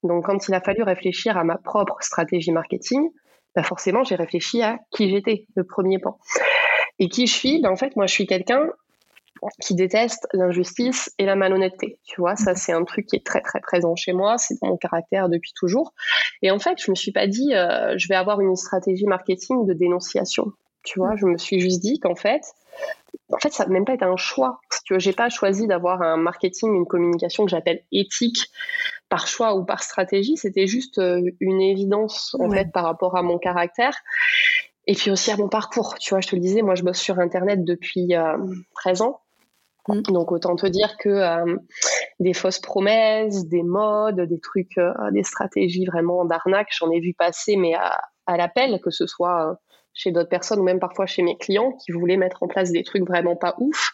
Donc 0.03 0.25
quand 0.25 0.47
il 0.47 0.53
a 0.53 0.61
fallu 0.61 0.83
réfléchir 0.83 1.37
à 1.37 1.43
ma 1.43 1.57
propre 1.57 1.97
stratégie 2.01 2.51
marketing, 2.51 3.09
bah 3.55 3.63
forcément, 3.63 4.03
j'ai 4.03 4.15
réfléchi 4.15 4.61
à 4.61 4.79
qui 4.91 5.09
j'étais, 5.09 5.45
le 5.55 5.63
premier 5.63 5.99
pan. 5.99 6.17
Et 6.99 7.09
qui 7.09 7.27
je 7.27 7.33
suis? 7.33 7.61
Ben 7.61 7.71
En 7.71 7.75
fait, 7.75 7.95
moi, 7.95 8.07
je 8.07 8.13
suis 8.13 8.25
quelqu'un 8.25 8.69
qui 9.61 9.75
déteste 9.75 10.27
l'injustice 10.33 11.11
et 11.17 11.25
la 11.25 11.35
malhonnêteté. 11.35 11.99
Tu 12.03 12.21
vois, 12.21 12.35
ça, 12.35 12.55
c'est 12.55 12.71
un 12.71 12.83
truc 12.83 13.05
qui 13.07 13.15
est 13.15 13.25
très, 13.25 13.41
très 13.41 13.59
présent 13.59 13.95
chez 13.95 14.13
moi. 14.13 14.37
C'est 14.37 14.55
dans 14.61 14.69
mon 14.69 14.77
caractère 14.77 15.29
depuis 15.29 15.53
toujours. 15.55 15.93
Et 16.41 16.51
en 16.51 16.59
fait, 16.59 16.81
je 16.83 16.91
me 16.91 16.95
suis 16.95 17.11
pas 17.11 17.27
dit, 17.27 17.53
euh, 17.53 17.95
je 17.97 18.07
vais 18.07 18.15
avoir 18.15 18.41
une 18.41 18.55
stratégie 18.55 19.05
marketing 19.05 19.65
de 19.65 19.73
dénonciation. 19.73 20.51
Tu 20.83 20.99
vois, 20.99 21.15
je 21.15 21.25
me 21.25 21.37
suis 21.37 21.59
juste 21.59 21.81
dit 21.81 21.99
qu'en 21.99 22.15
fait, 22.15 22.41
en 23.31 23.37
fait, 23.39 23.53
ça 23.53 23.65
n'a 23.65 23.71
même 23.71 23.85
pas 23.85 23.93
été 23.93 24.05
un 24.05 24.17
choix. 24.17 24.59
Si 24.71 24.83
tu 24.83 24.93
veux, 24.93 24.99
j'ai 24.99 25.13
pas 25.13 25.29
choisi 25.29 25.67
d'avoir 25.67 26.01
un 26.01 26.17
marketing, 26.17 26.73
une 26.75 26.85
communication 26.85 27.45
que 27.45 27.51
j'appelle 27.51 27.83
éthique 27.91 28.49
par 29.09 29.27
choix 29.27 29.55
ou 29.55 29.63
par 29.63 29.83
stratégie. 29.83 30.35
C'était 30.35 30.67
juste 30.67 30.97
euh, 30.97 31.21
une 31.39 31.61
évidence, 31.61 32.35
en 32.39 32.49
fait, 32.49 32.71
par 32.71 32.83
rapport 32.83 33.15
à 33.15 33.21
mon 33.21 33.37
caractère. 33.37 33.95
Et 34.85 34.95
puis 34.95 35.11
aussi 35.11 35.31
à 35.31 35.37
mon 35.37 35.47
parcours. 35.47 35.95
Tu 35.99 36.09
vois, 36.09 36.19
je 36.19 36.27
te 36.27 36.35
le 36.35 36.41
disais, 36.41 36.61
moi, 36.61 36.75
je 36.75 36.83
bosse 36.83 36.99
sur 36.99 37.19
Internet 37.19 37.63
depuis 37.63 38.13
13 38.75 39.01
euh, 39.01 39.05
ans. 39.05 39.21
Mm. 39.87 40.01
Donc 40.03 40.31
autant 40.31 40.55
te 40.55 40.67
dire 40.67 40.95
que 40.97 41.09
euh, 41.09 41.57
des 42.19 42.33
fausses 42.33 42.59
promesses, 42.59 43.47
des 43.47 43.63
modes, 43.63 44.21
des 44.21 44.39
trucs, 44.39 44.79
des 45.11 45.23
stratégies 45.23 45.85
vraiment 45.85 46.25
d'arnaque, 46.25 46.69
j'en 46.71 46.91
ai 46.91 46.99
vu 46.99 47.13
passer, 47.13 47.55
mais 47.55 47.73
à, 47.73 47.99
à 48.25 48.37
l'appel, 48.37 48.79
que 48.81 48.91
ce 48.91 49.07
soit 49.07 49.59
chez 49.93 50.11
d'autres 50.11 50.29
personnes 50.29 50.59
ou 50.59 50.63
même 50.63 50.79
parfois 50.79 51.05
chez 51.05 51.21
mes 51.21 51.37
clients 51.37 51.71
qui 51.73 51.91
voulaient 51.91 52.17
mettre 52.17 52.43
en 52.43 52.47
place 52.47 52.71
des 52.71 52.83
trucs 52.83 53.07
vraiment 53.07 53.35
pas 53.35 53.55
ouf. 53.59 53.91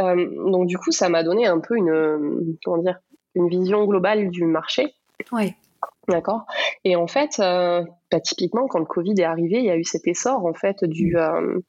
Euh, 0.00 0.50
donc 0.50 0.66
du 0.66 0.78
coup, 0.78 0.90
ça 0.90 1.08
m'a 1.08 1.22
donné 1.22 1.46
un 1.46 1.60
peu 1.60 1.76
une 1.76 2.56
comment 2.64 2.78
dire 2.78 2.98
une 3.34 3.48
vision 3.48 3.84
globale 3.84 4.30
du 4.30 4.44
marché. 4.44 4.94
Ouais. 5.32 5.54
D'accord. 6.08 6.44
Et 6.84 6.96
en 6.96 7.06
fait, 7.06 7.38
euh, 7.40 7.82
bah, 8.10 8.20
typiquement, 8.20 8.66
quand 8.68 8.78
le 8.78 8.84
Covid 8.84 9.14
est 9.18 9.24
arrivé, 9.24 9.58
il 9.58 9.64
y 9.64 9.70
a 9.70 9.76
eu 9.76 9.84
cet 9.84 10.06
essor 10.06 10.44
en 10.44 10.52
fait 10.52 10.84
du 10.84 11.16
euh, 11.16 11.60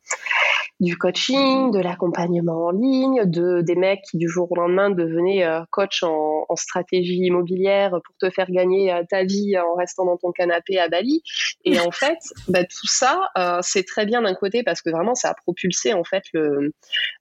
du 0.80 0.98
coaching, 0.98 1.72
de 1.72 1.80
l'accompagnement 1.80 2.66
en 2.66 2.72
ligne, 2.72 3.24
de 3.26 3.62
des 3.62 3.76
mecs 3.76 4.02
qui 4.10 4.18
du 4.18 4.28
jour 4.28 4.52
au 4.52 4.56
lendemain 4.56 4.90
devenaient 4.90 5.46
euh, 5.46 5.62
coach 5.72 6.04
en, 6.04 6.46
en, 6.50 6.56
stratégie 6.56 7.18
immobilière 7.18 7.92
pour 7.92 8.16
te 8.20 8.30
faire 8.30 8.52
gagner 8.52 8.92
euh, 8.92 9.04
ta 9.10 9.24
vie 9.24 9.58
en 9.58 9.76
restant 9.76 10.06
dans 10.06 10.18
ton 10.18 10.32
canapé 10.32 10.78
à 10.78 10.90
Bali. 10.90 11.24
Et 11.64 11.80
en 11.80 11.92
fait, 11.92 12.18
bah, 12.50 12.64
tout 12.64 12.88
ça, 12.88 13.30
euh, 13.38 13.60
c'est 13.62 13.84
très 13.84 14.06
bien 14.06 14.22
d'un 14.22 14.36
côté 14.36 14.64
parce 14.64 14.82
que 14.82 14.90
vraiment 14.90 15.16
ça 15.16 15.30
a 15.30 15.34
propulsé 15.34 15.94
en 15.94 16.04
fait 16.04 16.24
le, 16.34 16.74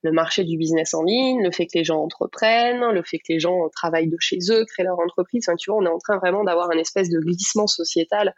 le 0.03 0.13
marché 0.13 0.43
du 0.43 0.57
business 0.57 0.93
en 0.95 1.05
ligne, 1.05 1.43
le 1.43 1.53
fait 1.53 1.67
que 1.67 1.79
les 1.79 1.85
gens 1.85 2.03
entreprennent, 2.03 2.85
le 2.91 3.03
fait 3.03 3.19
que 3.19 3.33
les 3.33 3.39
gens 3.39 3.69
travaillent 3.69 4.09
de 4.09 4.17
chez 4.19 4.39
eux, 4.51 4.65
créent 4.65 4.85
leur 4.85 4.99
entreprise. 4.99 5.45
Enfin, 5.49 5.57
tu 5.57 5.71
vois, 5.71 5.81
on 5.81 5.87
est 5.87 5.91
en 5.91 5.99
train 5.99 6.19
vraiment 6.19 6.45
d'avoir 6.45 6.71
un 6.71 6.79
espèce 6.79 7.09
de 7.09 7.21
glissement 7.21 7.67
sociétal 7.67 8.35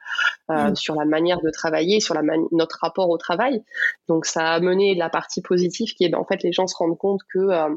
euh, 0.50 0.70
mm. 0.70 0.76
sur 0.76 0.94
la 0.94 1.04
manière 1.04 1.40
de 1.40 1.50
travailler, 1.50 2.00
sur 2.00 2.14
la 2.14 2.22
notre 2.52 2.78
rapport 2.82 3.08
au 3.08 3.18
travail. 3.18 3.62
Donc 4.08 4.26
ça 4.26 4.52
a 4.52 4.60
mené 4.60 4.94
la 4.94 5.05
partie 5.08 5.42
positive 5.42 5.94
qui 5.94 6.04
est 6.04 6.08
ben, 6.08 6.18
en 6.18 6.24
fait 6.24 6.42
les 6.42 6.52
gens 6.52 6.66
se 6.66 6.76
rendent 6.76 6.98
compte 6.98 7.20
que 7.32 7.38
euh, 7.38 7.68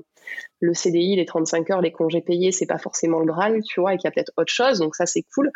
le 0.60 0.74
CDI, 0.74 1.15
les 1.15 1.26
35 1.26 1.70
heures, 1.72 1.82
les 1.82 1.92
congés 1.92 2.22
payés, 2.22 2.52
c'est 2.52 2.65
pas 2.65 2.78
forcément 2.78 3.20
le 3.20 3.26
Graal, 3.26 3.62
tu 3.63 3.80
vois, 3.80 3.94
et 3.94 3.98
qu'il 3.98 4.06
y 4.06 4.08
a 4.08 4.12
peut-être 4.12 4.34
autre 4.38 4.52
chose. 4.52 4.80
Donc 4.80 4.96
ça 4.96 5.06
c'est 5.06 5.24
cool. 5.34 5.52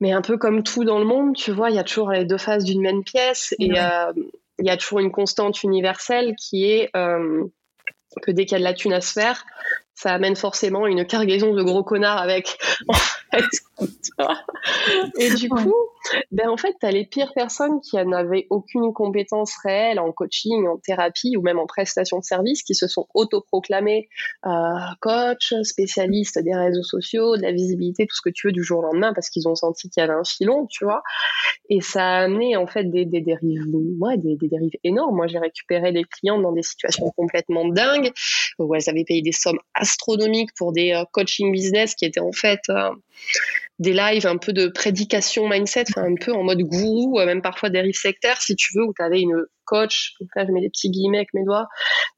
Mais 0.00 0.12
un 0.12 0.22
peu 0.22 0.36
comme 0.36 0.62
tout 0.62 0.84
dans 0.84 0.98
le 0.98 1.04
monde, 1.04 1.34
tu 1.34 1.52
vois, 1.52 1.70
il 1.70 1.76
y 1.76 1.78
a 1.78 1.84
toujours 1.84 2.10
les 2.10 2.24
deux 2.24 2.38
faces 2.38 2.64
d'une 2.64 2.82
même 2.82 3.02
pièce 3.02 3.54
et 3.58 3.78
euh, 3.78 4.12
il 4.58 4.66
y 4.66 4.70
a 4.70 4.76
toujours 4.76 5.00
une 5.00 5.10
constante 5.12 5.62
universelle 5.62 6.34
qui 6.36 6.70
est 6.70 6.90
euh, 6.96 7.44
que 8.22 8.30
dès 8.30 8.44
qu'il 8.44 8.52
y 8.52 8.56
a 8.56 8.58
de 8.58 8.64
la 8.64 8.74
thune 8.74 8.92
à 8.92 9.00
se 9.00 9.12
faire, 9.12 9.44
ça 9.96 10.12
amène 10.12 10.36
forcément 10.36 10.86
une 10.86 11.06
cargaison 11.06 11.54
de 11.54 11.62
gros 11.62 11.82
connards 11.82 12.18
avec. 12.18 12.58
et 15.18 15.34
du 15.34 15.48
coup, 15.48 15.74
ben 16.30 16.48
en 16.48 16.56
fait, 16.56 16.74
tu 16.80 16.86
as 16.86 16.90
les 16.90 17.04
pires 17.06 17.32
personnes 17.34 17.80
qui 17.80 17.96
n'avaient 17.96 18.46
aucune 18.50 18.92
compétence 18.92 19.54
réelle 19.62 19.98
en 19.98 20.12
coaching, 20.12 20.66
en 20.68 20.76
thérapie 20.76 21.36
ou 21.36 21.42
même 21.42 21.58
en 21.58 21.66
prestation 21.66 22.18
de 22.18 22.24
service, 22.24 22.62
qui 22.62 22.74
se 22.74 22.88
sont 22.88 23.06
autoproclamés 23.14 24.08
euh, 24.46 24.50
coach, 25.00 25.54
spécialistes 25.62 26.38
des 26.38 26.54
réseaux 26.54 26.82
sociaux, 26.82 27.36
de 27.36 27.42
la 27.42 27.52
visibilité, 27.52 28.06
tout 28.06 28.16
ce 28.16 28.22
que 28.22 28.30
tu 28.30 28.48
veux 28.48 28.52
du 28.52 28.62
jour 28.62 28.80
au 28.80 28.82
lendemain, 28.82 29.12
parce 29.14 29.30
qu'ils 29.30 29.48
ont 29.48 29.54
senti 29.54 29.88
qu'il 29.88 30.02
y 30.02 30.04
avait 30.04 30.14
un 30.14 30.24
filon, 30.24 30.66
tu 30.66 30.84
vois. 30.84 31.02
Et 31.68 31.80
ça 31.80 32.04
a 32.04 32.24
amené 32.24 32.56
en 32.56 32.66
fait 32.66 32.84
des, 32.84 33.06
des 33.06 33.22
dérives, 33.22 33.64
ouais, 33.98 34.18
des, 34.18 34.36
des 34.36 34.48
dérives 34.48 34.76
énormes. 34.84 35.16
Moi, 35.16 35.26
j'ai 35.26 35.38
récupéré 35.38 35.92
des 35.92 36.04
clients 36.04 36.38
dans 36.38 36.52
des 36.52 36.62
situations 36.62 37.10
complètement 37.16 37.66
dingues, 37.66 38.12
où 38.58 38.74
elles 38.74 38.88
avaient 38.88 39.04
payé 39.04 39.22
des 39.22 39.32
sommes 39.32 39.58
astronomiques 39.86 40.50
pour 40.56 40.72
des 40.72 40.92
euh, 40.92 41.04
coaching 41.12 41.52
business 41.52 41.94
qui 41.94 42.04
étaient 42.04 42.20
en 42.20 42.32
fait 42.32 42.60
euh, 42.68 42.90
des 43.78 43.92
lives 43.92 44.26
un 44.26 44.36
peu 44.36 44.52
de 44.52 44.66
prédication 44.68 45.48
mindset, 45.48 45.84
un 45.96 46.14
peu 46.14 46.32
en 46.32 46.42
mode 46.42 46.62
gourou, 46.62 47.20
euh, 47.20 47.26
même 47.26 47.42
parfois 47.42 47.70
des 47.70 47.80
rives 47.80 47.98
sectaires, 47.98 48.40
si 48.42 48.56
tu 48.56 48.76
veux, 48.76 48.84
où 48.84 48.92
tu 48.94 49.02
avais 49.02 49.20
une 49.20 49.44
coach, 49.66 50.14
donc 50.20 50.30
là 50.34 50.46
je 50.46 50.52
mets 50.52 50.60
des 50.60 50.70
petits 50.70 50.90
guillemets 50.90 51.18
avec 51.18 51.34
mes 51.34 51.44
doigts, 51.44 51.68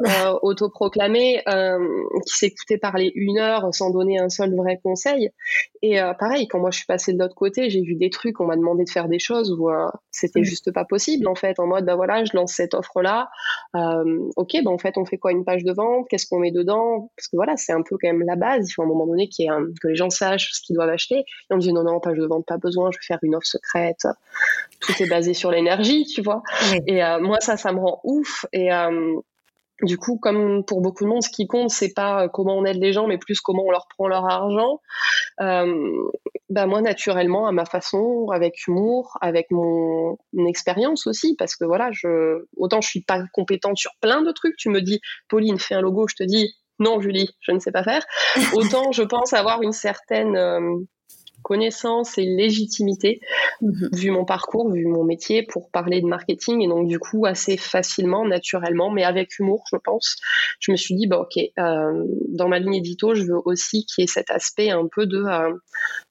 euh, 0.06 0.38
autoproclamé, 0.42 1.42
euh, 1.48 1.78
qui 2.26 2.36
s'écoutait 2.36 2.78
parler 2.78 3.10
une 3.14 3.38
heure 3.38 3.74
sans 3.74 3.90
donner 3.90 4.18
un 4.18 4.28
seul 4.28 4.54
vrai 4.54 4.78
conseil. 4.82 5.30
Et 5.82 6.00
euh, 6.00 6.12
pareil, 6.14 6.46
quand 6.46 6.60
moi 6.60 6.70
je 6.70 6.78
suis 6.78 6.86
passée 6.86 7.12
de 7.12 7.18
l'autre 7.18 7.34
côté, 7.34 7.70
j'ai 7.70 7.82
vu 7.82 7.94
des 7.94 8.10
trucs, 8.10 8.40
on 8.40 8.46
m'a 8.46 8.56
demandé 8.56 8.84
de 8.84 8.90
faire 8.90 9.08
des 9.08 9.18
choses 9.18 9.50
où 9.52 9.70
euh, 9.70 9.86
c'était 10.10 10.44
juste 10.44 10.72
pas 10.72 10.84
possible 10.84 11.26
en 11.26 11.34
fait, 11.34 11.58
en 11.58 11.66
mode 11.66 11.84
bah 11.84 11.96
voilà, 11.96 12.24
je 12.24 12.30
lance 12.34 12.52
cette 12.52 12.74
offre 12.74 13.02
là, 13.02 13.30
ok, 13.74 14.56
bah 14.64 14.70
en 14.70 14.78
fait 14.78 14.98
on 14.98 15.04
fait 15.04 15.18
quoi 15.18 15.32
une 15.32 15.44
page 15.44 15.64
de 15.64 15.72
vente, 15.72 16.06
qu'est-ce 16.08 16.26
qu'on 16.26 16.38
met 16.38 16.50
dedans, 16.50 17.10
parce 17.16 17.28
que 17.28 17.36
voilà 17.36 17.56
c'est 17.56 17.72
un 17.72 17.82
peu 17.82 17.96
quand 18.00 18.08
même 18.08 18.24
la 18.26 18.36
base, 18.36 18.68
il 18.68 18.72
faut 18.72 18.82
à 18.82 18.84
un 18.84 18.88
moment 18.88 19.06
donné 19.06 19.28
y 19.38 19.44
ait 19.44 19.48
que 19.80 19.88
les 19.88 19.96
gens 19.96 20.10
sachent 20.10 20.50
ce 20.52 20.60
qu'ils 20.62 20.76
doivent 20.76 20.90
acheter. 20.90 21.18
Et 21.18 21.24
on 21.50 21.56
me 21.56 21.60
dit 21.60 21.72
non 21.72 21.84
non 21.84 22.00
page 22.00 22.18
de 22.18 22.26
vente 22.26 22.44
pas 22.46 22.58
besoin, 22.58 22.90
je 22.92 22.98
vais 22.98 23.04
faire 23.06 23.18
une 23.22 23.34
offre 23.34 23.46
secrète, 23.46 24.06
tout 24.80 24.92
est 25.00 25.08
basé 25.08 25.34
sur 25.34 25.50
l'énergie, 25.50 26.04
tu 26.04 26.22
vois. 26.22 26.42
Et 26.86 27.00
moi 27.20 27.37
ça, 27.40 27.56
ça 27.56 27.72
me 27.72 27.80
rend 27.80 28.00
ouf. 28.04 28.46
Et, 28.52 28.72
euh, 28.72 29.20
Du 29.82 29.96
coup, 29.96 30.18
comme 30.18 30.64
pour 30.64 30.80
beaucoup 30.80 31.04
de 31.04 31.08
monde, 31.08 31.22
ce 31.22 31.30
qui 31.30 31.46
compte, 31.46 31.70
c'est 31.70 31.94
pas 31.94 32.24
euh, 32.24 32.28
comment 32.28 32.56
on 32.56 32.64
aide 32.64 32.78
les 32.78 32.92
gens, 32.92 33.06
mais 33.06 33.16
plus 33.16 33.40
comment 33.40 33.62
on 33.64 33.70
leur 33.70 33.86
prend 33.86 34.08
leur 34.08 34.26
argent. 34.26 34.80
Euh, 35.40 36.10
bah 36.50 36.66
moi, 36.66 36.80
naturellement, 36.80 37.46
à 37.46 37.52
ma 37.52 37.64
façon, 37.64 38.28
avec 38.32 38.66
humour, 38.66 39.16
avec 39.20 39.50
mon, 39.52 40.16
expérience 40.48 41.06
aussi, 41.06 41.36
parce 41.36 41.54
que 41.54 41.64
voilà, 41.64 41.90
je, 41.92 42.44
autant 42.56 42.80
je 42.80 42.88
suis 42.88 43.02
pas 43.02 43.22
compétente 43.32 43.76
sur 43.76 43.92
plein 44.00 44.22
de 44.22 44.32
trucs. 44.32 44.56
Tu 44.56 44.68
me 44.68 44.80
dis, 44.80 45.00
Pauline, 45.28 45.58
fais 45.60 45.76
un 45.76 45.80
logo, 45.80 46.08
je 46.08 46.16
te 46.16 46.24
dis, 46.24 46.54
non, 46.80 47.00
Julie, 47.00 47.30
je 47.40 47.52
ne 47.52 47.60
sais 47.60 47.72
pas 47.72 47.84
faire. 47.84 48.04
Autant 48.54 48.90
je 48.92 49.02
pense 49.02 49.32
avoir 49.32 49.62
une 49.62 49.72
certaine 49.72 50.36
euh, 50.36 50.76
connaissance 51.48 52.18
et 52.18 52.24
légitimité, 52.24 53.20
mhm. 53.62 53.88
vu 53.94 54.10
mon 54.10 54.26
parcours, 54.26 54.70
vu 54.70 54.84
mon 54.84 55.02
métier, 55.02 55.42
pour 55.42 55.70
parler 55.70 56.02
de 56.02 56.06
marketing. 56.06 56.60
Et 56.60 56.68
donc, 56.68 56.86
du 56.86 56.98
coup, 56.98 57.24
assez 57.24 57.56
facilement, 57.56 58.26
naturellement, 58.26 58.90
mais 58.90 59.02
avec 59.02 59.38
humour, 59.38 59.64
je 59.72 59.78
pense, 59.82 60.16
je 60.60 60.70
me 60.70 60.76
suis 60.76 60.94
dit, 60.94 61.06
bah, 61.06 61.20
OK, 61.20 61.42
euh, 61.58 62.04
dans 62.28 62.48
ma 62.48 62.58
ligne 62.58 62.74
édito, 62.74 63.14
je 63.14 63.22
veux 63.22 63.40
aussi 63.46 63.86
qu'il 63.86 64.02
y 64.02 64.04
ait 64.04 64.06
cet 64.06 64.30
aspect 64.30 64.70
un 64.70 64.86
peu 64.94 65.06
de. 65.06 65.24
Euh, 65.24 65.54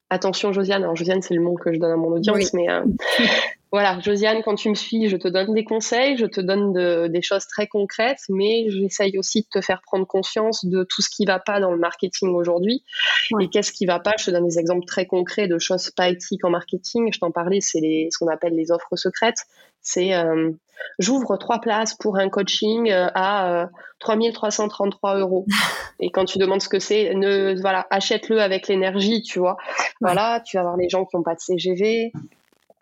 attention, 0.10 0.54
Josiane. 0.54 0.84
Alors, 0.84 0.96
Josiane, 0.96 1.22
c'est 1.22 1.36
le 1.36 1.42
mot 1.42 1.54
que 1.54 1.72
je 1.72 1.80
donne 1.80 1.92
à 1.92 1.98
mon 1.98 2.10
audience, 2.10 2.54
mais 2.54 2.68
euh, 2.70 2.82
voilà, 3.72 4.00
Josiane, 4.00 4.42
quand 4.44 4.56
tu 4.56 4.70
me 4.70 4.76
suis, 4.76 5.10
je 5.10 5.18
te 5.18 5.28
donne 5.28 5.54
des 5.54 5.66
conseils, 5.66 6.18
je 6.18 6.26
te 6.26 6.40
donne 6.40 6.74
des 7.10 7.22
choses 7.22 7.46
très 7.48 7.68
concrètes, 7.68 8.22
mais 8.30 8.70
j'essaye 8.70 9.18
aussi 9.18 9.42
de 9.42 9.48
te 9.60 9.62
faire 9.62 9.82
prendre 9.82 10.08
conscience 10.08 10.66
de 10.66 10.84
tout 10.84 11.02
ce 11.02 11.10
qui 11.10 11.26
va 11.26 11.40
pas 11.40 11.60
dans 11.60 11.72
le 11.72 11.78
marketing 11.78 12.30
aujourd'hui. 12.30 12.84
Et 13.42 13.50
qu'est-ce 13.50 13.74
qui 13.74 13.86
va 13.86 14.00
pas? 14.00 14.14
Je 14.18 14.26
te 14.26 14.32
donne 14.32 14.48
des 14.48 14.58
exemples 14.58 14.86
très 14.86 15.06
concrets 15.06 15.48
de 15.48 15.60
choses 15.60 15.92
pas 15.92 16.10
éthiques 16.10 16.46
en 16.46 16.50
marketing. 16.50 17.12
Je 17.14 17.20
t'en 17.20 17.32
parlais, 17.32 17.60
c'est 17.60 18.08
ce 18.12 18.18
qu'on 18.18 18.28
appelle 18.28 18.56
les 18.56 18.72
offres 18.72 18.96
secrètes. 18.96 19.46
C'est 19.82 20.14
euh, 20.14 20.52
j'ouvre 21.00 21.38
trois 21.38 21.60
places 21.60 21.96
pour 21.96 22.18
un 22.18 22.30
coaching 22.30 22.92
euh, 22.92 23.08
à 23.16 23.70
3333 24.00 25.16
euh, 25.16 25.20
euros. 25.20 25.46
Et 26.00 26.12
quand 26.12 26.26
tu 26.26 26.38
demandes 26.38 26.62
ce 26.62 26.70
que 26.70 26.80
c'est, 26.80 27.14
ne 27.16 27.60
voilà, 27.60 27.88
achète-le 27.90 28.42
avec 28.42 28.68
l'énergie, 28.68 29.22
tu 29.22 29.40
vois. 29.40 29.58
Voilà, 30.02 30.42
tu 30.46 30.58
vas 30.58 30.62
avoir 30.62 30.78
les 30.78 30.90
gens 30.90 31.06
qui 31.06 31.16
n'ont 31.16 31.24
pas 31.24 31.36
de 31.36 31.40
CGV, 31.40 32.12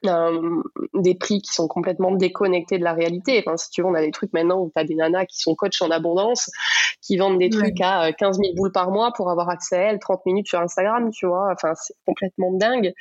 euh, 0.07 0.61
des 0.93 1.15
prix 1.15 1.41
qui 1.41 1.53
sont 1.53 1.67
complètement 1.67 2.11
déconnectés 2.11 2.77
de 2.77 2.83
la 2.83 2.93
réalité. 2.93 3.43
Enfin, 3.45 3.57
si 3.57 3.69
tu 3.69 3.81
veux, 3.81 3.87
on 3.87 3.93
a 3.93 4.01
des 4.01 4.11
trucs 4.11 4.33
maintenant 4.33 4.59
où 4.59 4.71
tu 4.73 4.79
as 4.79 4.85
des 4.85 4.95
nanas 4.95 5.25
qui 5.25 5.39
sont 5.39 5.55
coachs 5.55 5.81
en 5.81 5.91
abondance, 5.91 6.49
qui 7.01 7.17
vendent 7.17 7.39
des 7.39 7.49
trucs 7.49 7.79
à 7.81 8.11
15 8.13 8.39
euh, 8.39 8.43
000 8.43 8.55
boules 8.55 8.71
par 8.71 8.91
mois 8.91 9.11
pour 9.15 9.29
avoir 9.29 9.49
accès 9.49 9.75
à 9.75 9.81
elles 9.91 9.99
30 9.99 10.25
minutes 10.25 10.47
sur 10.47 10.59
Instagram, 10.59 11.09
tu 11.11 11.27
vois. 11.27 11.51
Enfin, 11.51 11.73
c'est 11.75 11.95
complètement 12.05 12.51
dingue. 12.53 12.93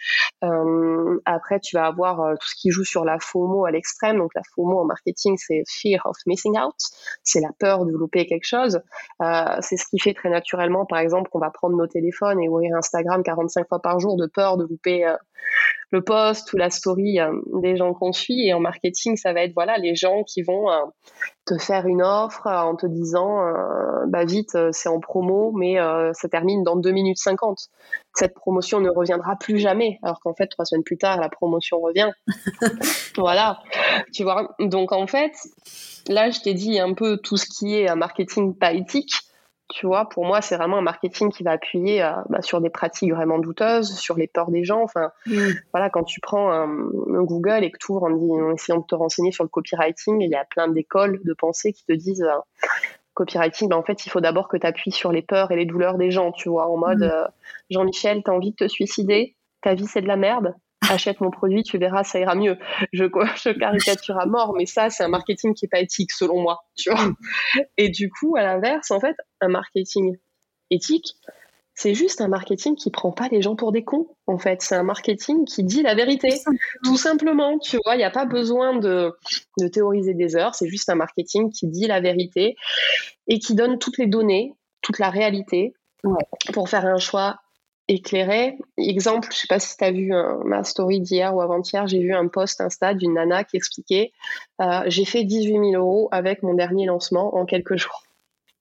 Euh, 0.43 1.21
après, 1.25 1.61
tu 1.61 1.77
vas 1.77 1.87
avoir 1.87 2.37
tout 2.39 2.49
ce 2.49 2.55
qui 2.55 2.71
joue 2.71 2.85
sur 2.85 3.05
la 3.05 3.19
FOMO 3.19 3.65
à 3.65 3.71
l'extrême. 3.71 4.19
Donc, 4.19 4.33
la 4.35 4.43
FOMO 4.55 4.81
en 4.81 4.85
marketing, 4.85 5.37
c'est 5.39 5.63
Fear 5.69 6.03
of 6.05 6.17
Missing 6.27 6.59
Out. 6.59 6.75
C'est 7.23 7.41
la 7.41 7.51
peur 7.59 7.87
de 7.87 7.93
louper 7.93 8.27
quelque 8.27 8.47
chose. 8.47 8.81
c'est 9.61 9.77
ce 9.77 9.85
qui 9.89 9.99
fait 9.99 10.15
très 10.15 10.31
naturellement, 10.31 10.85
par 10.87 10.99
exemple, 10.99 11.31
qu'on 11.31 11.39
va 11.39 11.51
prendre 11.51 11.77
nos 11.77 11.87
téléphones 11.87 12.41
et 12.43 12.49
ouvrir 12.49 12.77
Instagram 12.77 13.23
45 13.23 13.69
fois 13.69 13.81
par 13.81 14.01
jour 14.01 14.17
de 14.17 14.27
peur 14.27 14.57
de 14.57 14.65
louper 14.65 15.07
le 15.95 16.03
post 16.03 16.53
ou 16.53 16.57
la 16.57 16.71
story 16.71 17.21
euh, 17.21 17.33
des 17.63 17.77
gens 17.77 17.95
qu'on 17.95 18.13
suit. 18.13 18.47
Et 18.47 18.53
en 18.53 18.61
marketing, 18.61 19.17
ça 19.17 19.33
va 19.33 19.43
être 19.43 19.55
voilà 19.55 19.79
les 19.79 19.95
gens 19.95 20.25
qui 20.25 20.43
vont 20.43 20.71
euh, 20.71 20.81
te 21.47 21.57
faire 21.57 21.87
une 21.87 22.03
offre 22.03 22.47
euh, 22.49 22.59
en 22.59 22.75
te 22.75 22.87
disant 22.87 23.41
bah 24.09 24.25
vite 24.25 24.57
c'est 24.73 24.89
en 24.89 25.01
promo, 25.01 25.53
mais 25.53 25.77
ça 26.13 26.29
termine 26.29 26.63
dans 26.63 26.77
2 26.77 26.91
minutes 26.91 27.19
50. 27.19 27.59
Cette 28.13 28.35
promotion 28.35 28.81
ne 28.81 28.91
reviendra 28.91 29.37
plus 29.37 29.59
jamais, 29.59 29.99
alors 30.03 30.21
qu'en 30.21 30.35
fait 30.35 30.47
trois 30.47 30.65
semaines 30.65 30.85
plus 30.85 30.99
tard 30.99 31.21
la 31.21 31.29
promotion 31.29 31.81
revient. 31.81 32.11
voilà, 33.17 33.61
tu 34.13 34.25
vois? 34.25 34.55
Donc 34.59 34.93
en 34.93 35.07
fait, 35.07 35.33
là 36.09 36.31
je 36.31 36.41
t'ai 36.41 36.55
dit 36.55 36.79
un 36.79 36.93
peu 36.93 37.17
tout 37.19 37.37
ce 37.37 37.47
qui 37.47 37.77
est 37.77 37.89
un 37.89 37.97
marketing 37.97 38.55
pas 38.57 38.73
éthique. 38.73 39.15
Tu 39.69 39.87
vois, 39.87 40.09
pour 40.09 40.27
moi, 40.27 40.43
c'est 40.43 40.57
vraiment 40.57 40.79
un 40.79 40.83
marketing 40.83 41.31
qui 41.31 41.43
va 41.43 41.53
appuyer 41.53 42.03
euh, 42.03 42.13
bah, 42.29 42.43
sur 42.43 42.61
des 42.61 42.69
pratiques 42.69 43.13
vraiment 43.13 43.39
douteuses, 43.39 43.97
sur 43.99 44.17
les 44.17 44.27
peurs 44.27 44.51
des 44.51 44.63
gens. 44.63 44.83
Enfin, 44.83 45.11
mm. 45.27 45.53
voilà, 45.73 45.89
quand 45.89 46.05
tu 46.05 46.21
prends 46.21 46.53
un, 46.53 46.67
Google 47.23 47.65
et 47.65 47.71
que 47.71 47.79
tu 47.79 47.93
ouvres 47.93 48.05
en, 48.05 48.53
essayant 48.53 48.81
de 48.81 48.87
te 48.87 48.95
renseigner 48.95 49.33
sur 49.33 49.43
le 49.43 49.49
copywriting, 49.49 50.21
il 50.21 50.31
y 50.31 50.35
a 50.35 50.45
plein 50.45 50.69
d'écoles 50.69 51.21
de 51.25 51.33
pensée 51.33 51.73
qui 51.73 51.87
te 51.87 51.93
disent 51.93 52.23
euh, 52.23 52.39
copywriting, 53.15 53.71
bah, 53.71 53.79
en 53.79 53.83
fait, 53.83 54.05
il 54.05 54.11
faut 54.11 54.21
d'abord 54.21 54.49
que 54.49 54.59
tu 54.59 54.67
appuies 54.67 54.93
sur 54.93 55.13
les 55.13 55.23
peurs 55.23 55.51
et 55.51 55.57
les 55.57 55.65
douleurs 55.65 55.97
des 55.97 56.11
gens, 56.11 56.31
tu 56.31 56.51
vois, 56.51 56.69
en 56.69 56.77
mode 56.77 57.01
mm. 57.01 57.11
euh, 57.11 57.27
Jean-Michel, 57.71 58.23
tu 58.23 58.31
as 58.31 58.35
envie 58.35 58.51
de 58.51 58.57
te 58.57 58.69
suicider, 58.69 59.35
ta 59.63 59.75
vie 59.75 59.87
c'est 59.87 60.03
de 60.03 60.09
la 60.09 60.17
merde, 60.17 60.55
achète 60.91 61.21
mon 61.21 61.31
produit, 61.31 61.63
tu 61.63 61.79
verras, 61.79 62.05
ça 62.05 62.19
ira 62.19 62.35
mieux. 62.35 62.59
Je, 62.93 63.05
je 63.43 63.51
caricature 63.51 64.19
à 64.19 64.27
mort, 64.27 64.55
mais 64.57 64.67
ça, 64.67 64.91
c'est 64.91 65.05
un 65.05 65.09
marketing 65.09 65.55
qui 65.55 65.67
est 65.67 65.69
pas 65.69 65.81
éthique, 65.81 66.13
selon 66.13 66.41
moi, 66.41 66.65
tu 66.77 66.91
vois. 66.91 67.13
Et 67.77 67.89
du 67.89 68.11
coup, 68.11 68.37
à 68.37 68.43
l'inverse, 68.43 68.91
en 68.91 69.01
fait, 69.01 69.17
un 69.41 69.49
marketing 69.49 70.17
éthique, 70.71 71.17
c'est 71.77 71.95
juste 71.95 72.21
un 72.21 72.29
marketing 72.29 72.77
qui 72.77 72.91
prend 72.91 73.11
pas 73.11 73.29
les 73.29 73.43
gens 73.43 73.57
pour 73.57 73.73
des 73.73 73.83
cons, 73.83 74.07
en 74.27 74.39
fait. 74.39 74.63
C'est 74.63 74.77
un 74.77 74.85
marketing 74.85 75.45
qui 75.45 75.65
dit 75.65 75.83
la 75.83 75.97
vérité. 75.97 76.29
Tout 76.85 76.97
simplement, 76.97 77.59
tu 77.59 77.79
vois, 77.85 77.97
il 77.97 77.99
n'y 77.99 78.05
a 78.05 78.11
pas 78.11 78.27
besoin 78.27 78.79
de, 78.79 79.13
de 79.59 79.67
théoriser 79.67 80.15
des 80.15 80.37
heures. 80.37 80.55
C'est 80.55 80.69
juste 80.69 80.89
un 80.89 80.95
marketing 80.95 81.51
qui 81.51 81.67
dit 81.67 81.89
la 81.89 82.01
vérité 82.01 82.55
et 83.27 83.41
qui 83.41 83.57
donne 83.57 83.79
toutes 83.79 83.99
les 83.99 84.07
données, 84.07 84.55
toute 84.83 85.01
la 85.01 85.11
réalité 85.11 85.75
pour 86.53 86.69
faire 86.69 86.87
un 86.87 86.99
choix 86.99 87.41
éclairé. 87.89 88.59
Exemple, 88.79 89.29
je 89.33 89.39
sais 89.39 89.47
pas 89.49 89.59
si 89.59 89.77
tu 89.77 89.85
as 89.85 89.91
vu 89.91 90.13
ma 90.45 90.65
story 90.65 91.01
d'hier 91.01 91.35
ou 91.35 91.41
avant-hier, 91.41 91.87
j'ai 91.87 92.01
vu 92.01 92.15
un 92.15 92.29
post 92.29 92.61
Insta 92.61 92.95
d'une 92.95 93.15
nana 93.15 93.45
qui 93.45 93.57
expliquait 93.57 94.13
euh, 94.61 94.83
J'ai 94.87 95.05
fait 95.05 95.25
18 95.25 95.53
000 95.53 95.63
euros 95.75 96.09
avec 96.13 96.43
mon 96.43 96.55
dernier 96.55 96.87
lancement 96.87 97.37
en 97.37 97.45
quelques 97.45 97.77
jours. 97.77 98.05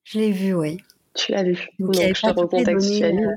Je 0.03 0.19
l'ai 0.19 0.31
vu, 0.31 0.53
oui. 0.53 0.79
Tu 1.15 1.31
l'as 1.31 1.43
vu. 1.43 1.69
Donc, 1.79 1.95
je 1.95 2.21
te 2.21 2.27
recontextualise. 2.27 3.03
Euh, 3.03 3.35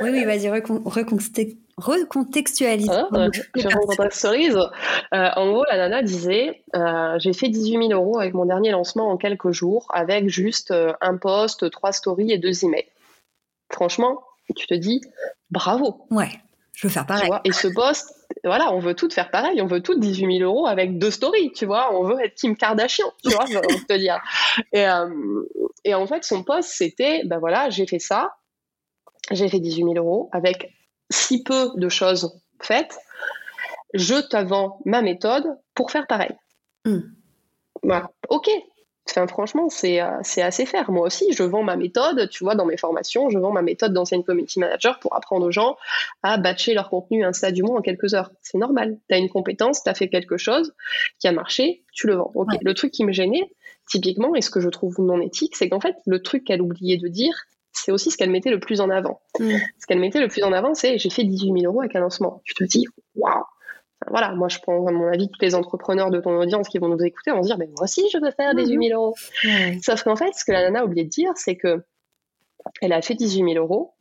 oui, 0.00 0.10
oui, 0.12 0.24
vas-y, 0.24 0.48
recontextualise. 0.48 2.88
Ah, 2.88 3.08
je 3.56 3.66
recontextualise. 3.66 4.56
Euh, 4.56 5.28
en 5.34 5.50
gros, 5.50 5.64
la 5.68 5.76
nana 5.76 6.02
disait 6.02 6.62
J'ai 7.18 7.32
fait 7.32 7.48
18 7.48 7.88
000 7.88 7.92
euros 7.92 8.20
avec 8.20 8.32
mon 8.32 8.46
dernier 8.46 8.70
lancement 8.70 9.10
en 9.10 9.16
quelques 9.16 9.50
jours 9.50 9.88
avec 9.92 10.28
juste 10.28 10.72
un 11.00 11.16
post, 11.16 11.68
trois 11.70 11.92
stories 11.92 12.32
et 12.32 12.38
deux 12.38 12.64
emails. 12.64 12.86
Franchement, 13.72 14.22
et 14.48 14.54
tu 14.54 14.66
te 14.66 14.74
dis 14.74 15.00
bravo. 15.50 16.06
Ouais, 16.10 16.30
je 16.72 16.86
veux 16.86 16.92
faire 16.92 17.06
pareil. 17.06 17.30
et 17.44 17.52
ce 17.52 17.68
poste, 17.68 18.14
voilà, 18.44 18.72
on 18.72 18.78
veut 18.78 18.94
tout 18.94 19.08
faire 19.10 19.30
pareil, 19.30 19.60
on 19.60 19.66
veut 19.66 19.82
tout 19.82 19.98
18 19.98 20.38
000 20.38 20.50
euros 20.50 20.66
avec 20.66 20.98
deux 20.98 21.10
stories, 21.10 21.52
tu 21.52 21.66
vois, 21.66 21.94
on 21.94 22.04
veut 22.04 22.24
être 22.24 22.34
Kim 22.34 22.56
Kardashian, 22.56 23.06
tu 23.22 23.30
vois, 23.30 23.46
je 23.46 23.84
te 23.86 23.96
dire. 23.98 24.20
Et, 24.72 24.86
euh, 24.86 25.08
et 25.84 25.94
en 25.94 26.06
fait, 26.06 26.24
son 26.24 26.44
poste, 26.44 26.70
c'était, 26.70 27.22
ben 27.24 27.38
voilà, 27.38 27.70
j'ai 27.70 27.86
fait 27.86 27.98
ça, 27.98 28.34
j'ai 29.30 29.48
fait 29.48 29.60
18 29.60 29.82
000 29.82 29.94
euros 29.94 30.28
avec 30.32 30.72
si 31.10 31.42
peu 31.42 31.70
de 31.76 31.88
choses 31.88 32.40
faites, 32.60 32.98
je 33.94 34.44
vends 34.44 34.80
ma 34.84 35.02
méthode 35.02 35.46
pour 35.74 35.90
faire 35.90 36.06
pareil. 36.06 36.36
Hmm. 36.84 37.00
Voilà. 37.82 38.10
Ok, 38.28 38.48
franchement, 39.28 39.68
euh, 39.84 40.10
c'est 40.22 40.42
assez 40.42 40.66
faire. 40.66 40.90
Moi 40.90 41.06
aussi, 41.06 41.32
je 41.32 41.42
vends 41.42 41.62
ma 41.62 41.76
méthode, 41.76 42.28
tu 42.28 42.44
vois, 42.44 42.54
dans 42.54 42.66
mes 42.66 42.76
formations, 42.76 43.30
je 43.30 43.38
vends 43.38 43.52
ma 43.52 43.62
méthode 43.62 43.92
d'ancienne 43.92 44.24
community 44.24 44.58
manager 44.58 44.98
pour 44.98 45.14
apprendre 45.14 45.46
aux 45.46 45.50
gens 45.50 45.76
à 46.22 46.36
batcher 46.38 46.74
leur 46.74 46.90
contenu 46.90 47.24
Insta 47.24 47.52
du 47.52 47.62
mois 47.62 47.78
en 47.78 47.82
quelques 47.82 48.14
heures. 48.14 48.30
C'est 48.42 48.58
normal. 48.58 48.98
Tu 49.08 49.14
as 49.14 49.18
une 49.18 49.28
compétence, 49.28 49.82
tu 49.82 49.90
as 49.90 49.94
fait 49.94 50.08
quelque 50.08 50.36
chose 50.36 50.74
qui 51.18 51.28
a 51.28 51.32
marché, 51.32 51.84
tu 51.92 52.06
le 52.06 52.14
vends. 52.14 52.32
Le 52.62 52.74
truc 52.74 52.92
qui 52.92 53.04
me 53.04 53.12
gênait, 53.12 53.50
typiquement, 53.88 54.34
et 54.34 54.42
ce 54.42 54.50
que 54.50 54.60
je 54.60 54.68
trouve 54.68 55.00
non 55.00 55.20
éthique, 55.20 55.56
c'est 55.56 55.68
qu'en 55.68 55.80
fait, 55.80 55.96
le 56.06 56.22
truc 56.22 56.44
qu'elle 56.44 56.60
oubliait 56.60 56.98
de 56.98 57.08
dire, 57.08 57.34
c'est 57.72 57.92
aussi 57.92 58.10
ce 58.10 58.16
qu'elle 58.16 58.30
mettait 58.30 58.50
le 58.50 58.60
plus 58.60 58.80
en 58.80 58.90
avant. 58.90 59.20
Mm. 59.38 59.56
Ce 59.78 59.86
qu'elle 59.86 60.00
mettait 60.00 60.20
le 60.20 60.28
plus 60.28 60.42
en 60.42 60.52
avant, 60.52 60.74
c'est 60.74 60.98
j'ai 60.98 61.10
fait 61.10 61.24
18 61.24 61.60
000 61.60 61.72
euros 61.72 61.80
avec 61.80 61.94
un 61.94 62.00
lancement. 62.00 62.42
Tu 62.44 62.54
te 62.54 62.64
dis, 62.64 62.86
waouh, 63.14 63.44
voilà, 64.08 64.32
moi 64.32 64.48
je 64.48 64.58
prends 64.58 64.86
à 64.86 64.92
mon 64.92 65.08
avis 65.08 65.28
tous 65.28 65.40
les 65.40 65.54
entrepreneurs 65.54 66.10
de 66.10 66.20
ton 66.20 66.38
audience 66.38 66.68
qui 66.68 66.78
vont 66.78 66.88
nous 66.88 67.02
écouter 67.02 67.30
vont 67.32 67.42
se 67.42 67.48
dire, 67.48 67.58
mais 67.58 67.66
moi 67.66 67.84
aussi 67.84 68.08
je 68.12 68.18
veux 68.18 68.30
faire 68.30 68.54
18 68.54 68.88
000 68.88 69.00
euros. 69.00 69.14
Sauf 69.82 70.02
qu'en 70.02 70.16
fait, 70.16 70.32
ce 70.34 70.44
que 70.44 70.52
la 70.52 70.62
nana 70.62 70.80
a 70.80 70.84
oublié 70.84 71.04
de 71.04 71.10
dire, 71.10 71.32
c'est 71.36 71.56
que 71.56 71.84
elle 72.80 72.92
a 72.92 73.00
fait 73.00 73.14
18 73.14 73.52
000 73.54 73.64
euros 73.64 73.94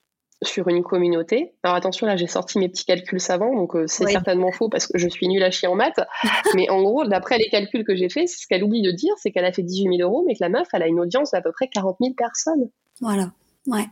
sur 0.43 0.67
une 0.67 0.83
communauté. 0.83 1.55
Alors 1.63 1.75
attention, 1.75 2.05
là 2.07 2.17
j'ai 2.17 2.27
sorti 2.27 2.59
mes 2.59 2.67
petits 2.67 2.85
calculs 2.85 3.21
savants, 3.21 3.55
donc 3.55 3.75
euh, 3.75 3.87
c'est 3.87 4.05
certainement 4.07 4.51
faux 4.51 4.69
parce 4.69 4.85
que 4.85 4.97
je 4.97 5.07
suis 5.07 5.27
nulle 5.27 5.43
à 5.43 5.49
chier 5.49 5.67
en 5.67 5.75
maths. 5.75 6.01
mais 6.55 6.69
en 6.69 6.81
gros, 6.83 7.05
d'après 7.05 7.37
les 7.37 7.49
calculs 7.49 7.85
que 7.85 7.95
j'ai 7.95 8.09
faits, 8.09 8.27
ce 8.27 8.45
qu'elle 8.47 8.63
oublie 8.63 8.81
de 8.81 8.91
dire, 8.91 9.13
c'est 9.17 9.31
qu'elle 9.31 9.45
a 9.45 9.53
fait 9.53 9.63
18 9.63 9.97
000 9.97 10.09
euros, 10.09 10.23
mais 10.27 10.33
que 10.33 10.41
la 10.41 10.49
meuf, 10.49 10.67
elle 10.73 10.83
a 10.83 10.87
une 10.87 10.99
audience 10.99 11.31
d'à 11.31 11.41
peu 11.41 11.51
près 11.51 11.67
40 11.69 11.97
000 12.01 12.13
personnes. 12.15 12.69
Voilà, 12.99 13.31
ouais. 13.67 13.85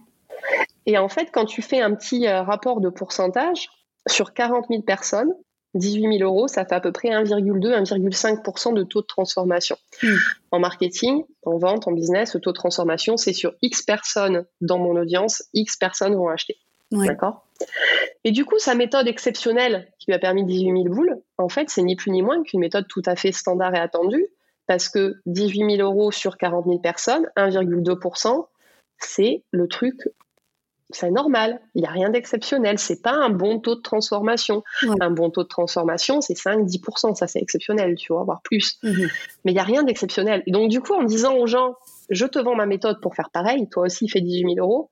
Et 0.86 0.98
en 0.98 1.08
fait, 1.08 1.30
quand 1.32 1.46
tu 1.46 1.62
fais 1.62 1.80
un 1.80 1.96
petit 1.96 2.28
euh, 2.28 2.44
rapport 2.44 2.82
de 2.82 2.90
pourcentage, 2.90 3.70
sur 4.08 4.34
40 4.34 4.66
000 4.70 4.82
personnes, 4.82 5.34
18 5.74 6.20
000 6.20 6.30
euros, 6.30 6.48
ça 6.48 6.66
fait 6.66 6.76
à 6.76 6.80
peu 6.80 6.92
près 6.92 7.10
1,2-1,5% 7.10 8.74
de 8.74 8.84
taux 8.84 9.02
de 9.02 9.08
transformation. 9.08 9.78
Hmm. 10.02 10.16
En 10.52 10.60
marketing, 10.60 11.24
en 11.44 11.58
vente, 11.58 11.88
en 11.88 11.92
business, 11.92 12.36
le 12.36 12.42
taux 12.42 12.52
de 12.52 12.58
transformation, 12.58 13.18
c'est 13.18 13.34
sur 13.34 13.54
X 13.62 13.82
personnes 13.82 14.46
dans 14.62 14.78
mon 14.78 14.96
audience, 14.96 15.44
X 15.54 15.78
personnes 15.78 16.16
vont 16.16 16.30
acheter. 16.30 16.58
D'accord? 16.92 17.48
Et 18.24 18.32
du 18.32 18.46
coup, 18.46 18.60
sa 18.60 18.76
méthode 18.76 19.08
exceptionnelle 19.08 19.92
qui 20.00 20.12
lui 20.12 20.16
a 20.16 20.20
permis 20.20 20.46
18 20.46 20.84
000 20.84 20.84
boules, 20.90 21.18
en 21.38 21.50
fait, 21.50 21.70
c'est 21.70 21.82
ni 21.82 21.96
plus 21.96 22.12
ni 22.12 22.22
moins 22.22 22.44
qu'une 22.44 22.60
méthode 22.60 22.88
tout 22.88 23.02
à 23.06 23.16
fait 23.16 23.32
standard 23.32 23.74
et 23.76 23.80
attendue, 23.80 24.28
Parce 24.68 24.90
que 24.90 25.16
18 25.26 25.78
000 25.78 25.90
euros 25.90 26.12
sur 26.12 26.38
40 26.38 26.66
000 26.66 26.80
personnes, 26.80 27.28
1,2%, 27.36 28.48
c'est 29.00 29.44
le 29.52 29.68
truc 29.68 29.96
c'est 30.96 31.12
normal, 31.12 31.62
il 31.76 31.82
n'y 31.82 31.88
a 31.88 31.92
rien 31.92 32.10
d'exceptionnel, 32.10 32.80
c'est 32.80 33.02
pas 33.02 33.14
un 33.14 33.30
bon 33.30 33.60
taux 33.60 33.76
de 33.76 33.82
transformation. 33.82 34.64
Un 35.00 35.12
bon 35.12 35.30
taux 35.30 35.44
de 35.44 35.48
transformation, 35.48 36.22
c'est 36.22 36.34
5-10%, 36.34 37.16
ça 37.16 37.28
c'est 37.28 37.42
exceptionnel, 37.42 37.96
tu 37.96 38.14
vois, 38.14 38.24
voire 38.24 38.42
plus. 38.44 38.78
Mhm. 38.84 39.08
Mais 39.46 39.52
il 39.52 39.56
n'y 39.56 39.60
a 39.60 39.64
rien 39.64 39.84
d'exceptionnel. 39.84 40.44
Donc 40.48 40.70
du 40.70 40.82
coup, 40.82 40.94
en 40.94 41.04
disant 41.04 41.36
aux 41.36 41.48
gens, 41.48 41.76
je 42.10 42.26
te 42.26 42.40
vends 42.40 42.56
ma 42.56 42.66
méthode 42.66 43.02
pour 43.02 43.16
faire 43.16 43.30
pareil, 43.30 43.68
toi 43.70 43.84
aussi 43.84 44.08
fais 44.10 44.22
18 44.22 44.56
000 44.56 44.66
euros, 44.66 44.90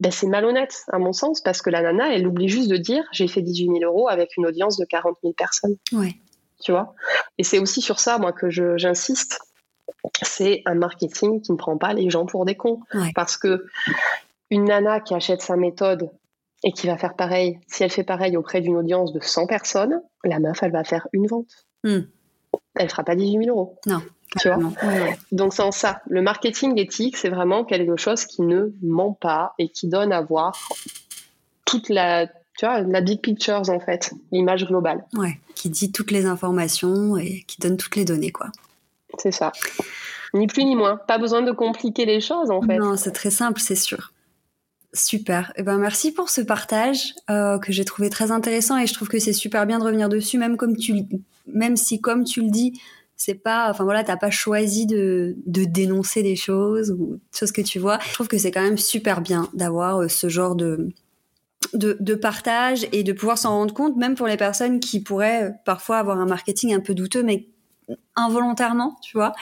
ben, 0.00 0.10
c'est 0.10 0.26
malhonnête 0.26 0.84
à 0.90 0.98
mon 0.98 1.12
sens, 1.12 1.40
parce 1.40 1.60
que 1.60 1.70
la 1.70 1.82
nana, 1.82 2.14
elle 2.14 2.26
oublie 2.26 2.48
juste 2.48 2.70
de 2.70 2.76
dire, 2.76 3.04
j'ai 3.12 3.28
fait 3.28 3.42
18 3.42 3.78
000 3.78 3.78
euros 3.84 4.08
avec 4.08 4.36
une 4.36 4.46
audience 4.46 4.78
de 4.78 4.84
40 4.84 5.18
000 5.22 5.34
personnes. 5.34 5.76
Ouais. 5.92 6.14
Tu 6.62 6.72
vois? 6.72 6.94
Et 7.38 7.44
c'est 7.44 7.58
aussi 7.58 7.82
sur 7.82 8.00
ça, 8.00 8.18
moi, 8.18 8.32
que 8.32 8.48
j'insiste 8.50 9.40
c'est 10.22 10.62
un 10.66 10.74
marketing 10.74 11.40
qui 11.40 11.52
ne 11.52 11.56
prend 11.56 11.76
pas 11.76 11.92
les 11.94 12.10
gens 12.10 12.26
pour 12.26 12.44
des 12.44 12.56
cons. 12.56 12.80
Parce 13.14 13.36
que 13.36 13.64
une 14.52 14.64
nana 14.64 15.00
qui 15.00 15.14
achète 15.14 15.40
sa 15.40 15.56
méthode 15.56 16.10
et 16.62 16.72
qui 16.72 16.86
va 16.86 16.98
faire 16.98 17.16
pareil, 17.16 17.58
si 17.66 17.82
elle 17.82 17.90
fait 17.90 18.04
pareil 18.04 18.36
auprès 18.36 18.60
d'une 18.60 18.76
audience 18.76 19.12
de 19.12 19.18
100 19.18 19.46
personnes, 19.46 20.02
la 20.24 20.38
meuf, 20.38 20.62
elle 20.62 20.72
va 20.72 20.84
faire 20.84 21.08
une 21.14 21.26
vente. 21.26 21.66
Hmm. 21.82 22.00
Elle 22.74 22.90
fera 22.90 23.02
pas 23.02 23.16
18 23.16 23.44
000 23.44 23.48
euros. 23.48 23.80
Non. 23.86 24.02
Tu 24.38 24.48
vois 24.48 24.58
Donc, 25.32 25.54
sans 25.54 25.72
ça, 25.72 26.02
le 26.06 26.20
marketing 26.20 26.78
éthique, 26.78 27.16
c'est 27.16 27.30
vraiment 27.30 27.64
quelque 27.64 27.96
chose 27.96 28.26
qui 28.26 28.42
ne 28.42 28.72
ment 28.82 29.14
pas 29.14 29.54
et 29.58 29.70
qui 29.70 29.88
donne 29.88 30.12
à 30.12 30.20
voir 30.20 30.58
toute 31.64 31.88
la, 31.88 32.26
tu 32.26 32.66
vois, 32.66 32.80
la 32.80 33.00
big 33.00 33.22
picture, 33.22 33.62
en 33.68 33.80
fait, 33.80 34.12
l'image 34.32 34.66
globale. 34.66 35.04
Ouais, 35.14 35.40
qui 35.54 35.70
dit 35.70 35.92
toutes 35.92 36.10
les 36.10 36.26
informations 36.26 37.16
et 37.16 37.44
qui 37.46 37.58
donne 37.58 37.78
toutes 37.78 37.96
les 37.96 38.04
données, 38.04 38.32
quoi. 38.32 38.48
C'est 39.18 39.32
ça. 39.32 39.52
Ni 40.34 40.46
plus 40.46 40.64
ni 40.64 40.76
moins. 40.76 40.96
Pas 40.96 41.18
besoin 41.18 41.40
de 41.40 41.52
compliquer 41.52 42.04
les 42.04 42.20
choses, 42.20 42.50
en 42.50 42.60
fait. 42.60 42.78
Non, 42.78 42.96
c'est 42.98 43.12
très 43.12 43.30
simple, 43.30 43.60
c'est 43.60 43.76
sûr. 43.76 44.12
Super. 44.94 45.52
Eh 45.56 45.62
ben 45.62 45.78
merci 45.78 46.12
pour 46.12 46.28
ce 46.28 46.42
partage 46.42 47.14
euh, 47.30 47.58
que 47.58 47.72
j'ai 47.72 47.84
trouvé 47.84 48.10
très 48.10 48.30
intéressant 48.30 48.76
et 48.76 48.86
je 48.86 48.92
trouve 48.92 49.08
que 49.08 49.18
c'est 49.18 49.32
super 49.32 49.66
bien 49.66 49.78
de 49.78 49.84
revenir 49.84 50.10
dessus, 50.10 50.36
même 50.36 50.58
comme 50.58 50.76
tu, 50.76 50.94
même 51.46 51.76
si 51.76 52.00
comme 52.00 52.24
tu 52.24 52.42
le 52.42 52.50
dis, 52.50 52.78
c'est 53.16 53.34
pas, 53.34 53.70
enfin 53.70 53.84
voilà, 53.84 54.04
t'as 54.04 54.18
pas 54.18 54.30
choisi 54.30 54.84
de, 54.84 55.36
de 55.46 55.64
dénoncer 55.64 56.22
des 56.22 56.36
choses 56.36 56.90
ou 56.90 57.14
des 57.14 57.38
choses 57.38 57.52
que 57.52 57.62
tu 57.62 57.78
vois. 57.78 57.98
Je 58.06 58.12
trouve 58.12 58.28
que 58.28 58.36
c'est 58.36 58.50
quand 58.50 58.62
même 58.62 58.76
super 58.76 59.22
bien 59.22 59.48
d'avoir 59.54 60.02
euh, 60.02 60.08
ce 60.08 60.28
genre 60.28 60.56
de, 60.56 60.90
de, 61.72 61.96
de, 61.98 62.14
partage 62.14 62.86
et 62.92 63.02
de 63.02 63.12
pouvoir 63.12 63.38
s'en 63.38 63.50
rendre 63.50 63.72
compte, 63.72 63.96
même 63.96 64.14
pour 64.14 64.26
les 64.26 64.36
personnes 64.36 64.78
qui 64.78 65.00
pourraient 65.00 65.44
euh, 65.44 65.50
parfois 65.64 65.98
avoir 65.98 66.18
un 66.18 66.26
marketing 66.26 66.74
un 66.74 66.80
peu 66.80 66.94
douteux, 66.94 67.22
mais 67.22 67.46
involontairement, 68.16 68.96
tu 69.02 69.16
vois, 69.16 69.32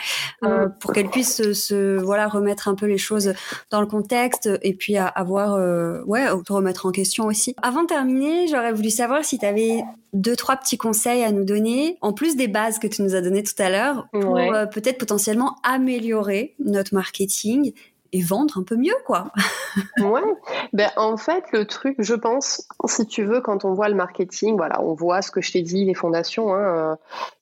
euh, 0.43 0.67
pour 0.79 0.93
qu'elle 0.93 1.09
puisse 1.09 1.51
se, 1.53 1.97
voilà 1.99 2.27
remettre 2.27 2.67
un 2.67 2.75
peu 2.75 2.85
les 2.85 2.97
choses 2.97 3.33
dans 3.69 3.81
le 3.81 3.87
contexte 3.87 4.49
et 4.61 4.73
puis 4.73 4.97
avoir 4.97 5.55
euh, 5.55 6.01
ouais 6.05 6.25
te 6.45 6.53
remettre 6.53 6.85
en 6.85 6.91
question 6.91 7.25
aussi. 7.25 7.55
Avant 7.61 7.83
de 7.83 7.87
terminer, 7.87 8.47
j'aurais 8.47 8.71
voulu 8.71 8.89
savoir 8.89 9.25
si 9.25 9.39
tu 9.39 9.45
avais 9.45 9.83
deux 10.13 10.35
trois 10.35 10.57
petits 10.57 10.77
conseils 10.77 11.23
à 11.23 11.31
nous 11.31 11.45
donner 11.45 11.97
en 12.01 12.13
plus 12.13 12.35
des 12.35 12.47
bases 12.47 12.79
que 12.79 12.87
tu 12.87 13.01
nous 13.01 13.15
as 13.15 13.21
données 13.21 13.43
tout 13.43 13.61
à 13.61 13.69
l'heure 13.69 14.07
pour 14.11 14.37
euh, 14.37 14.65
peut-être 14.65 14.97
potentiellement 14.97 15.57
améliorer 15.63 16.55
notre 16.59 16.93
marketing 16.93 17.73
et 18.13 18.21
vendre 18.21 18.57
un 18.57 18.63
peu 18.63 18.75
mieux, 18.75 18.95
quoi. 19.05 19.31
ouais. 19.99 20.21
Ben, 20.73 20.89
en 20.97 21.17
fait, 21.17 21.45
le 21.53 21.65
truc, 21.65 21.95
je 21.99 22.13
pense, 22.13 22.67
si 22.85 23.05
tu 23.05 23.23
veux, 23.23 23.41
quand 23.41 23.63
on 23.63 23.73
voit 23.73 23.89
le 23.89 23.95
marketing, 23.95 24.57
voilà, 24.57 24.81
on 24.81 24.93
voit 24.93 25.21
ce 25.21 25.31
que 25.31 25.41
je 25.41 25.51
t'ai 25.51 25.61
dit, 25.61 25.85
les 25.85 25.93
fondations, 25.93 26.53
hein, 26.53 26.91
euh, 26.91 26.95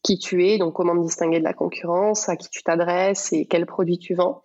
qui 0.04 0.20
tu 0.20 0.46
es, 0.46 0.58
donc 0.58 0.74
comment 0.74 0.96
te 0.96 1.02
distinguer 1.02 1.40
de 1.40 1.44
la 1.44 1.54
concurrence, 1.54 2.30
à 2.30 2.36
qui 2.36 2.50
tu 2.50 2.62
t'adresses 2.64 3.34
et 3.34 3.46
quels 3.46 3.66
produits 3.66 3.98
tu 3.98 4.14
vends. 4.14 4.44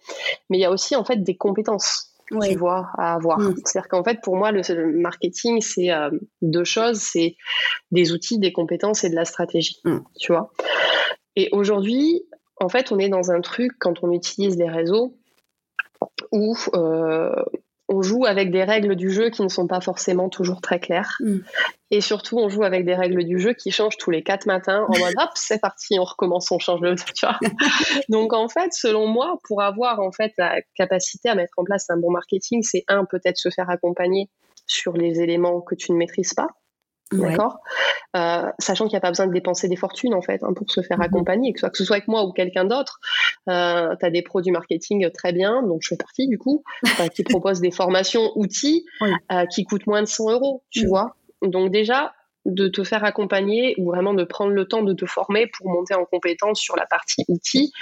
Mais 0.48 0.58
il 0.58 0.60
y 0.60 0.64
a 0.64 0.70
aussi, 0.70 0.96
en 0.96 1.04
fait, 1.04 1.22
des 1.22 1.36
compétences. 1.36 2.10
Tu 2.42 2.56
vois, 2.56 2.88
à 2.96 3.14
avoir. 3.14 3.38
Mm. 3.38 3.54
C'est-à-dire 3.64 3.88
qu'en 3.88 4.02
fait, 4.02 4.20
pour 4.22 4.36
moi, 4.36 4.50
le, 4.50 4.62
marketing, 4.98 5.60
c'est 5.60 5.92
euh, 5.92 6.10
deux 6.40 6.64
choses 6.64 6.98
c'est 6.98 7.36
des 7.90 8.12
outils, 8.12 8.38
des 8.38 8.50
compétences 8.50 9.04
et 9.04 9.10
de 9.10 9.14
la 9.14 9.26
stratégie. 9.26 9.78
Mm. 9.84 9.98
Tu 10.18 10.32
vois. 10.32 10.50
Et 11.36 11.50
aujourd'hui, 11.52 12.24
en 12.60 12.70
fait, 12.70 12.92
on 12.92 12.98
est 12.98 13.10
dans 13.10 13.30
un 13.30 13.42
truc, 13.42 13.72
quand 13.78 14.02
on 14.02 14.10
utilise 14.10 14.56
les 14.56 14.68
réseaux, 14.68 15.14
où 16.32 16.56
euh, 16.74 17.34
on 17.88 18.02
joue 18.02 18.24
avec 18.24 18.50
des 18.50 18.64
règles 18.64 18.96
du 18.96 19.10
jeu 19.10 19.30
qui 19.30 19.42
ne 19.42 19.48
sont 19.48 19.66
pas 19.66 19.80
forcément 19.80 20.28
toujours 20.28 20.60
très 20.60 20.80
claires. 20.80 21.16
Mm. 21.20 21.38
Et 21.90 22.00
surtout, 22.00 22.38
on 22.38 22.48
joue 22.48 22.64
avec 22.64 22.84
des 22.84 22.94
règles 22.94 23.24
du 23.24 23.38
jeu 23.38 23.52
qui 23.52 23.70
changent 23.70 23.98
tous 23.98 24.10
les 24.10 24.22
quatre 24.22 24.46
matins 24.46 24.86
en 24.88 24.98
mode 24.98 25.14
hop, 25.18 25.30
c'est 25.34 25.60
parti, 25.60 25.98
on 25.98 26.04
recommence, 26.04 26.50
on 26.50 26.58
change 26.58 26.80
le. 26.80 26.94
Tu 26.94 27.26
vois 27.26 27.38
Donc 28.08 28.32
en 28.32 28.48
fait, 28.48 28.72
selon 28.72 29.06
moi, 29.06 29.38
pour 29.46 29.62
avoir 29.62 30.00
en 30.00 30.12
fait 30.12 30.32
la 30.38 30.60
capacité 30.74 31.28
à 31.28 31.34
mettre 31.34 31.54
en 31.58 31.64
place 31.64 31.88
un 31.90 31.96
bon 31.96 32.10
marketing, 32.10 32.62
c'est 32.62 32.84
un 32.88 33.04
peut-être 33.04 33.36
se 33.36 33.50
faire 33.50 33.68
accompagner 33.68 34.28
sur 34.66 34.94
les 34.94 35.20
éléments 35.20 35.60
que 35.60 35.74
tu 35.74 35.92
ne 35.92 35.98
maîtrises 35.98 36.32
pas. 36.34 36.48
D'accord 37.12 37.58
euh, 38.16 38.50
Sachant 38.58 38.84
qu'il 38.84 38.94
n'y 38.94 38.98
a 38.98 39.00
pas 39.00 39.10
besoin 39.10 39.26
de 39.26 39.32
dépenser 39.32 39.68
des 39.68 39.76
fortunes, 39.76 40.14
en 40.14 40.22
fait, 40.22 40.42
hein, 40.42 40.52
pour 40.54 40.70
se 40.70 40.80
faire 40.82 40.98
mhm. 40.98 41.04
accompagner, 41.04 41.52
que 41.52 41.58
ce, 41.58 41.60
soit, 41.60 41.70
que 41.70 41.78
ce 41.78 41.84
soit 41.84 41.96
avec 41.96 42.08
moi 42.08 42.24
ou 42.24 42.32
quelqu'un 42.32 42.64
d'autre. 42.64 43.00
Euh, 43.48 43.94
tu 43.98 44.06
as 44.06 44.10
des 44.10 44.22
produits 44.22 44.52
marketing 44.52 45.10
très 45.10 45.32
bien, 45.32 45.62
donc 45.62 45.80
je 45.82 45.88
fais 45.88 45.96
partie, 45.96 46.28
du 46.28 46.38
coup, 46.38 46.64
euh, 47.00 47.08
qui 47.08 47.22
proposent 47.24 47.60
des 47.60 47.70
formations 47.70 48.32
outils 48.36 48.84
euh, 49.02 49.46
qui 49.46 49.64
coûtent 49.64 49.86
moins 49.86 50.02
de 50.02 50.08
100 50.08 50.30
euros, 50.32 50.62
tu 50.70 50.82
mhm. 50.82 50.88
vois. 50.88 51.16
Donc, 51.42 51.70
déjà, 51.70 52.12
de 52.46 52.68
te 52.68 52.84
faire 52.84 53.04
accompagner 53.04 53.74
ou 53.78 53.86
vraiment 53.86 54.14
de 54.14 54.24
prendre 54.24 54.52
le 54.52 54.66
temps 54.66 54.82
de 54.82 54.92
te 54.92 55.06
former 55.06 55.46
pour 55.46 55.68
monter 55.68 55.94
en 55.94 56.04
compétence 56.04 56.60
sur 56.60 56.76
la 56.76 56.86
partie 56.86 57.24
outils. 57.28 57.72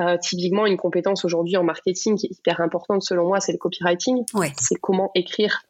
Euh, 0.00 0.16
typiquement, 0.18 0.66
une 0.66 0.76
compétence 0.76 1.24
aujourd'hui 1.24 1.56
en 1.56 1.64
marketing 1.64 2.16
qui 2.16 2.26
est 2.26 2.38
hyper 2.38 2.60
importante 2.60 3.02
selon 3.02 3.26
moi, 3.28 3.40
c'est 3.40 3.52
le 3.52 3.58
copywriting. 3.58 4.24
C'est 4.56 4.76
comment 4.80 5.10
écrire 5.14 5.62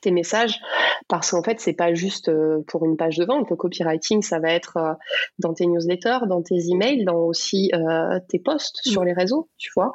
tes 0.00 0.10
messages 0.10 0.60
parce 1.08 1.30
qu'en 1.30 1.42
fait 1.42 1.60
c'est 1.60 1.72
pas 1.72 1.94
juste 1.94 2.28
euh, 2.28 2.62
pour 2.66 2.84
une 2.84 2.96
page 2.96 3.16
de 3.16 3.24
vente. 3.24 3.50
Le 3.50 3.56
copywriting 3.56 4.22
ça 4.22 4.38
va 4.38 4.52
être 4.52 4.76
euh, 4.76 4.94
dans 5.38 5.54
tes 5.54 5.66
newsletters 5.66 6.26
dans 6.26 6.42
tes 6.42 6.68
emails 6.70 7.04
dans 7.04 7.18
aussi 7.18 7.70
euh, 7.74 8.18
tes 8.28 8.38
posts 8.38 8.80
sur 8.84 9.04
les 9.04 9.12
réseaux 9.12 9.48
tu 9.58 9.70
vois. 9.74 9.92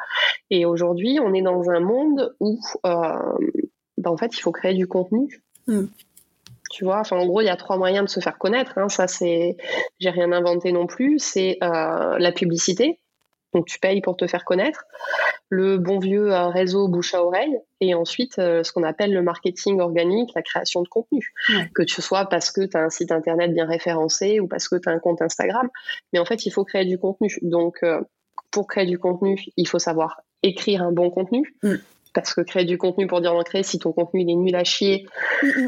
Et 0.50 0.66
aujourd'hui 0.66 1.20
on 1.22 1.34
est 1.34 1.42
dans 1.42 1.70
un 1.70 1.80
monde 1.80 2.36
où 2.40 2.60
bah, 2.84 3.22
en 4.06 4.18
fait 4.18 4.36
il 4.36 4.42
faut 4.42 4.52
créer 4.52 4.74
du 4.74 4.88
contenu. 4.88 5.44
Mm. 5.68 5.86
tu 6.72 6.84
vois 6.84 7.00
enfin 7.00 7.18
en 7.18 7.26
gros 7.26 7.40
il 7.40 7.46
y 7.46 7.50
a 7.50 7.56
trois 7.56 7.78
moyens 7.78 8.06
de 8.06 8.10
se 8.10 8.20
faire 8.20 8.38
connaître 8.38 8.78
hein. 8.78 8.90
ça 8.90 9.08
c'est 9.08 9.56
j'ai 10.00 10.10
rien 10.10 10.32
inventé 10.32 10.72
non 10.72 10.88
plus. 10.88 11.20
C'est 11.20 11.58
la 11.62 12.32
publicité 12.34 13.00
donc 13.54 13.68
tu 13.68 13.80
payes 13.80 14.02
pour 14.02 14.18
te 14.18 14.28
faire 14.28 14.46
connaître, 14.46 14.86
le 15.50 15.78
bon 15.78 16.00
vieux 16.00 16.32
euh, 16.32 16.48
réseau 16.48 16.88
bouche 16.88 17.14
à 17.14 17.24
oreille, 17.24 17.58
et 17.82 17.94
ensuite 17.94 18.40
euh, 18.40 18.64
ce 18.64 18.72
qu'on 18.72 18.84
appelle 18.84 19.14
le 19.14 19.22
marketing 19.22 19.80
organique, 19.80 20.32
la 20.36 20.42
création 20.42 20.82
de 20.82 20.88
contenu. 20.88 21.34
Que 21.76 21.84
ce 21.88 22.02
soit 22.02 22.26
parce 22.26 22.52
que 22.52 22.62
tu 22.62 22.78
as 22.78 22.82
un 22.82 22.90
site 22.90 23.12
internet 23.12 23.54
bien 23.54 23.66
référencé 23.66 24.40
ou 24.40 24.48
parce 24.48 24.68
que 24.68 24.76
tu 24.76 24.90
as 24.90 24.92
un 24.92 25.00
compte 25.00 25.22
Instagram. 25.22 25.70
Mais 26.12 26.20
en 26.20 26.26
fait, 26.26 26.46
il 26.46 26.52
faut 26.52 26.64
créer 26.64 26.86
du 26.86 26.98
contenu. 26.98 27.38
Donc 27.42 27.78
euh, 27.84 28.02
pour 28.52 28.68
créer 28.68 28.86
du 28.86 28.98
contenu, 28.98 29.40
il 29.58 29.68
faut 29.68 29.80
savoir 29.80 30.22
écrire 30.42 30.84
un 30.84 30.92
bon 30.92 31.10
contenu. 31.10 31.56
Mm 31.64 31.76
parce 32.14 32.34
que 32.34 32.42
créer 32.42 32.66
du 32.66 32.78
contenu 32.78 33.08
pour 33.08 33.22
dire 33.22 33.34
en 33.34 33.42
créer, 33.44 33.64
si 33.64 33.80
ton 33.80 33.92
contenu 33.92 34.22
il 34.22 34.30
est 34.30 34.36
nul 34.36 34.56
à 34.56 34.64
chier, 34.64 35.06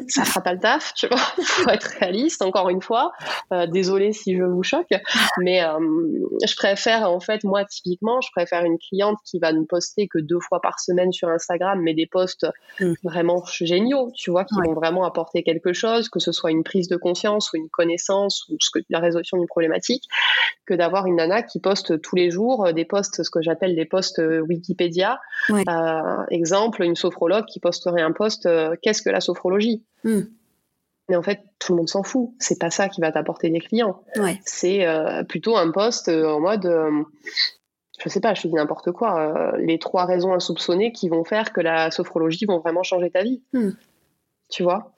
ça 0.08 0.24
fera 0.24 0.42
pas 0.42 0.54
le 0.54 0.60
taf, 0.60 0.94
tu 0.94 1.08
vois. 1.08 1.18
faut 1.44 1.70
être 1.70 1.96
réaliste, 2.00 2.42
encore 2.42 2.70
une 2.70 2.82
fois. 2.82 3.12
Euh, 3.52 3.66
désolé 3.68 4.14
si 4.14 4.36
je 4.36 4.44
vous 4.44 4.64
choque, 4.64 4.94
mais 5.40 5.64
euh, 5.64 5.80
je 6.46 6.56
préfère, 6.56 7.10
en 7.10 7.20
fait, 7.20 7.44
moi, 7.44 7.66
typiquement, 7.66 8.22
je 8.22 8.30
préfère 8.32 8.64
une 8.64 8.78
cliente 8.78 9.18
qui 9.26 9.40
va 9.40 9.54
ne 9.54 9.64
poster 9.64 10.08
que 10.08 10.20
deux 10.20 10.40
fois 10.40 10.62
par 10.62 10.80
semaine 10.80 11.12
sur 11.12 11.30
Instagram, 11.30 11.82
mais 11.82 11.94
des 11.94 12.06
posts 12.06 12.48
mm. 12.80 12.94
vraiment 13.04 13.44
géniaux, 13.46 14.12
tu 14.16 14.32
vois, 14.32 14.46
qui 14.46 14.56
vont 14.64 14.74
vraiment 14.74 15.06
apporter 15.06 15.44
quelque 15.44 15.74
chose, 15.74 16.10
que 16.10 16.20
ce 16.20 16.32
soit 16.32 16.52
une 16.52 16.64
prise 16.64 16.88
de 16.88 16.98
conscience 16.98 17.52
ou 17.54 17.58
une 17.58 17.70
connaissance 17.70 18.48
ou 18.50 18.58
ce 18.60 18.70
que, 18.72 18.86
la 18.90 19.00
résolution 19.00 19.38
d'une 19.38 19.48
problématique, 19.48 20.04
que 20.66 20.74
d'avoir 20.74 21.08
une 21.08 21.16
nana 21.16 21.42
qui 21.42 21.60
poste 21.60 22.02
tous 22.02 22.16
les 22.16 22.30
jours 22.30 22.68
euh, 22.68 22.72
des 22.72 22.86
posts, 22.86 23.24
ce 23.24 23.30
que 23.30 23.42
j'appelle 23.42 23.76
des 23.76 23.86
posts 23.86 24.22
Wikipédia. 24.48 25.20
Ouais 25.50 25.64
exemple, 26.36 26.84
une 26.84 26.96
sophrologue 26.96 27.46
qui 27.46 27.60
posterait 27.60 28.02
un 28.02 28.12
post 28.12 28.46
euh, 28.46 28.76
Qu'est-ce 28.82 29.02
que 29.02 29.10
la 29.10 29.22
sophrologie 29.22 29.84
hmm. 30.04 30.22
Mais 31.08 31.16
en 31.16 31.22
fait, 31.22 31.42
tout 31.60 31.74
le 31.74 31.78
monde 31.78 31.90
s'en 31.90 32.02
fout. 32.02 32.32
C'est 32.40 32.60
pas 32.60 32.72
ça 32.72 32.90
qui 32.90 33.00
va 33.00 33.12
t'apporter 33.12 33.50
des 33.50 33.60
clients. 33.60 34.02
C'est 34.44 34.88
euh, 34.88 35.24
plutôt 35.24 35.56
un 35.56 35.70
post 35.72 36.10
euh, 36.10 36.28
en 36.28 36.40
mode 36.40 36.68
je 38.04 38.10
sais 38.10 38.20
pas, 38.20 38.34
je 38.34 38.42
te 38.42 38.48
dis 38.50 38.54
n'importe 38.54 38.92
quoi, 38.92 39.54
les 39.58 39.80
trois 39.80 40.04
raisons 40.06 40.34
insoupçonnées 40.34 40.92
qui 40.92 41.08
vont 41.08 41.24
faire 41.24 41.54
que 41.54 41.62
la 41.62 41.92
sophrologie 41.92 42.46
vont 42.46 42.60
vraiment 42.60 42.84
changer 42.84 43.10
ta 43.10 43.24
vie. 43.24 43.42
Hmm. 43.54 43.70
Tu 44.50 44.64
vois? 44.64 44.95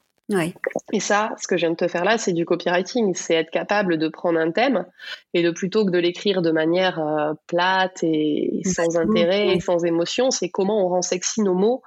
Et 0.91 0.99
ça, 0.99 1.31
ce 1.41 1.47
que 1.47 1.55
je 1.55 1.61
viens 1.61 1.71
de 1.71 1.75
te 1.75 1.87
faire 1.87 2.03
là, 2.03 2.17
c'est 2.17 2.33
du 2.33 2.45
copywriting. 2.45 3.13
C'est 3.15 3.35
être 3.35 3.49
capable 3.49 3.97
de 3.97 4.07
prendre 4.09 4.39
un 4.39 4.51
thème 4.51 4.85
et 5.33 5.41
de 5.41 5.51
plutôt 5.51 5.85
que 5.85 5.91
de 5.91 5.99
l'écrire 5.99 6.41
de 6.41 6.51
manière 6.51 6.99
euh, 6.99 7.33
plate 7.47 8.03
et 8.03 8.61
sans 8.65 8.97
intérêt 8.97 9.55
et 9.55 9.59
sans 9.59 9.85
émotion, 9.85 10.31
c'est 10.31 10.49
comment 10.49 10.85
on 10.85 10.89
rend 10.89 11.01
sexy 11.01 11.41
nos 11.41 11.53
mots 11.53 11.81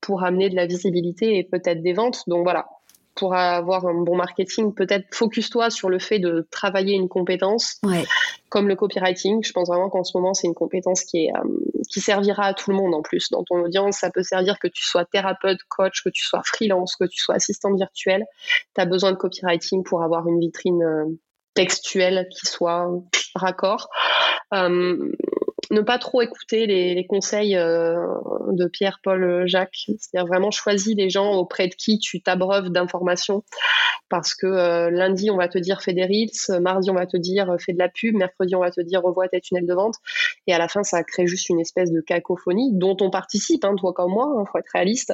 pour 0.00 0.22
amener 0.22 0.50
de 0.50 0.56
la 0.56 0.66
visibilité 0.66 1.38
et 1.38 1.44
peut-être 1.44 1.82
des 1.82 1.92
ventes. 1.94 2.22
Donc 2.26 2.44
voilà, 2.44 2.66
pour 3.14 3.34
avoir 3.34 3.86
un 3.86 4.02
bon 4.02 4.16
marketing, 4.16 4.72
peut-être 4.74 5.06
focus-toi 5.12 5.70
sur 5.70 5.88
le 5.88 5.98
fait 5.98 6.18
de 6.18 6.46
travailler 6.50 6.94
une 6.94 7.08
compétence 7.08 7.80
comme 8.48 8.68
le 8.68 8.76
copywriting. 8.76 9.42
Je 9.42 9.52
pense 9.52 9.68
vraiment 9.68 9.88
qu'en 9.88 10.04
ce 10.04 10.16
moment, 10.16 10.34
c'est 10.34 10.46
une 10.46 10.54
compétence 10.54 11.02
qui, 11.04 11.24
est, 11.24 11.32
euh, 11.34 11.77
qui 11.88 12.00
servira 12.00 12.44
à 12.44 12.54
tout 12.54 12.70
le 12.70 12.76
monde 12.76 12.94
en 12.94 13.02
plus. 13.02 13.30
Dans 13.30 13.44
ton 13.44 13.60
audience, 13.60 13.98
ça 13.98 14.10
peut 14.10 14.22
servir 14.22 14.58
que 14.58 14.68
tu 14.68 14.84
sois 14.84 15.04
thérapeute, 15.04 15.58
coach, 15.68 16.02
que 16.02 16.10
tu 16.10 16.24
sois 16.24 16.42
freelance, 16.44 16.96
que 16.96 17.04
tu 17.04 17.18
sois 17.18 17.36
assistant 17.36 17.74
virtuel. 17.74 18.24
Tu 18.74 18.80
as 18.80 18.86
besoin 18.86 19.12
de 19.12 19.16
copywriting 19.16 19.84
pour 19.84 20.02
avoir 20.02 20.26
une 20.26 20.40
vitrine 20.40 20.82
euh, 20.82 21.04
textuelle 21.54 22.28
qui 22.30 22.46
soit 22.46 22.88
raccord. 23.34 23.88
Euh, 24.54 25.12
ne 25.70 25.80
pas 25.80 25.98
trop 25.98 26.22
écouter 26.22 26.66
les, 26.66 27.06
conseils 27.06 27.56
euh, 27.56 27.96
de 28.48 28.66
Pierre, 28.66 29.00
Paul, 29.02 29.46
Jacques. 29.46 29.86
C'est-à-dire 29.98 30.26
vraiment 30.26 30.50
choisis 30.50 30.94
les 30.96 31.10
gens 31.10 31.32
auprès 31.32 31.68
de 31.68 31.74
qui 31.74 31.98
tu 31.98 32.22
t'abreuves 32.22 32.70
d'informations. 32.70 33.44
Parce 34.08 34.34
que 34.34 34.46
euh, 34.46 34.90
lundi, 34.90 35.30
on 35.30 35.36
va 35.36 35.48
te 35.48 35.58
dire 35.58 35.82
fais 35.82 35.92
des 35.92 36.04
reels, 36.04 36.62
mardi, 36.62 36.90
on 36.90 36.94
va 36.94 37.06
te 37.06 37.16
dire 37.16 37.56
fais 37.58 37.74
de 37.74 37.78
la 37.78 37.88
pub, 37.88 38.14
mercredi, 38.14 38.54
on 38.54 38.60
va 38.60 38.70
te 38.70 38.80
dire 38.80 39.02
revois 39.02 39.28
tes 39.28 39.40
tunnels 39.40 39.66
de 39.66 39.74
vente. 39.74 39.96
Et 40.46 40.54
à 40.54 40.58
la 40.58 40.68
fin, 40.68 40.82
ça 40.82 41.04
crée 41.04 41.26
juste 41.26 41.50
une 41.50 41.60
espèce 41.60 41.92
de 41.92 42.00
cacophonie 42.00 42.70
dont 42.72 42.96
on 43.00 43.10
participe, 43.10 43.64
hein, 43.64 43.74
toi 43.76 43.92
comme 43.92 44.12
moi, 44.12 44.32
il 44.34 44.40
hein, 44.40 44.44
faut 44.50 44.58
être 44.58 44.70
réaliste. 44.72 45.12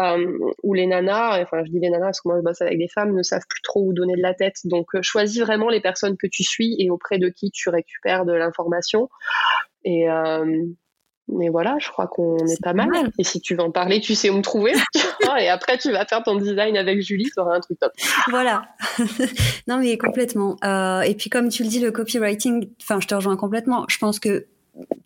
Euh, 0.00 0.38
où 0.64 0.74
les 0.74 0.86
nanas, 0.86 1.40
enfin 1.42 1.62
je 1.64 1.70
dis 1.70 1.78
les 1.78 1.90
nanas 1.90 2.06
parce 2.06 2.20
que 2.20 2.28
moi 2.28 2.38
je 2.38 2.42
bosse 2.42 2.60
avec 2.60 2.78
des 2.78 2.88
femmes, 2.88 3.14
ne 3.14 3.22
savent 3.22 3.46
plus 3.48 3.62
trop 3.62 3.84
où 3.84 3.92
donner 3.92 4.16
de 4.16 4.22
la 4.22 4.34
tête. 4.34 4.56
Donc 4.64 4.88
choisis 5.02 5.40
vraiment 5.40 5.68
les 5.68 5.80
personnes 5.80 6.16
que 6.16 6.26
tu 6.26 6.42
suis 6.42 6.74
et 6.80 6.90
auprès 6.90 7.18
de 7.18 7.28
qui 7.28 7.52
tu 7.52 7.68
récupères 7.68 8.24
de 8.24 8.32
l'information. 8.32 9.08
Et 9.84 10.08
euh, 10.08 10.64
mais 11.28 11.48
voilà, 11.48 11.76
je 11.80 11.88
crois 11.88 12.06
qu'on 12.06 12.36
est, 12.36 12.62
pas 12.62 12.74
mal. 12.74 13.10
Et 13.18 13.24
si 13.24 13.40
tu 13.40 13.54
veux 13.54 13.62
en 13.62 13.70
parler, 13.70 14.00
tu 14.00 14.14
sais 14.14 14.28
où 14.28 14.36
me 14.36 14.42
trouver. 14.42 14.72
et 15.38 15.48
après, 15.48 15.78
tu 15.78 15.90
vas 15.90 16.04
faire 16.04 16.22
ton 16.22 16.36
design 16.36 16.76
avec 16.76 17.00
Julie, 17.00 17.24
tu 17.24 17.40
auras 17.40 17.56
un 17.56 17.60
truc 17.60 17.78
top. 17.78 17.92
Voilà. 18.28 18.66
non, 19.66 19.78
mais 19.78 19.96
complètement. 19.96 20.56
Euh, 20.64 21.00
et 21.00 21.14
puis, 21.14 21.30
comme 21.30 21.48
tu 21.48 21.62
le 21.62 21.68
dis, 21.70 21.80
le 21.80 21.92
copywriting, 21.92 22.68
enfin, 22.82 23.00
je 23.00 23.06
te 23.06 23.14
rejoins 23.14 23.36
complètement. 23.36 23.86
Je 23.88 23.96
pense 23.98 24.20
que 24.20 24.46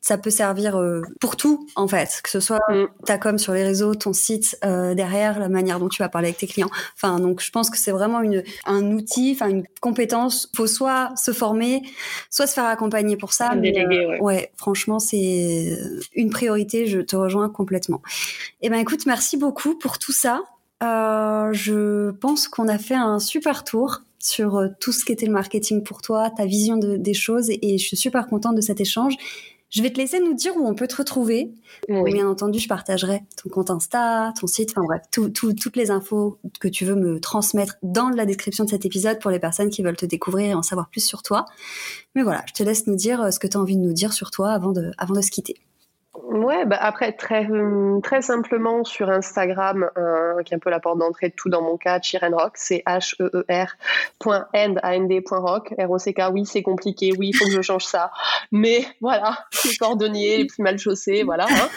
ça 0.01 0.17
peut 0.17 0.31
servir 0.31 0.77
euh, 0.77 1.03
pour 1.21 1.37
tout 1.37 1.67
en 1.77 1.87
fait, 1.87 2.21
que 2.23 2.31
ce 2.31 2.41
soit 2.41 2.61
mm. 2.71 2.87
ta 3.05 3.19
com 3.19 3.39
sur 3.39 3.53
les 3.53 3.63
réseaux, 3.63 3.95
ton 3.95 4.15
site 4.15 4.59
euh, 4.65 4.95
derrière, 4.95 5.39
la 5.39 5.51
manière 5.51 5.79
dont 5.79 5.89
tu 5.89 6.03
vas 6.03 6.09
parler 6.09 6.29
avec 6.29 6.39
tes 6.39 6.47
clients. 6.47 6.71
Enfin, 6.95 7.21
donc 7.21 7.43
je 7.43 7.51
pense 7.51 7.69
que 7.69 7.77
c'est 7.77 7.91
vraiment 7.91 8.23
une 8.23 8.43
un 8.65 8.85
outil, 8.93 9.33
enfin 9.35 9.51
une 9.51 9.65
compétence. 9.81 10.51
Faut 10.57 10.67
soit 10.67 11.13
se 11.17 11.33
former, 11.33 11.83
soit 12.31 12.47
se 12.47 12.55
faire 12.55 12.65
accompagner 12.65 13.17
pour 13.17 13.35
ça. 13.35 13.53
Euh, 13.53 14.19
ouais. 14.21 14.51
franchement, 14.57 14.99
c'est 14.99 15.77
une 16.15 16.31
priorité. 16.31 16.87
Je 16.87 17.01
te 17.01 17.15
rejoins 17.15 17.51
complètement. 17.51 18.01
Eh 18.63 18.71
ben, 18.71 18.79
écoute, 18.79 19.05
merci 19.05 19.37
beaucoup 19.37 19.77
pour 19.77 19.99
tout 19.99 20.13
ça. 20.13 20.41
je 20.81 22.11
pense 22.13 22.49
qu'on 22.49 22.69
a 22.69 22.79
fait 22.79 22.95
un 22.95 23.19
super 23.19 23.65
tour 23.65 24.01
sur 24.21 24.69
tout 24.81 24.93
ce 24.93 25.05
qu'était 25.05 25.27
le 25.27 25.33
marketing 25.33 25.83
pour 25.83 26.03
toi, 26.03 26.31
ta 26.31 26.45
vision 26.45 26.77
des 26.77 27.15
choses, 27.15 27.51
et 27.51 27.79
je 27.79 27.87
suis 27.87 27.97
super 27.97 28.27
contente 28.27 28.57
de 28.57 28.61
cet 28.61 28.81
échange. 28.81 29.17
Je 29.71 29.83
vais 29.83 29.91
te 29.91 29.99
laisser 29.99 30.19
nous 30.21 30.35
dire 30.35 30.57
où 30.57 30.67
on 30.67 30.75
peut 30.75 30.87
te 30.87 30.97
retrouver. 30.97 31.53
Bien 31.89 32.27
entendu, 32.27 32.59
je 32.59 32.69
partagerai 32.69 33.23
ton 33.43 33.51
compte 33.51 33.71
Insta, 33.71 34.33
ton 34.41 34.47
site, 34.47 34.71
enfin 34.71 34.83
bref, 34.83 35.03
toutes 35.11 35.77
les 35.77 35.91
infos 35.91 36.39
que 36.59 36.69
tu 36.69 36.87
veux 36.87 36.95
me 36.95 37.21
transmettre 37.21 37.77
dans 37.83 38.09
la 38.09 38.25
description 38.25 38.65
de 38.65 38.71
cet 38.71 38.87
épisode 38.87 39.19
pour 39.19 39.31
les 39.31 39.39
personnes 39.39 39.69
qui 39.69 39.83
veulent 39.83 39.97
te 39.97 40.07
découvrir 40.07 40.51
et 40.51 40.55
en 40.55 40.63
savoir 40.63 40.89
plus 40.89 41.05
sur 41.05 41.23
toi. 41.23 41.45
Mais 42.15 42.23
voilà, 42.23 42.43
je 42.47 42.55
te 42.55 42.63
laisse 42.63 42.87
nous 42.87 42.97
dire 42.97 43.23
euh, 43.23 43.31
ce 43.31 43.39
que 43.39 43.47
tu 43.47 43.57
as 43.57 43.61
envie 43.61 43.77
de 43.77 43.83
nous 43.83 43.93
dire 43.93 44.13
sur 44.13 44.31
toi 44.31 44.53
avant 44.53 44.73
de, 44.73 44.91
avant 44.97 45.15
de 45.15 45.21
se 45.21 45.31
quitter. 45.31 45.57
Ouais, 46.29 46.67
bah 46.67 46.77
après, 46.79 47.13
très, 47.13 47.47
hum, 47.47 48.03
très 48.03 48.21
simplement 48.21 48.85
sur 48.85 49.09
Instagram, 49.09 49.89
euh, 49.97 50.43
qui 50.43 50.53
est 50.53 50.57
un 50.57 50.61
peu 50.61 50.69
la 50.69 50.79
porte 50.79 50.99
d'entrée 50.99 51.31
de 51.31 51.35
tout 51.35 51.49
dans 51.49 51.63
mon 51.63 51.79
cas, 51.79 52.01
Chirenrock, 52.01 52.53
c'est 52.55 52.83
H-E-E-R.end.rock, 52.87 53.35
R-O-C-K, 55.79 56.21
oui, 56.31 56.45
c'est 56.45 56.61
compliqué, 56.61 57.15
oui, 57.19 57.31
il 57.31 57.35
faut 57.35 57.47
que 57.47 57.53
je 57.53 57.63
change 57.63 57.87
ça. 57.87 58.11
Mais 58.53 58.85
voilà, 59.01 59.39
les 59.65 59.75
cordonniers, 59.77 60.37
les 60.37 60.45
plus 60.45 60.63
mal 60.63 60.79
chaussés, 60.79 61.23
voilà. 61.23 61.47
Hein. 61.49 61.69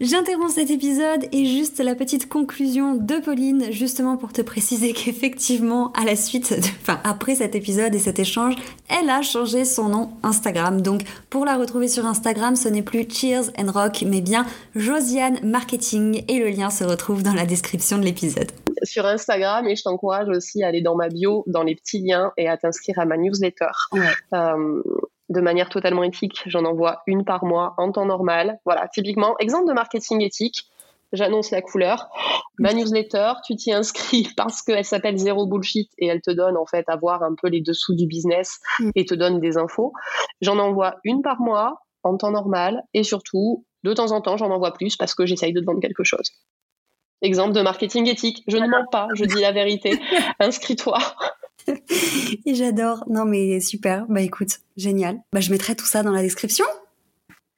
J'interromps 0.00 0.52
cet 0.52 0.70
épisode 0.70 1.26
et 1.30 1.44
juste 1.44 1.78
la 1.78 1.94
petite 1.94 2.28
conclusion 2.28 2.96
de 2.96 3.14
Pauline, 3.20 3.70
justement 3.70 4.16
pour 4.16 4.32
te 4.32 4.42
préciser 4.42 4.92
qu'effectivement, 4.92 5.92
à 5.92 6.04
la 6.04 6.16
suite, 6.16 6.52
enfin, 6.82 6.98
après 7.04 7.36
cet 7.36 7.54
épisode 7.54 7.94
et 7.94 8.00
cet 8.00 8.18
échange, 8.18 8.56
elle 8.88 9.08
a 9.08 9.22
changé 9.22 9.64
son 9.64 9.88
nom 9.88 10.10
Instagram. 10.24 10.80
Donc, 10.80 11.02
pour 11.30 11.44
la 11.44 11.56
retrouver 11.56 11.86
sur 11.86 12.06
Instagram, 12.06 12.56
ce 12.56 12.68
n'est 12.68 12.82
plus 12.82 13.08
Cheers 13.08 13.52
and 13.56 13.70
Rock, 13.70 14.02
mais 14.04 14.20
bien 14.20 14.46
Josiane 14.74 15.38
Marketing 15.44 16.24
et 16.26 16.40
le 16.40 16.48
lien 16.48 16.70
se 16.70 16.82
retrouve 16.82 17.22
dans 17.22 17.34
la 17.34 17.46
description 17.46 17.96
de 17.96 18.04
l'épisode. 18.04 18.50
Sur 18.82 19.06
Instagram 19.06 19.68
et 19.68 19.76
je 19.76 19.84
t'encourage 19.84 20.28
aussi 20.28 20.64
à 20.64 20.68
aller 20.68 20.82
dans 20.82 20.96
ma 20.96 21.08
bio, 21.08 21.44
dans 21.46 21.62
les 21.62 21.76
petits 21.76 22.00
liens 22.00 22.32
et 22.36 22.48
à 22.48 22.56
t'inscrire 22.56 22.98
à 22.98 23.04
ma 23.04 23.16
newsletter. 23.16 23.70
Euh, 24.32 24.82
de 25.34 25.40
manière 25.40 25.68
totalement 25.68 26.02
éthique, 26.02 26.42
j'en 26.46 26.64
envoie 26.64 27.02
une 27.06 27.24
par 27.24 27.44
mois 27.44 27.74
en 27.76 27.92
temps 27.92 28.06
normal. 28.06 28.58
Voilà, 28.64 28.88
typiquement, 28.88 29.36
exemple 29.38 29.68
de 29.68 29.74
marketing 29.74 30.22
éthique 30.22 30.66
j'annonce 31.14 31.50
la 31.50 31.62
couleur. 31.62 32.08
Ma 32.58 32.72
newsletter, 32.74 33.32
tu 33.44 33.56
t'y 33.56 33.72
inscris 33.72 34.28
parce 34.36 34.62
qu'elle 34.62 34.84
s'appelle 34.84 35.16
Zéro 35.16 35.46
Bullshit 35.46 35.90
et 35.98 36.06
elle 36.06 36.20
te 36.20 36.30
donne 36.30 36.56
en 36.56 36.66
fait 36.66 36.84
à 36.88 36.96
voir 36.96 37.22
un 37.22 37.34
peu 37.40 37.48
les 37.48 37.60
dessous 37.60 37.94
du 37.94 38.06
business 38.06 38.60
mm. 38.80 38.90
et 38.94 39.04
te 39.04 39.14
donne 39.14 39.40
des 39.40 39.56
infos. 39.56 39.92
J'en 40.40 40.58
envoie 40.58 40.96
une 41.04 41.22
par 41.22 41.40
mois 41.40 41.80
en 42.02 42.16
temps 42.16 42.32
normal 42.32 42.82
et 42.92 43.02
surtout, 43.02 43.64
de 43.82 43.92
temps 43.92 44.12
en 44.12 44.20
temps, 44.20 44.36
j'en 44.36 44.50
envoie 44.50 44.72
plus 44.72 44.96
parce 44.96 45.14
que 45.14 45.24
j'essaye 45.26 45.52
de 45.52 45.60
te 45.60 45.64
vendre 45.64 45.80
quelque 45.80 46.04
chose. 46.04 46.30
Exemple 47.22 47.52
de 47.52 47.62
marketing 47.62 48.06
éthique. 48.08 48.42
Je 48.48 48.58
ne 48.58 48.66
mens 48.66 48.86
pas, 48.90 49.08
je 49.14 49.24
dis 49.24 49.40
la 49.40 49.52
vérité. 49.52 49.98
Inscris-toi. 50.40 50.98
et 52.46 52.54
j'adore. 52.54 53.04
Non 53.08 53.24
mais 53.24 53.60
super. 53.60 54.06
Bah 54.08 54.20
écoute, 54.20 54.60
génial. 54.76 55.20
Bah 55.32 55.40
je 55.40 55.50
mettrai 55.50 55.74
tout 55.74 55.86
ça 55.86 56.02
dans 56.02 56.12
la 56.12 56.22
description. 56.22 56.64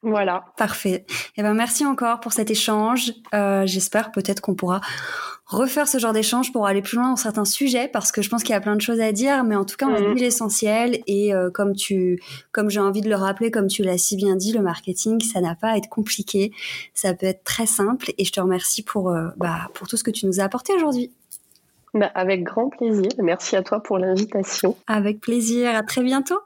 Voilà. 0.03 0.45
Parfait. 0.57 1.05
Eh 1.37 1.41
ben 1.41 1.53
merci 1.53 1.85
encore 1.85 2.19
pour 2.19 2.31
cet 2.31 2.51
échange. 2.51 3.13
Euh, 3.33 3.65
j'espère 3.65 4.11
peut-être 4.11 4.41
qu'on 4.41 4.55
pourra 4.55 4.79
refaire 5.47 5.87
ce 5.87 5.97
genre 5.97 6.13
d'échange 6.13 6.51
pour 6.51 6.67
aller 6.67 6.81
plus 6.81 6.97
loin 6.97 7.09
dans 7.09 7.15
certains 7.15 7.45
sujets 7.45 7.87
parce 7.87 8.11
que 8.11 8.21
je 8.21 8.29
pense 8.29 8.43
qu'il 8.43 8.51
y 8.51 8.55
a 8.55 8.61
plein 8.61 8.75
de 8.75 8.81
choses 8.81 8.99
à 8.99 9.11
dire, 9.11 9.43
mais 9.43 9.55
en 9.55 9.65
tout 9.65 9.75
cas 9.77 9.87
on 9.87 9.95
a 9.95 10.01
mhm. 10.01 10.13
dit 10.13 10.21
l'essentiel 10.21 11.01
et 11.07 11.33
euh, 11.33 11.49
comme 11.49 11.73
tu, 11.73 12.21
comme 12.51 12.69
j'ai 12.69 12.81
envie 12.81 13.01
de 13.01 13.09
le 13.09 13.15
rappeler, 13.15 13.49
comme 13.49 13.67
tu 13.67 13.81
l'as 13.81 13.97
si 13.97 14.17
bien 14.17 14.35
dit, 14.35 14.51
le 14.51 14.61
marketing 14.61 15.21
ça 15.21 15.41
n'a 15.41 15.55
pas 15.55 15.69
à 15.69 15.77
être 15.77 15.89
compliqué, 15.89 16.51
ça 16.93 17.13
peut 17.13 17.25
être 17.25 17.43
très 17.43 17.65
simple 17.65 18.11
et 18.17 18.25
je 18.25 18.31
te 18.31 18.39
remercie 18.39 18.83
pour 18.83 19.09
euh, 19.09 19.29
bah, 19.37 19.69
pour 19.73 19.87
tout 19.87 19.97
ce 19.97 20.03
que 20.03 20.11
tu 20.11 20.25
nous 20.25 20.39
as 20.39 20.43
apporté 20.43 20.73
aujourd'hui. 20.73 21.11
Bah, 21.97 22.11
avec 22.13 22.43
grand 22.43 22.69
plaisir. 22.69 23.09
Merci 23.17 23.55
à 23.55 23.63
toi 23.63 23.81
pour 23.81 23.97
l'invitation. 23.97 24.75
Avec 24.87 25.19
plaisir. 25.19 25.75
À 25.75 25.81
très 25.81 26.03
bientôt. 26.03 26.39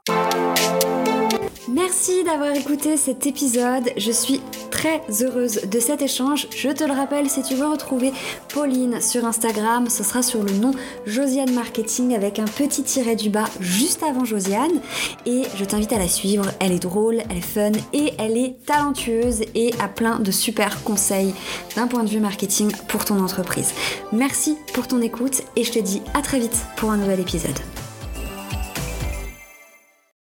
Merci 1.73 2.25
d'avoir 2.25 2.53
écouté 2.53 2.97
cet 2.97 3.25
épisode. 3.25 3.91
Je 3.95 4.11
suis 4.11 4.41
très 4.71 5.01
heureuse 5.21 5.61
de 5.71 5.79
cet 5.79 6.01
échange. 6.01 6.47
Je 6.53 6.67
te 6.67 6.83
le 6.83 6.91
rappelle, 6.91 7.29
si 7.29 7.43
tu 7.43 7.55
veux 7.55 7.65
retrouver 7.65 8.11
Pauline 8.53 8.99
sur 8.99 9.23
Instagram, 9.23 9.89
ce 9.89 10.03
sera 10.03 10.21
sur 10.21 10.43
le 10.43 10.51
nom 10.51 10.71
Josiane 11.05 11.53
Marketing 11.53 12.13
avec 12.13 12.39
un 12.39 12.45
petit 12.45 12.83
tiret 12.83 13.15
du 13.15 13.29
bas 13.29 13.45
juste 13.61 14.03
avant 14.03 14.25
Josiane. 14.25 14.81
Et 15.25 15.43
je 15.55 15.63
t'invite 15.63 15.93
à 15.93 15.97
la 15.97 16.09
suivre. 16.09 16.43
Elle 16.59 16.73
est 16.73 16.79
drôle, 16.79 17.21
elle 17.29 17.37
est 17.37 17.41
fun 17.41 17.71
et 17.93 18.15
elle 18.17 18.37
est 18.37 18.57
talentueuse 18.65 19.43
et 19.55 19.71
a 19.79 19.87
plein 19.87 20.19
de 20.19 20.31
super 20.31 20.83
conseils 20.83 21.33
d'un 21.77 21.87
point 21.87 22.03
de 22.03 22.09
vue 22.09 22.19
marketing 22.19 22.69
pour 22.89 23.05
ton 23.05 23.23
entreprise. 23.23 23.71
Merci 24.11 24.57
pour 24.73 24.87
ton 24.87 25.01
écoute 25.01 25.43
et 25.55 25.63
je 25.63 25.71
te 25.71 25.79
dis 25.79 26.01
à 26.15 26.21
très 26.21 26.39
vite 26.39 26.57
pour 26.75 26.91
un 26.91 26.97
nouvel 26.97 27.21
épisode. 27.21 27.59